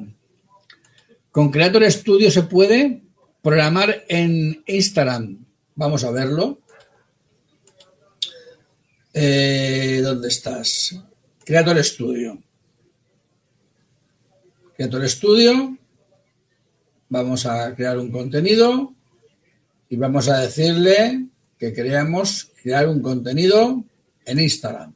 con 1.31 1.51
Creator 1.51 1.91
Studio 1.91 2.31
se 2.31 2.43
puede 2.43 3.03
programar 3.43 4.05
en 4.09 4.63
Instagram. 4.67 5.45
Vamos 5.75 6.05
a 6.05 6.11
verlo. 6.11 6.61
Eh, 9.15 10.01
¿Dónde 10.03 10.29
estás? 10.29 10.99
Creator 11.45 11.83
Studio. 11.83 12.43
Creator 14.77 15.09
Studio 15.09 15.78
vamos 17.09 17.47
a 17.47 17.75
crear 17.75 17.99
un 17.99 18.11
contenido 18.11 18.95
y 19.89 19.97
vamos 19.97 20.29
a 20.29 20.41
decirle 20.41 21.27
que 21.59 21.73
queremos 21.73 22.51
crear 22.63 22.89
un 22.89 23.01
contenido 23.01 23.85
en 24.25 24.39
Instagram. 24.39 24.95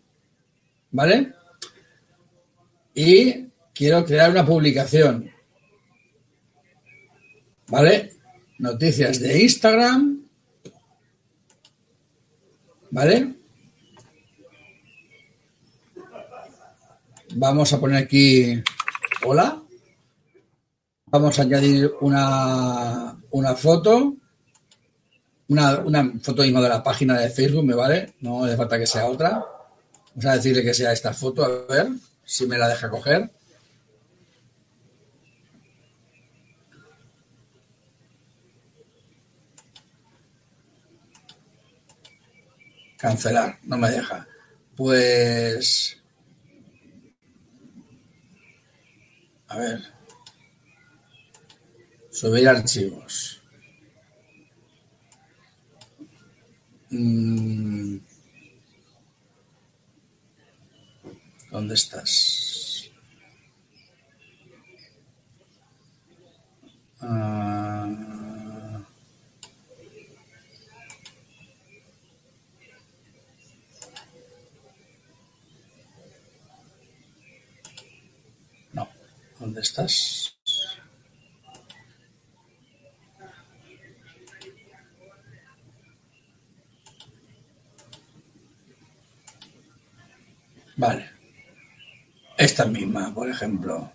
¿Vale? 0.91 1.33
Y 2.95 3.47
quiero 3.75 4.05
crear 4.05 4.31
una 4.31 4.45
publicación. 4.45 5.31
¿Vale? 7.69 8.13
Noticias 8.59 9.19
de 9.19 9.43
Instagram. 9.43 10.23
¿Vale? 12.91 13.35
Vamos 17.35 17.73
a 17.73 17.81
poner 17.81 18.05
aquí 18.05 18.63
hola. 19.25 19.62
Vamos 21.13 21.39
a 21.39 21.43
añadir 21.43 21.93
una, 22.01 23.15
una 23.33 23.55
foto, 23.55 24.15
una, 25.49 25.79
una, 25.81 26.11
foto 26.23 26.43
mismo 26.43 26.63
de 26.63 26.71
la 26.71 26.83
página 26.83 27.21
de 27.21 27.29
Facebook, 27.29 27.67
me 27.67 27.75
vale, 27.75 28.15
no 28.21 28.47
hace 28.47 28.57
falta 28.57 28.79
que 28.79 28.87
sea 28.87 29.05
otra. 29.05 29.45
Vamos 30.15 30.25
a 30.25 30.37
decirle 30.37 30.63
que 30.63 30.73
sea 30.73 30.91
esta 30.91 31.13
foto, 31.13 31.45
a 31.45 31.67
ver 31.71 31.89
si 32.25 32.47
me 32.47 32.57
la 32.57 32.67
deja 32.67 32.89
coger. 32.89 33.31
Cancelar, 42.97 43.59
no 43.65 43.77
me 43.77 43.91
deja. 43.91 44.27
Pues... 44.75 45.99
A 49.49 49.59
ver. 49.59 49.92
Subir 52.23 52.49
archivos. 52.49 53.43
Mm. 56.89 57.97
¿Dónde 61.51 61.75
estás? 61.75 62.93
Ah. 67.01 67.89
No, 78.73 78.89
¿dónde 79.41 79.61
estás? 79.61 80.32
Vale. 90.77 91.11
Esta 92.37 92.65
misma, 92.65 93.13
por 93.15 93.29
ejemplo. 93.29 93.93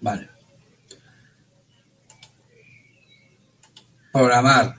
Vale. 0.00 0.28
Programar. 4.12 4.76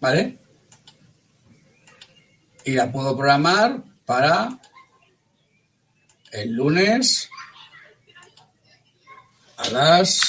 ¿Vale? 0.00 0.38
Y 2.64 2.72
la 2.72 2.90
puedo 2.90 3.16
programar 3.16 3.82
para 4.04 4.58
el 6.32 6.52
lunes 6.52 7.28
a 9.56 9.68
las 9.68 10.20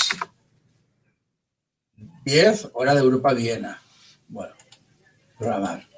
10 2.26 2.70
hora 2.74 2.94
de 2.94 3.02
Europa 3.02 3.34
Viena. 3.34 3.82
Bueno, 4.28 4.54
programar. 5.38 5.93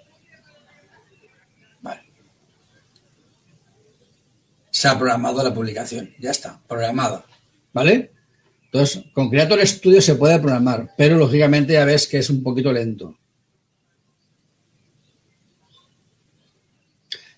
programado 4.93 5.43
la 5.43 5.53
publicación. 5.53 6.13
Ya 6.19 6.31
está, 6.31 6.61
programada. 6.67 7.25
¿Vale? 7.73 8.11
Entonces, 8.65 9.03
con 9.13 9.29
Creator 9.29 9.65
Studio 9.65 10.01
se 10.01 10.15
puede 10.15 10.38
programar, 10.39 10.91
pero 10.97 11.17
lógicamente 11.17 11.73
ya 11.73 11.86
ves 11.86 12.07
que 12.07 12.17
es 12.19 12.29
un 12.29 12.43
poquito 12.43 12.71
lento. 12.71 13.17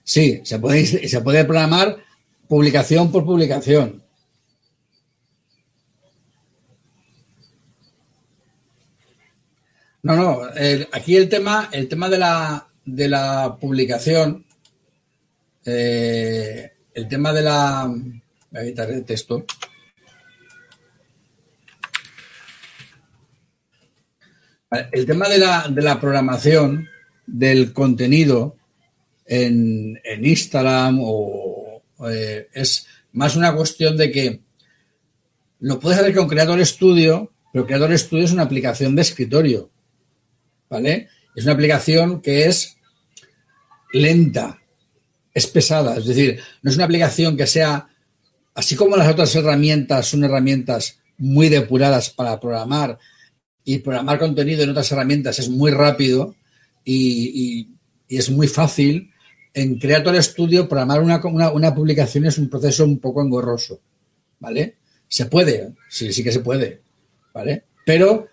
Sí, 0.04 0.42
se 0.44 0.58
puede, 0.60 0.86
se 1.08 1.22
puede 1.22 1.46
programar 1.46 1.98
publicación 2.48 3.12
por 3.12 3.26
publicación. 3.26 4.04
No, 10.02 10.16
no, 10.16 10.42
aquí 10.94 11.18
el 11.18 11.28
tema, 11.28 11.70
el 11.72 11.88
tema 11.88 12.08
de 12.08 12.18
la, 12.18 12.68
de 12.86 13.10
la 13.10 13.58
publicación 13.60 14.46
eh, 15.66 16.77
el 16.98 17.08
tema 17.08 17.32
de 17.32 17.44
la. 17.44 17.86
Voy 17.86 18.62
a 18.62 18.66
quitar 18.66 18.90
el 18.90 19.06
texto. 19.06 19.46
El 24.92 25.06
tema 25.06 25.30
de 25.30 25.38
la, 25.38 25.68
de 25.70 25.82
la 25.84 26.00
programación 26.02 26.90
del 27.28 27.72
contenido 27.72 28.58
en, 29.26 30.00
Instagram 30.22 31.00
o 31.02 31.84
eh, 32.10 32.50
es 32.54 32.88
más 33.14 33.36
una 33.36 33.56
cuestión 33.56 33.96
de 33.96 34.12
que 34.12 34.42
lo 35.60 35.80
puedes 35.80 36.00
hacer 36.00 36.16
con 36.16 36.28
Creator 36.28 36.66
Studio, 36.66 37.32
pero 37.54 37.68
Creator 37.68 37.98
Studio 37.98 38.26
es 38.26 38.32
una 38.32 38.44
aplicación 38.44 38.96
de 38.96 39.04
escritorio, 39.04 39.70
¿vale? 40.68 41.10
Es 41.36 41.44
una 41.44 41.54
aplicación 41.54 42.22
que 42.22 42.48
es 42.48 42.78
lenta, 43.94 44.60
es 45.38 45.48
pesada, 45.48 45.98
es 45.98 46.06
decir, 46.06 46.40
no 46.62 46.72
es 46.72 46.76
una 46.78 46.86
aplicación 46.86 47.38
que 47.38 47.46
sea, 47.46 47.88
así 48.56 48.76
como 48.76 48.96
las 48.98 49.12
otras 49.12 49.36
herramientas 49.36 50.08
son 50.08 50.24
herramientas 50.24 51.00
muy 51.18 51.50
depuradas 51.50 52.10
para 52.10 52.40
programar 52.40 52.98
y 53.64 53.80
programar 53.80 54.20
contenido 54.20 54.64
en 54.64 54.70
otras 54.72 54.92
herramientas 54.92 55.40
es 55.40 55.50
muy 55.50 55.72
rápido 55.72 56.36
y 56.84 57.68
es 58.08 58.30
muy 58.30 58.48
fácil, 58.48 59.12
en 59.58 59.80
Creator 59.80 60.22
Studio 60.22 60.70
programar 60.70 61.02
una, 61.02 61.20
una, 61.52 61.74
publicación 61.74 62.26
es 62.28 62.38
un 62.38 62.48
proceso 62.48 62.84
un 62.86 63.00
poco 63.00 63.24
engorroso, 63.24 63.82
¿vale? 64.40 64.78
Se 65.08 65.26
puede, 65.26 65.74
sí, 65.90 66.14
sí 66.14 66.24
que 66.24 66.32
se 66.32 66.42
puede, 66.42 66.82
¿vale? 67.34 67.64
Pero, 67.84 68.28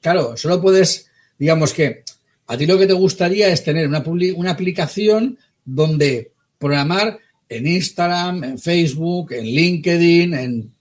claro, 0.00 0.36
solo 0.36 0.62
puedes, 0.62 1.10
digamos 1.36 1.72
que 1.72 2.04
a 2.46 2.56
ti 2.56 2.64
lo 2.64 2.78
que 2.78 2.86
te 2.86 2.92
gustaría 2.92 3.48
es 3.48 3.64
tener 3.64 3.88
una, 3.88 4.04
una 4.36 4.50
aplicación 4.52 5.36
donde 5.64 6.30
programar 6.58 7.18
en 7.48 7.66
Instagram, 7.66 8.44
en 8.44 8.58
Facebook, 8.58 9.32
en 9.32 9.44
LinkedIn, 9.44 10.34
en, 10.34 10.72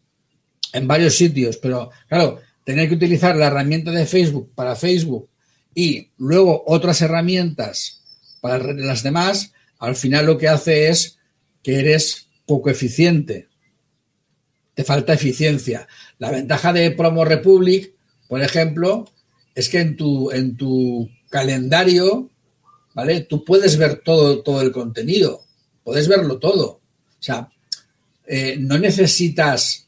en 0.74 0.88
varios 0.88 1.16
sitios, 1.16 1.58
pero 1.58 1.90
claro, 2.08 2.40
tener 2.64 2.90
que 2.90 2.96
utilizar 2.96 3.36
la 3.36 3.48
herramienta 3.48 3.92
de 3.92 4.06
Facebook 4.06 4.52
para 4.54 4.76
Facebook 4.76 5.30
y 5.74 6.10
luego 6.18 6.64
otras 6.68 7.02
herramientas 7.02 8.02
para 8.42 8.74
las 8.74 9.04
demás, 9.04 9.54
al 9.80 9.96
final 9.96 10.26
lo 10.26 10.38
que 10.38 10.48
hace 10.48 10.90
es 10.90 11.20
que 11.64 11.80
eres 11.80 12.28
poco 12.46 12.70
eficiente. 12.70 13.48
Te 14.74 14.84
falta 14.84 15.14
eficiencia. 15.14 15.88
La 16.18 16.32
ventaja 16.32 16.74
de 16.74 16.92
Promo 16.92 17.26
Republic, 17.26 17.94
por 18.28 18.42
ejemplo, 18.42 19.06
es 19.56 19.70
que 19.70 19.80
en 19.80 19.96
tu, 19.96 20.32
en 20.32 20.56
tu 20.56 21.10
calendario, 21.30 22.30
¿vale? 22.94 23.22
Tú 23.22 23.44
puedes 23.44 23.78
ver 23.78 24.02
todo, 24.04 24.44
todo 24.44 24.62
el 24.62 24.72
contenido, 24.72 25.47
puedes 25.88 26.10
verlo 26.10 26.38
todo. 26.38 26.66
O 26.66 26.82
sea, 27.22 27.50
eh, 28.28 28.58
no 28.60 28.78
necesitas, 28.78 29.88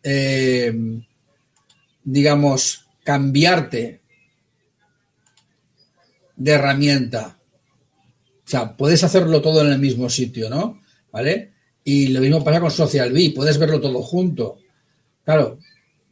eh, 0.00 0.72
digamos, 2.04 2.86
cambiarte 3.02 4.00
de 6.36 6.52
herramienta. 6.52 7.36
O 8.46 8.48
sea, 8.48 8.76
puedes 8.76 9.02
hacerlo 9.02 9.42
todo 9.42 9.62
en 9.62 9.72
el 9.72 9.80
mismo 9.80 10.08
sitio, 10.08 10.48
¿no? 10.48 10.82
¿Vale? 11.10 11.50
Y 11.82 12.06
lo 12.06 12.20
mismo 12.20 12.44
pasa 12.44 12.60
con 12.60 12.70
Social 12.70 13.12
B, 13.12 13.32
puedes 13.34 13.58
verlo 13.58 13.80
todo 13.80 14.00
junto. 14.02 14.58
Claro, 15.24 15.58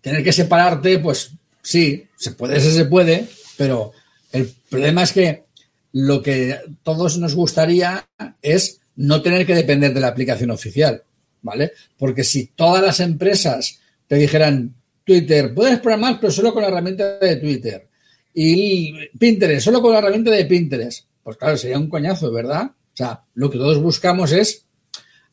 tener 0.00 0.24
que 0.24 0.32
separarte, 0.32 0.98
pues 0.98 1.30
sí, 1.62 2.08
se 2.16 2.32
puede, 2.32 2.58
se 2.58 2.84
puede, 2.86 3.28
pero 3.56 3.92
el 4.32 4.52
problema 4.68 5.04
es 5.04 5.12
que 5.12 5.44
lo 5.92 6.22
que 6.24 6.58
todos 6.82 7.18
nos 7.18 7.36
gustaría 7.36 8.04
es 8.42 8.80
no 8.98 9.22
tener 9.22 9.46
que 9.46 9.54
depender 9.54 9.92
de 9.92 10.00
la 10.00 10.08
aplicación 10.08 10.50
oficial, 10.50 11.02
¿vale? 11.42 11.72
Porque 11.96 12.22
si 12.22 12.46
todas 12.46 12.82
las 12.82 13.00
empresas 13.00 13.80
te 14.06 14.16
dijeran, 14.16 14.74
Twitter, 15.04 15.54
puedes 15.54 15.78
programar, 15.80 16.18
pero 16.20 16.32
solo 16.32 16.52
con 16.52 16.62
la 16.62 16.68
herramienta 16.68 17.18
de 17.18 17.36
Twitter. 17.36 17.88
Y 18.34 18.94
Pinterest, 19.18 19.64
solo 19.64 19.80
con 19.80 19.92
la 19.92 19.98
herramienta 19.98 20.30
de 20.30 20.44
Pinterest 20.44 21.08
pues 21.28 21.36
claro, 21.36 21.58
sería 21.58 21.78
un 21.78 21.90
coñazo, 21.90 22.32
¿verdad? 22.32 22.70
O 22.70 22.96
sea, 22.96 23.22
lo 23.34 23.50
que 23.50 23.58
todos 23.58 23.82
buscamos 23.82 24.32
es 24.32 24.64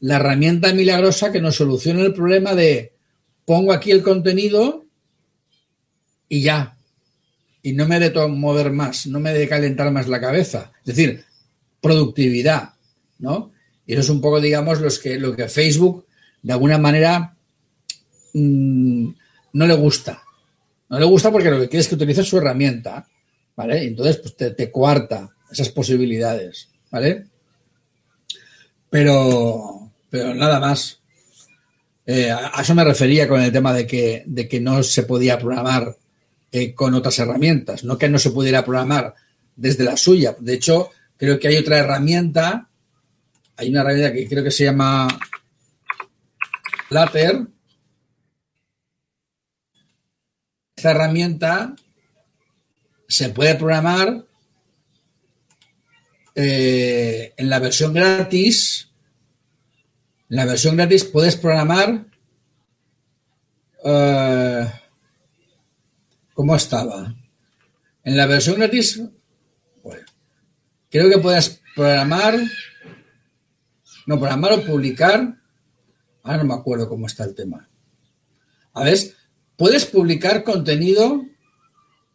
la 0.01 0.17
herramienta 0.17 0.73
milagrosa 0.73 1.31
que 1.31 1.39
nos 1.39 1.55
solucione 1.55 2.01
el 2.01 2.13
problema 2.13 2.53
de 2.53 2.91
pongo 3.45 3.71
aquí 3.71 3.91
el 3.91 4.03
contenido 4.03 4.83
y 6.27 6.41
ya. 6.41 6.75
Y 7.61 7.71
no 7.71 7.87
me 7.87 8.01
de 8.01 8.27
mover 8.27 8.71
más, 8.71 9.07
no 9.07 9.21
me 9.21 9.33
de 9.33 9.47
calentar 9.47 9.89
más 9.89 10.09
la 10.09 10.19
cabeza. 10.19 10.73
Es 10.79 10.97
decir, 10.97 11.23
productividad, 11.79 12.73
¿no? 13.19 13.53
Y 13.85 13.93
eso 13.93 14.01
es 14.01 14.09
un 14.09 14.21
poco, 14.21 14.41
digamos, 14.41 14.81
los 14.81 14.99
que, 14.99 15.19
lo 15.19 15.35
que 15.35 15.47
Facebook, 15.47 16.05
de 16.41 16.53
alguna 16.53 16.77
manera, 16.77 17.35
mm, 18.33 19.09
no 19.53 19.67
le 19.67 19.75
gusta. 19.75 20.21
No 20.89 20.99
le 20.99 21.05
gusta 21.05 21.31
porque 21.31 21.49
lo 21.49 21.59
que 21.59 21.69
quiere 21.69 21.81
es 21.81 21.87
que 21.87 21.95
utilices 21.95 22.27
su 22.27 22.37
herramienta, 22.37 23.07
¿vale? 23.55 23.83
entonces, 23.83 24.17
pues 24.17 24.35
te, 24.35 24.51
te 24.51 24.71
coarta 24.71 25.35
esas 25.51 25.69
posibilidades, 25.69 26.69
¿vale? 26.91 27.25
Pero, 28.89 29.91
pero 30.09 30.33
nada 30.33 30.59
más. 30.59 30.99
Eh, 32.05 32.29
a 32.29 32.61
eso 32.61 32.75
me 32.75 32.83
refería 32.83 33.27
con 33.27 33.41
el 33.41 33.51
tema 33.51 33.73
de 33.73 33.87
que, 33.87 34.23
de 34.27 34.47
que 34.47 34.59
no 34.59 34.83
se 34.83 35.03
podía 35.03 35.39
programar 35.39 35.97
eh, 36.51 36.73
con 36.73 36.93
otras 36.93 37.17
herramientas, 37.19 37.83
no 37.83 37.97
que 37.97 38.07
no 38.07 38.19
se 38.19 38.29
pudiera 38.29 38.63
programar 38.63 39.15
desde 39.55 39.83
la 39.83 39.97
suya. 39.97 40.35
De 40.39 40.53
hecho, 40.53 40.91
creo 41.17 41.39
que 41.39 41.47
hay 41.47 41.57
otra 41.57 41.79
herramienta, 41.79 42.69
hay 43.57 43.69
una 43.69 43.81
herramienta 43.81 44.13
que 44.13 44.27
creo 44.27 44.43
que 44.43 44.51
se 44.51 44.65
llama 44.65 45.07
Later. 46.89 47.47
Esta 50.75 50.91
herramienta 50.91 51.75
se 53.07 53.29
puede 53.29 53.55
programar 53.55 54.25
eh, 56.35 57.33
en 57.37 57.49
la 57.49 57.59
versión 57.59 57.93
gratis, 57.93 58.89
en 60.29 60.35
la 60.35 60.45
versión 60.45 60.75
gratis 60.75 61.05
puedes 61.05 61.35
programar 61.37 62.05
uh, 63.85 64.65
¿cómo 66.33 66.55
estaba? 66.55 67.15
En 68.03 68.17
la 68.17 68.25
versión 68.25 68.57
gratis, 68.57 69.01
creo 70.89 71.09
que 71.09 71.17
puedes 71.19 71.61
programar, 71.75 72.35
no, 74.05 74.19
programar 74.19 74.53
o 74.53 74.63
publicar, 74.63 75.35
ahora 76.23 76.37
no 76.37 76.45
me 76.45 76.53
acuerdo 76.53 76.87
cómo 76.87 77.07
está 77.07 77.23
el 77.23 77.35
tema. 77.35 77.67
A 78.73 78.83
ver, 78.83 78.97
puedes 79.55 79.85
publicar 79.85 80.43
contenido, 80.43 81.25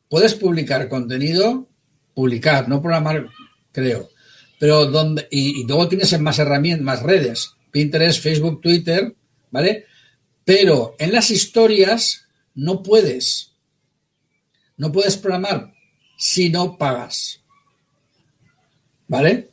puedes 0.09 0.35
publicar 0.35 0.89
contenido, 0.89 1.69
publicar, 2.15 2.69
no 2.69 2.81
programar 2.81 3.29
creo. 3.73 4.11
Pero 4.59 4.87
donde, 4.87 5.27
y, 5.31 5.67
luego 5.67 5.89
tienes 5.89 6.19
más 6.21 6.39
herramientas, 6.39 6.85
más 6.85 7.03
redes, 7.03 7.55
Pinterest, 7.71 8.23
Facebook, 8.23 8.61
Twitter, 8.61 9.15
¿vale? 9.51 9.87
Pero 10.45 10.97
en 10.99 11.13
las 11.13 11.31
historias 11.31 12.27
no 12.55 12.83
puedes. 12.83 13.53
No 14.77 14.93
puedes 14.93 15.17
programar 15.17 15.73
si 16.17 16.51
no 16.51 16.77
pagas. 16.77 17.41
¿Vale? 19.09 19.50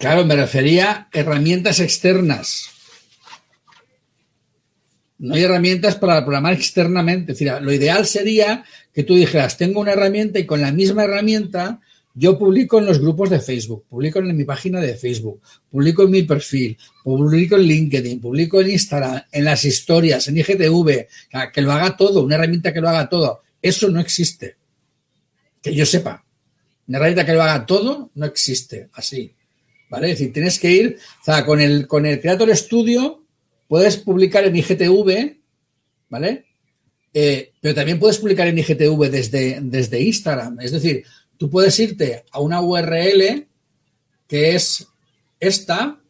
Claro, 0.00 0.24
me 0.24 0.34
refería 0.34 0.92
a 0.92 1.08
herramientas 1.12 1.78
externas. 1.78 2.70
No 5.18 5.34
hay 5.34 5.42
herramientas 5.42 5.96
para 5.96 6.24
programar 6.24 6.54
externamente. 6.54 7.36
Lo 7.60 7.70
ideal 7.70 8.06
sería 8.06 8.64
que 8.94 9.02
tú 9.02 9.14
dijeras, 9.14 9.58
tengo 9.58 9.78
una 9.78 9.92
herramienta 9.92 10.38
y 10.38 10.46
con 10.46 10.62
la 10.62 10.72
misma 10.72 11.04
herramienta 11.04 11.80
yo 12.14 12.38
publico 12.38 12.78
en 12.78 12.86
los 12.86 12.98
grupos 12.98 13.28
de 13.28 13.40
Facebook, 13.40 13.84
publico 13.90 14.20
en 14.20 14.34
mi 14.34 14.44
página 14.44 14.80
de 14.80 14.94
Facebook, 14.94 15.42
publico 15.70 16.04
en 16.04 16.10
mi 16.12 16.22
perfil, 16.22 16.78
publico 17.04 17.56
en 17.56 17.62
LinkedIn, 17.62 18.22
publico 18.22 18.58
en 18.62 18.70
Instagram, 18.70 19.20
en 19.30 19.44
las 19.44 19.66
historias, 19.66 20.26
en 20.28 20.38
IGTV, 20.38 21.08
que 21.52 21.60
lo 21.60 21.72
haga 21.72 21.94
todo, 21.94 22.24
una 22.24 22.36
herramienta 22.36 22.72
que 22.72 22.80
lo 22.80 22.88
haga 22.88 23.06
todo. 23.06 23.42
Eso 23.60 23.90
no 23.90 24.00
existe. 24.00 24.56
Que 25.60 25.74
yo 25.74 25.84
sepa. 25.84 26.24
Una 26.88 26.96
herramienta 26.96 27.26
que 27.26 27.34
lo 27.34 27.42
haga 27.42 27.66
todo 27.66 28.10
no 28.14 28.24
existe 28.24 28.88
así. 28.94 29.34
¿Vale? 29.90 30.12
Es 30.12 30.18
decir, 30.18 30.32
tienes 30.32 30.58
que 30.60 30.70
ir, 30.70 30.98
con 31.44 31.60
el, 31.60 31.88
con 31.88 32.06
el 32.06 32.20
Creator 32.20 32.56
Studio 32.56 33.24
puedes 33.66 33.96
publicar 33.96 34.44
en 34.44 34.56
IGTV, 34.56 35.36
¿vale? 36.08 36.46
Eh, 37.12 37.52
pero 37.60 37.74
también 37.74 37.98
puedes 37.98 38.18
publicar 38.18 38.46
en 38.46 38.58
IGTV 38.58 39.10
desde, 39.10 39.58
desde 39.60 40.00
Instagram. 40.00 40.60
Es 40.60 40.70
decir, 40.70 41.04
tú 41.36 41.50
puedes 41.50 41.78
irte 41.80 42.24
a 42.30 42.40
una 42.40 42.60
URL 42.60 43.46
que 44.28 44.54
es 44.54 44.86
esta, 45.40 46.00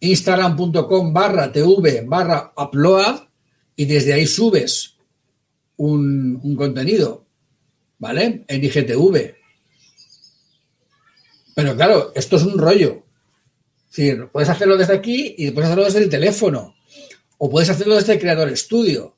instagram.com 0.00 1.12
barra 1.12 1.52
tv 1.52 2.02
barra 2.06 2.52
upload 2.56 3.28
y 3.76 3.86
desde 3.86 4.12
ahí 4.12 4.26
subes 4.26 4.94
un, 5.76 6.38
un 6.42 6.56
contenido, 6.56 7.24
¿vale? 7.98 8.44
En 8.46 8.64
IGTV. 8.64 9.39
Pero 11.60 11.76
claro, 11.76 12.10
esto 12.14 12.36
es 12.36 12.44
un 12.44 12.56
rollo. 12.56 13.04
Decir, 13.88 14.28
puedes 14.32 14.48
hacerlo 14.48 14.78
desde 14.78 14.94
aquí 14.94 15.34
y 15.36 15.50
puedes 15.50 15.68
hacerlo 15.68 15.84
desde 15.84 15.98
el 15.98 16.08
teléfono. 16.08 16.74
O 17.36 17.50
puedes 17.50 17.68
hacerlo 17.68 17.96
desde 17.96 18.14
el 18.14 18.18
Creador 18.18 18.56
Studio, 18.56 19.14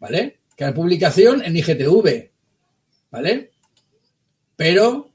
¿vale? 0.00 0.40
Crear 0.56 0.74
publicación 0.74 1.44
en 1.44 1.56
IGTV, 1.56 2.30
¿vale? 3.12 3.52
Pero. 4.56 5.12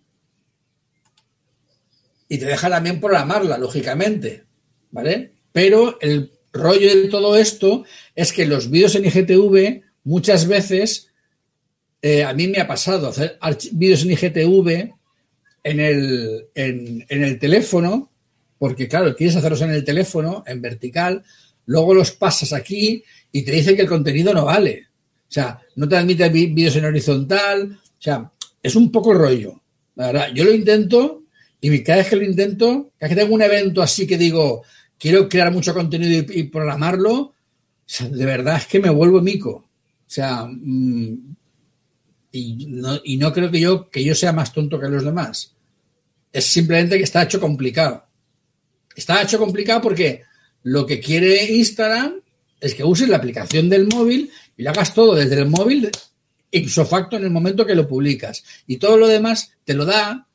Y 2.29 2.37
te 2.37 2.45
deja 2.45 2.69
también 2.69 3.01
programarla, 3.01 3.57
lógicamente, 3.57 4.45
¿vale? 4.91 5.33
Pero 5.51 5.99
el 5.99 6.31
rollo 6.53 6.87
de 6.87 7.09
todo 7.09 7.35
esto 7.35 7.83
es 8.15 8.31
que 8.31 8.45
los 8.45 8.69
vídeos 8.69 8.95
en 8.95 9.03
IGTV 9.03 9.81
muchas 10.05 10.47
veces. 10.47 11.09
Eh, 12.01 12.23
a 12.23 12.33
mí 12.33 12.47
me 12.47 12.61
ha 12.61 12.67
pasado 12.67 13.09
hacer 13.09 13.37
vídeos 13.73 14.03
en 14.03 14.11
IGTV 14.11 15.00
en 15.63 15.79
el, 15.79 16.47
en, 16.55 17.05
en 17.07 17.23
el 17.23 17.39
teléfono, 17.39 18.11
porque 18.57 18.87
claro, 18.87 19.15
quieres 19.15 19.35
hacerlos 19.35 19.61
en 19.61 19.71
el 19.71 19.83
teléfono, 19.83 20.43
en 20.45 20.61
vertical, 20.61 21.23
luego 21.65 21.93
los 21.93 22.11
pasas 22.11 22.53
aquí 22.53 23.03
y 23.31 23.43
te 23.43 23.51
dice 23.51 23.75
que 23.75 23.83
el 23.83 23.89
contenido 23.89 24.33
no 24.33 24.45
vale. 24.45 24.87
O 25.31 25.33
sea, 25.33 25.59
no 25.77 25.87
te 25.87 25.95
admite 25.95 26.27
vídeos 26.29 26.75
en 26.75 26.85
horizontal. 26.85 27.79
O 27.81 28.01
sea, 28.01 28.29
es 28.61 28.75
un 28.75 28.91
poco 28.91 29.13
rollo. 29.13 29.61
La 29.95 30.07
verdad, 30.07 30.27
yo 30.33 30.43
lo 30.43 30.53
intento 30.53 31.23
y 31.61 31.83
cada 31.83 31.99
vez 31.99 32.09
que 32.09 32.15
lo 32.17 32.23
intento, 32.23 32.91
cada 32.97 33.07
vez 33.07 33.09
que 33.09 33.21
tengo 33.23 33.35
un 33.35 33.41
evento 33.41 33.81
así 33.81 34.05
que 34.05 34.17
digo, 34.17 34.63
quiero 34.97 35.29
crear 35.29 35.51
mucho 35.51 35.73
contenido 35.73 36.25
y, 36.33 36.43
programarlo, 36.43 37.33
de 37.99 38.25
verdad 38.25 38.57
es 38.57 38.67
que 38.67 38.79
me 38.79 38.89
vuelvo 38.89 39.21
mico. 39.21 39.51
O 39.51 40.13
sea, 40.13 40.45
mm, 40.45 41.35
y, 42.31 42.65
no, 42.67 42.99
y 43.03 43.17
no 43.17 43.33
creo 43.33 43.51
que 43.51 43.59
yo, 43.59 43.89
que 43.89 44.03
yo 44.03 44.15
sea 44.15 44.31
más 44.31 44.53
tonto 44.53 44.79
que 44.79 44.87
los 44.87 45.03
demás. 45.03 45.53
Es 46.31 46.45
simplemente 46.45 46.97
que 46.97 47.03
está 47.03 47.23
hecho 47.23 47.39
complicado. 47.39 48.05
Está 48.95 49.21
hecho 49.21 49.37
complicado 49.37 49.81
porque 49.81 50.23
lo 50.63 50.85
que 50.85 50.99
quiere 50.99 51.53
Instagram 51.53 52.21
es 52.59 52.75
que 52.75 52.83
uses 52.83 53.09
la 53.09 53.17
aplicación 53.17 53.69
del 53.69 53.87
móvil 53.87 54.31
y 54.55 54.63
lo 54.63 54.69
hagas 54.69 54.93
todo 54.93 55.15
desde 55.15 55.39
el 55.39 55.47
móvil 55.47 55.89
ipso 56.51 56.85
facto 56.85 57.15
en 57.15 57.23
el 57.23 57.31
momento 57.31 57.65
que 57.65 57.75
lo 57.75 57.87
publicas. 57.87 58.43
Y 58.67 58.77
todo 58.77 58.97
lo 58.97 59.07
demás 59.07 59.53
te 59.63 59.73
lo 59.73 59.85
da 59.85 60.27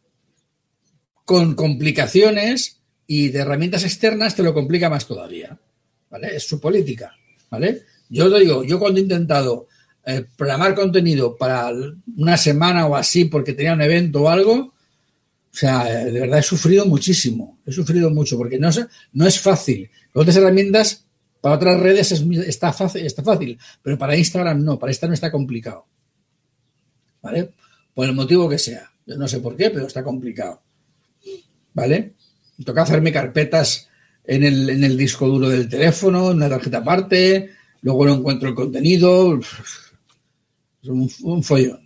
con 1.24 1.54
complicaciones 1.54 2.80
y 3.06 3.28
de 3.28 3.40
herramientas 3.40 3.84
externas 3.84 4.34
te 4.34 4.42
lo 4.42 4.52
complica 4.52 4.90
más 4.90 5.06
todavía. 5.06 5.58
¿Vale? 6.10 6.36
Es 6.36 6.46
su 6.46 6.60
política. 6.60 7.14
¿Vale? 7.50 7.82
Yo 8.08 8.30
digo, 8.38 8.64
yo 8.64 8.78
cuando 8.78 8.98
he 8.98 9.02
intentado 9.02 9.68
eh, 10.08 10.24
programar 10.36 10.76
contenido 10.76 11.36
para 11.36 11.72
una 12.16 12.36
semana 12.36 12.86
o 12.86 12.94
así 12.94 13.24
porque 13.24 13.54
tenía 13.54 13.72
un 13.72 13.82
evento 13.82 14.22
o 14.22 14.28
algo, 14.28 14.52
o 14.54 14.72
sea, 15.50 15.84
de 15.84 16.20
verdad 16.20 16.38
he 16.38 16.42
sufrido 16.44 16.86
muchísimo, 16.86 17.58
he 17.66 17.72
sufrido 17.72 18.08
mucho, 18.10 18.36
porque 18.38 18.56
no 18.56 18.68
es, 18.68 18.86
no 19.14 19.26
es 19.26 19.40
fácil. 19.40 19.90
Otras 20.12 20.36
herramientas, 20.36 21.04
para 21.40 21.56
otras 21.56 21.80
redes 21.80 22.12
está, 22.12 22.72
fácil, 22.72 23.04
está 23.04 23.24
fácil, 23.24 23.58
pero 23.82 23.98
para 23.98 24.16
Instagram 24.16 24.62
no, 24.62 24.78
para 24.78 24.92
Instagram 24.92 25.14
está 25.14 25.32
complicado. 25.32 25.86
¿Vale? 27.20 27.50
Por 27.92 28.06
el 28.06 28.14
motivo 28.14 28.48
que 28.48 28.58
sea. 28.58 28.88
Yo 29.06 29.16
no 29.16 29.26
sé 29.26 29.40
por 29.40 29.56
qué, 29.56 29.70
pero 29.70 29.88
está 29.88 30.04
complicado. 30.04 30.62
¿Vale? 31.74 32.12
Toca 32.64 32.82
hacerme 32.82 33.10
carpetas 33.10 33.88
en 34.24 34.44
el, 34.44 34.70
en 34.70 34.84
el 34.84 34.96
disco 34.96 35.26
duro 35.26 35.48
del 35.48 35.68
teléfono, 35.68 36.30
en 36.30 36.36
una 36.36 36.48
tarjeta 36.48 36.78
aparte, 36.78 37.50
luego 37.82 38.06
no 38.06 38.14
encuentro 38.14 38.48
el 38.48 38.54
contenido. 38.54 39.36
Es 39.38 39.85
un, 40.88 41.10
un 41.22 41.42
follón. 41.42 41.80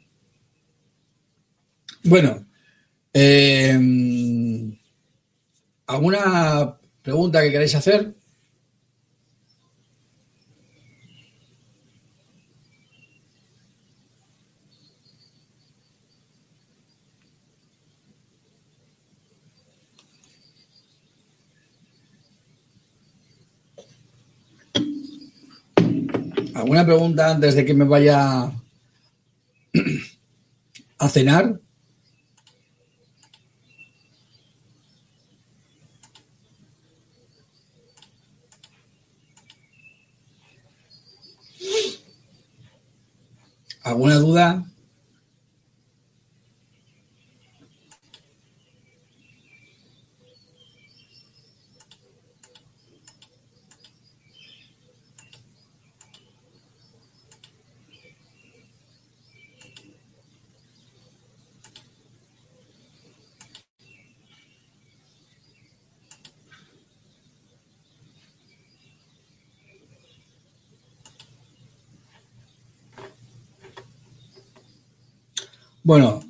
Bueno, 2.05 2.47
eh, 3.13 3.79
¿Alguna 5.91 6.79
pregunta 7.03 7.43
que 7.43 7.51
queráis 7.51 7.75
hacer? 7.75 8.15
¿Alguna 26.55 26.87
pregunta 26.87 27.33
antes 27.33 27.57
de 27.57 27.65
que 27.65 27.75
me 27.75 27.85
vaya 27.85 28.53
a 30.99 31.09
cenar? 31.09 31.61
¿Alguna 43.83 44.17
duda? 44.17 44.70
Bueno, 75.91 76.21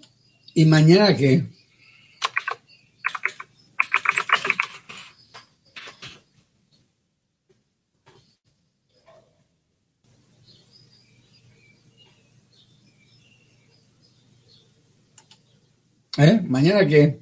¿y 0.55 0.65
mañana 0.65 1.15
qué? 1.15 1.45
¿Eh? 16.17 16.41
¿Mañana 16.47 16.87
qué? 16.87 17.20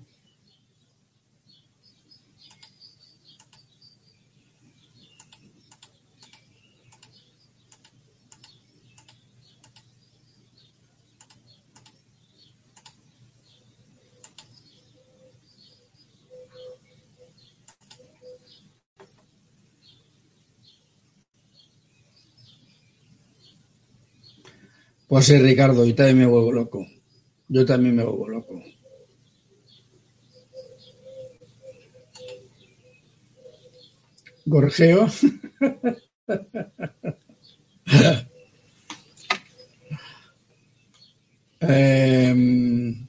Sí, 25.20 25.36
Ricardo, 25.38 25.84
yo 25.84 25.94
también 25.94 26.18
me 26.18 26.26
vuelvo 26.26 26.52
loco. 26.52 26.86
Yo 27.48 27.66
también 27.66 27.96
me 27.96 28.04
vuelvo 28.04 28.28
loco. 28.28 28.62
Gorgeo. 34.46 35.06
Em, 41.60 43.08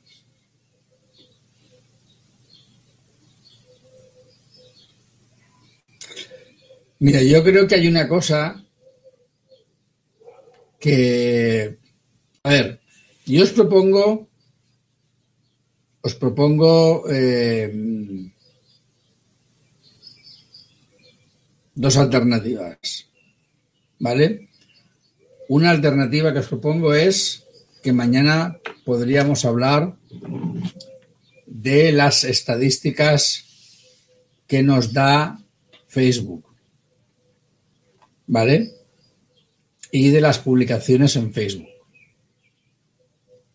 mira, 6.99 7.22
yo 7.23 7.44
creo 7.44 7.68
que 7.68 7.76
hay 7.76 7.88
una 7.88 8.07
cosa 8.07 8.64
que 10.80 11.78
a 12.43 12.49
ver, 12.49 12.79
yo 13.25 13.43
os 13.43 13.51
propongo, 13.51 14.27
os 16.01 16.15
propongo 16.15 17.03
eh, 17.09 17.71
dos 21.75 21.97
alternativas, 21.97 23.07
¿vale? 23.99 24.49
Una 25.49 25.71
alternativa 25.71 26.33
que 26.33 26.39
os 26.39 26.47
propongo 26.47 26.93
es 26.93 27.43
que 27.81 27.93
mañana 27.93 28.59
podríamos 28.85 29.45
hablar 29.45 29.95
de 31.45 31.91
las 31.91 32.23
estadísticas 32.23 33.45
que 34.47 34.63
nos 34.63 34.93
da 34.93 35.39
Facebook. 35.87 36.45
¿Vale? 38.27 38.73
Y 39.91 40.09
de 40.09 40.21
las 40.21 40.39
publicaciones 40.39 41.15
en 41.15 41.33
Facebook. 41.33 41.68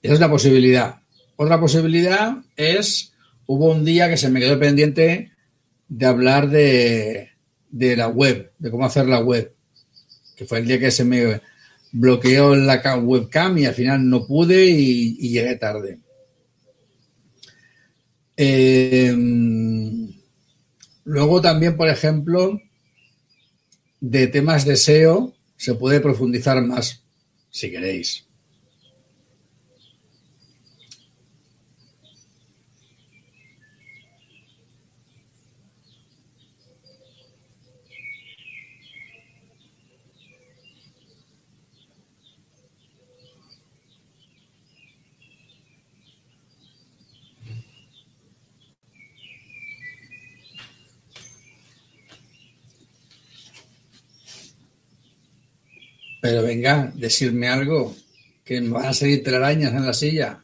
Esa 0.04 0.12
es 0.12 0.18
una 0.18 0.30
posibilidad. 0.30 1.00
Otra 1.36 1.58
posibilidad 1.58 2.36
es, 2.56 3.14
hubo 3.46 3.72
un 3.72 3.86
día 3.86 4.10
que 4.10 4.18
se 4.18 4.28
me 4.28 4.38
quedó 4.38 4.58
pendiente 4.58 5.32
de 5.88 6.06
hablar 6.06 6.50
de, 6.50 7.30
de 7.70 7.96
la 7.96 8.08
web, 8.08 8.52
de 8.58 8.70
cómo 8.70 8.84
hacer 8.84 9.06
la 9.06 9.20
web, 9.20 9.54
que 10.36 10.44
fue 10.44 10.58
el 10.58 10.66
día 10.66 10.78
que 10.78 10.90
se 10.90 11.06
me 11.06 11.40
bloqueó 11.92 12.54
la 12.54 12.98
webcam 12.98 13.56
y 13.56 13.64
al 13.64 13.72
final 13.72 14.06
no 14.06 14.26
pude 14.26 14.66
y, 14.66 15.30
llegué 15.30 15.56
tarde. 15.56 15.98
Em, 18.36 20.12
luego 21.04 21.40
también, 21.40 21.78
por 21.78 21.88
ejemplo, 21.88 22.60
de 24.00 24.26
temas 24.26 24.66
de 24.66 24.76
SEO 24.76 25.32
se 25.56 25.72
puede 25.72 26.00
profundizar 26.00 26.60
más, 26.60 27.02
si 27.48 27.70
queréis. 27.70 28.26
Pero 56.24 56.42
venga, 56.42 56.90
decirme 56.94 57.48
algo, 57.48 57.94
que 58.46 58.58
me 58.58 58.70
van 58.70 58.86
a 58.86 58.94
salir 58.94 59.22
telarañas 59.22 59.74
en 59.74 59.84
la 59.84 59.92
silla. 59.92 60.42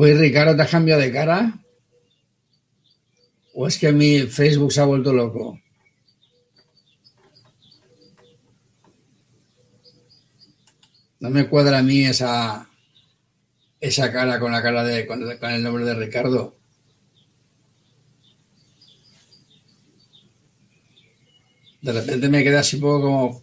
Oye, 0.00 0.14
Ricardo, 0.14 0.54
¿te 0.54 0.62
has 0.62 0.70
cambiado 0.70 1.00
de 1.00 1.10
cara? 1.10 1.58
¿O 3.52 3.66
es 3.66 3.76
que 3.76 3.90
mí 3.90 4.20
Facebook 4.28 4.70
se 4.70 4.80
ha 4.80 4.84
vuelto 4.84 5.12
loco? 5.12 5.58
No 11.18 11.30
me 11.30 11.48
cuadra 11.48 11.78
a 11.78 11.82
mí 11.82 12.04
esa, 12.04 12.70
esa 13.80 14.12
cara 14.12 14.38
con 14.38 14.52
la 14.52 14.62
cara 14.62 14.84
de 14.84 15.04
con, 15.04 15.20
el 15.20 15.62
nombre 15.64 15.84
de 15.84 15.94
Ricardo. 15.94 16.56
De 21.82 21.92
repente 21.92 22.28
me 22.28 22.44
queda 22.44 22.60
así 22.60 22.76
un 22.76 22.82
poco 22.82 23.02
como 23.02 23.42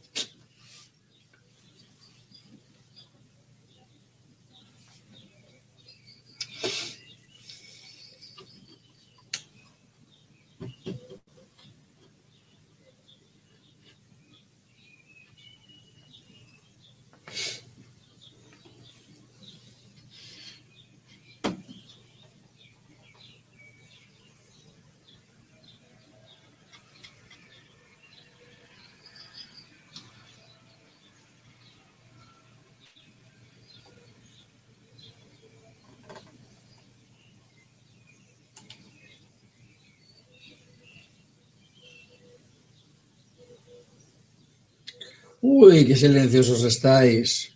Uy, 45.57 45.86
qué 45.88 45.95
silenciosos 45.95 46.65
estáis. 46.65 47.56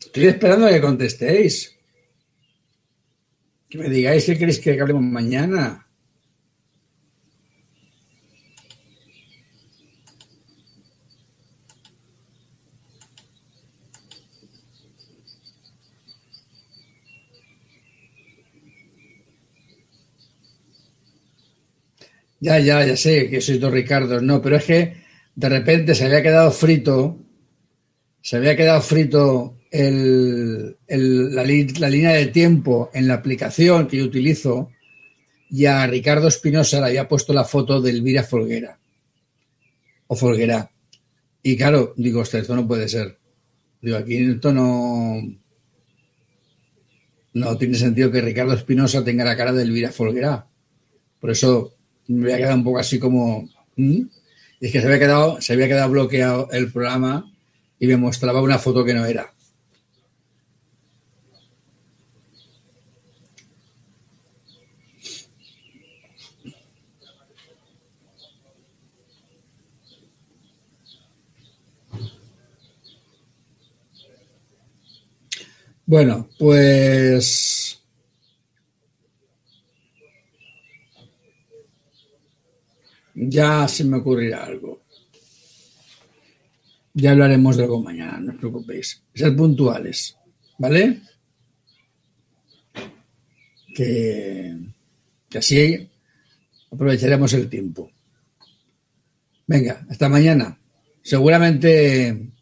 Estoy 0.00 0.24
esperando 0.26 0.66
a 0.66 0.70
que 0.70 0.80
contestéis. 0.80 1.72
Que 3.70 3.78
me 3.78 3.88
digáis 3.88 4.26
qué 4.26 4.36
queréis 4.36 4.58
que 4.58 4.80
hablemos 4.80 5.04
mañana. 5.04 5.86
Ya, 22.44 22.58
ya, 22.58 22.84
ya 22.84 22.94
sé 22.94 23.30
que 23.30 23.40
sois 23.40 23.58
dos 23.58 23.72
Ricardos, 23.72 24.22
no, 24.22 24.42
pero 24.42 24.56
es 24.56 24.64
que 24.66 24.92
de 25.34 25.48
repente 25.48 25.94
se 25.94 26.04
había 26.04 26.22
quedado 26.22 26.50
frito, 26.50 27.18
se 28.20 28.36
había 28.36 28.54
quedado 28.54 28.82
frito 28.82 29.56
la, 29.72 31.88
línea 31.88 32.12
de 32.12 32.26
tiempo 32.26 32.90
en 32.92 33.08
la 33.08 33.14
aplicación 33.14 33.88
que 33.88 33.96
yo 33.96 34.04
utilizo 34.04 34.68
y 35.48 35.64
a 35.64 35.86
Ricardo 35.86 36.28
Espinosa 36.28 36.80
le 36.80 36.88
había 36.88 37.08
puesto 37.08 37.32
la 37.32 37.44
foto 37.44 37.80
de 37.80 37.88
Elvira 37.88 38.22
Folguera 38.22 38.78
o 40.08 40.14
Folguera. 40.14 40.70
Y 41.42 41.56
claro, 41.56 41.94
digo, 41.96 42.20
esto 42.20 42.54
no 42.54 42.68
puede 42.68 42.90
ser. 42.90 43.18
Digo, 43.80 43.96
aquí 43.96 44.16
esto 44.16 44.52
no, 44.52 45.18
no 47.32 47.56
tiene 47.56 47.78
sentido 47.78 48.12
que 48.12 48.20
Ricardo 48.20 48.52
Espinosa 48.52 49.02
tenga 49.02 49.24
la 49.24 49.34
cara 49.34 49.54
de 49.54 49.62
Elvira 49.62 49.92
Folguera. 49.92 50.46
Por 51.18 51.30
eso 51.30 51.73
me 52.08 52.24
había 52.24 52.38
quedado 52.38 52.56
un 52.56 52.64
poco 52.64 52.78
así 52.78 52.98
como... 52.98 53.48
Y 53.76 54.08
es 54.60 54.72
que 54.72 54.80
se 54.80 54.86
había, 54.86 54.98
quedado, 54.98 55.40
se 55.40 55.52
había 55.52 55.68
quedado 55.68 55.90
bloqueado 55.90 56.48
el 56.52 56.72
programa 56.72 57.30
y 57.78 57.86
me 57.86 57.96
mostraba 57.96 58.40
una 58.40 58.58
foto 58.58 58.84
que 58.84 58.94
no 58.94 59.04
era. 59.04 59.34
Bueno, 75.86 76.28
pues 76.38 77.83
Ya 83.14 83.68
se 83.68 83.84
me 83.84 83.98
ocurrirá 83.98 84.44
algo. 84.44 84.82
Ya 86.94 87.12
hablaremos 87.12 87.56
de 87.56 87.64
algo 87.64 87.82
mañana, 87.82 88.20
no 88.20 88.32
os 88.32 88.38
preocupéis. 88.38 89.02
Ser 89.14 89.34
puntuales, 89.34 90.16
¿vale? 90.58 91.00
Que, 93.74 94.56
que 95.28 95.38
así 95.38 95.90
aprovecharemos 96.70 97.32
el 97.32 97.48
tiempo. 97.48 97.90
Venga, 99.46 99.84
hasta 99.88 100.08
mañana. 100.08 100.58
Seguramente 101.02 102.32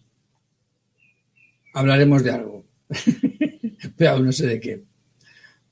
hablaremos 1.75 2.23
de 2.23 2.31
algo. 2.31 2.65
Pero 3.97 4.19
no 4.21 4.33
sé 4.33 4.47
de 4.47 4.61
qué. 4.61 4.85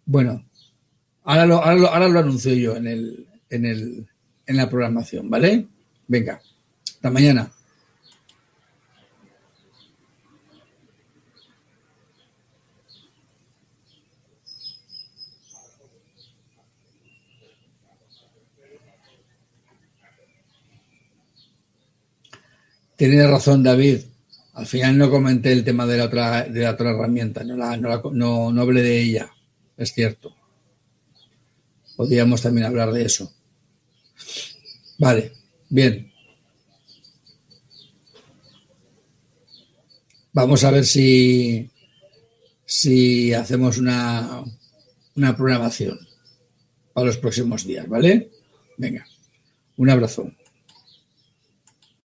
Bueno, 0.05 0.45
ahora 1.25 1.47
lo, 1.47 1.57
ahora 1.63 2.09
lo, 2.09 2.19
anuncio 2.19 2.53
yo 2.55 2.77
en, 2.77 2.87
el, 2.87 3.29
en, 3.49 3.65
el, 3.65 4.09
en 4.51 4.57
la 4.57 4.69
programación, 4.69 5.31
¿vale? 5.31 5.67
Venga, 6.09 6.41
hasta 6.85 7.11
mañana. 7.11 7.53
Tienes 22.97 23.31
razón, 23.31 23.63
David. 23.63 24.01
Al 24.55 24.67
final 24.67 24.99
no 24.99 25.11
comenté 25.11 25.53
el 25.53 25.65
tema 25.65 25.87
de 25.87 25.97
la 25.97 26.05
otra, 26.05 26.43
de 26.43 26.61
la 26.61 26.73
otra 26.73 26.91
herramienta, 26.91 27.45
no, 27.45 27.57
la, 27.57 27.77
no, 27.77 28.53
no, 28.53 28.61
hablé 28.61 28.83
de 28.83 29.01
ella, 29.01 29.31
es 29.77 29.93
cierto. 29.95 30.35
Podríamos 31.97 32.43
también 32.43 32.67
hablar 32.67 32.93
de 32.93 33.05
eso. 33.05 33.33
Vale, 34.99 35.33
bien. 35.69 36.13
Vamos 40.33 40.63
a 40.65 40.71
ver 40.71 40.85
si, 40.85 41.69
si 42.65 43.33
hacemos 43.35 43.79
una, 43.79 44.45
una 45.17 45.37
programación 45.37 45.99
para 46.93 47.07
los 47.07 47.19
próximos 47.19 47.67
días, 47.67 47.89
¿vale? 47.89 48.31
Venga, 48.77 49.07
un 49.77 49.91
abrazo. 49.91 50.31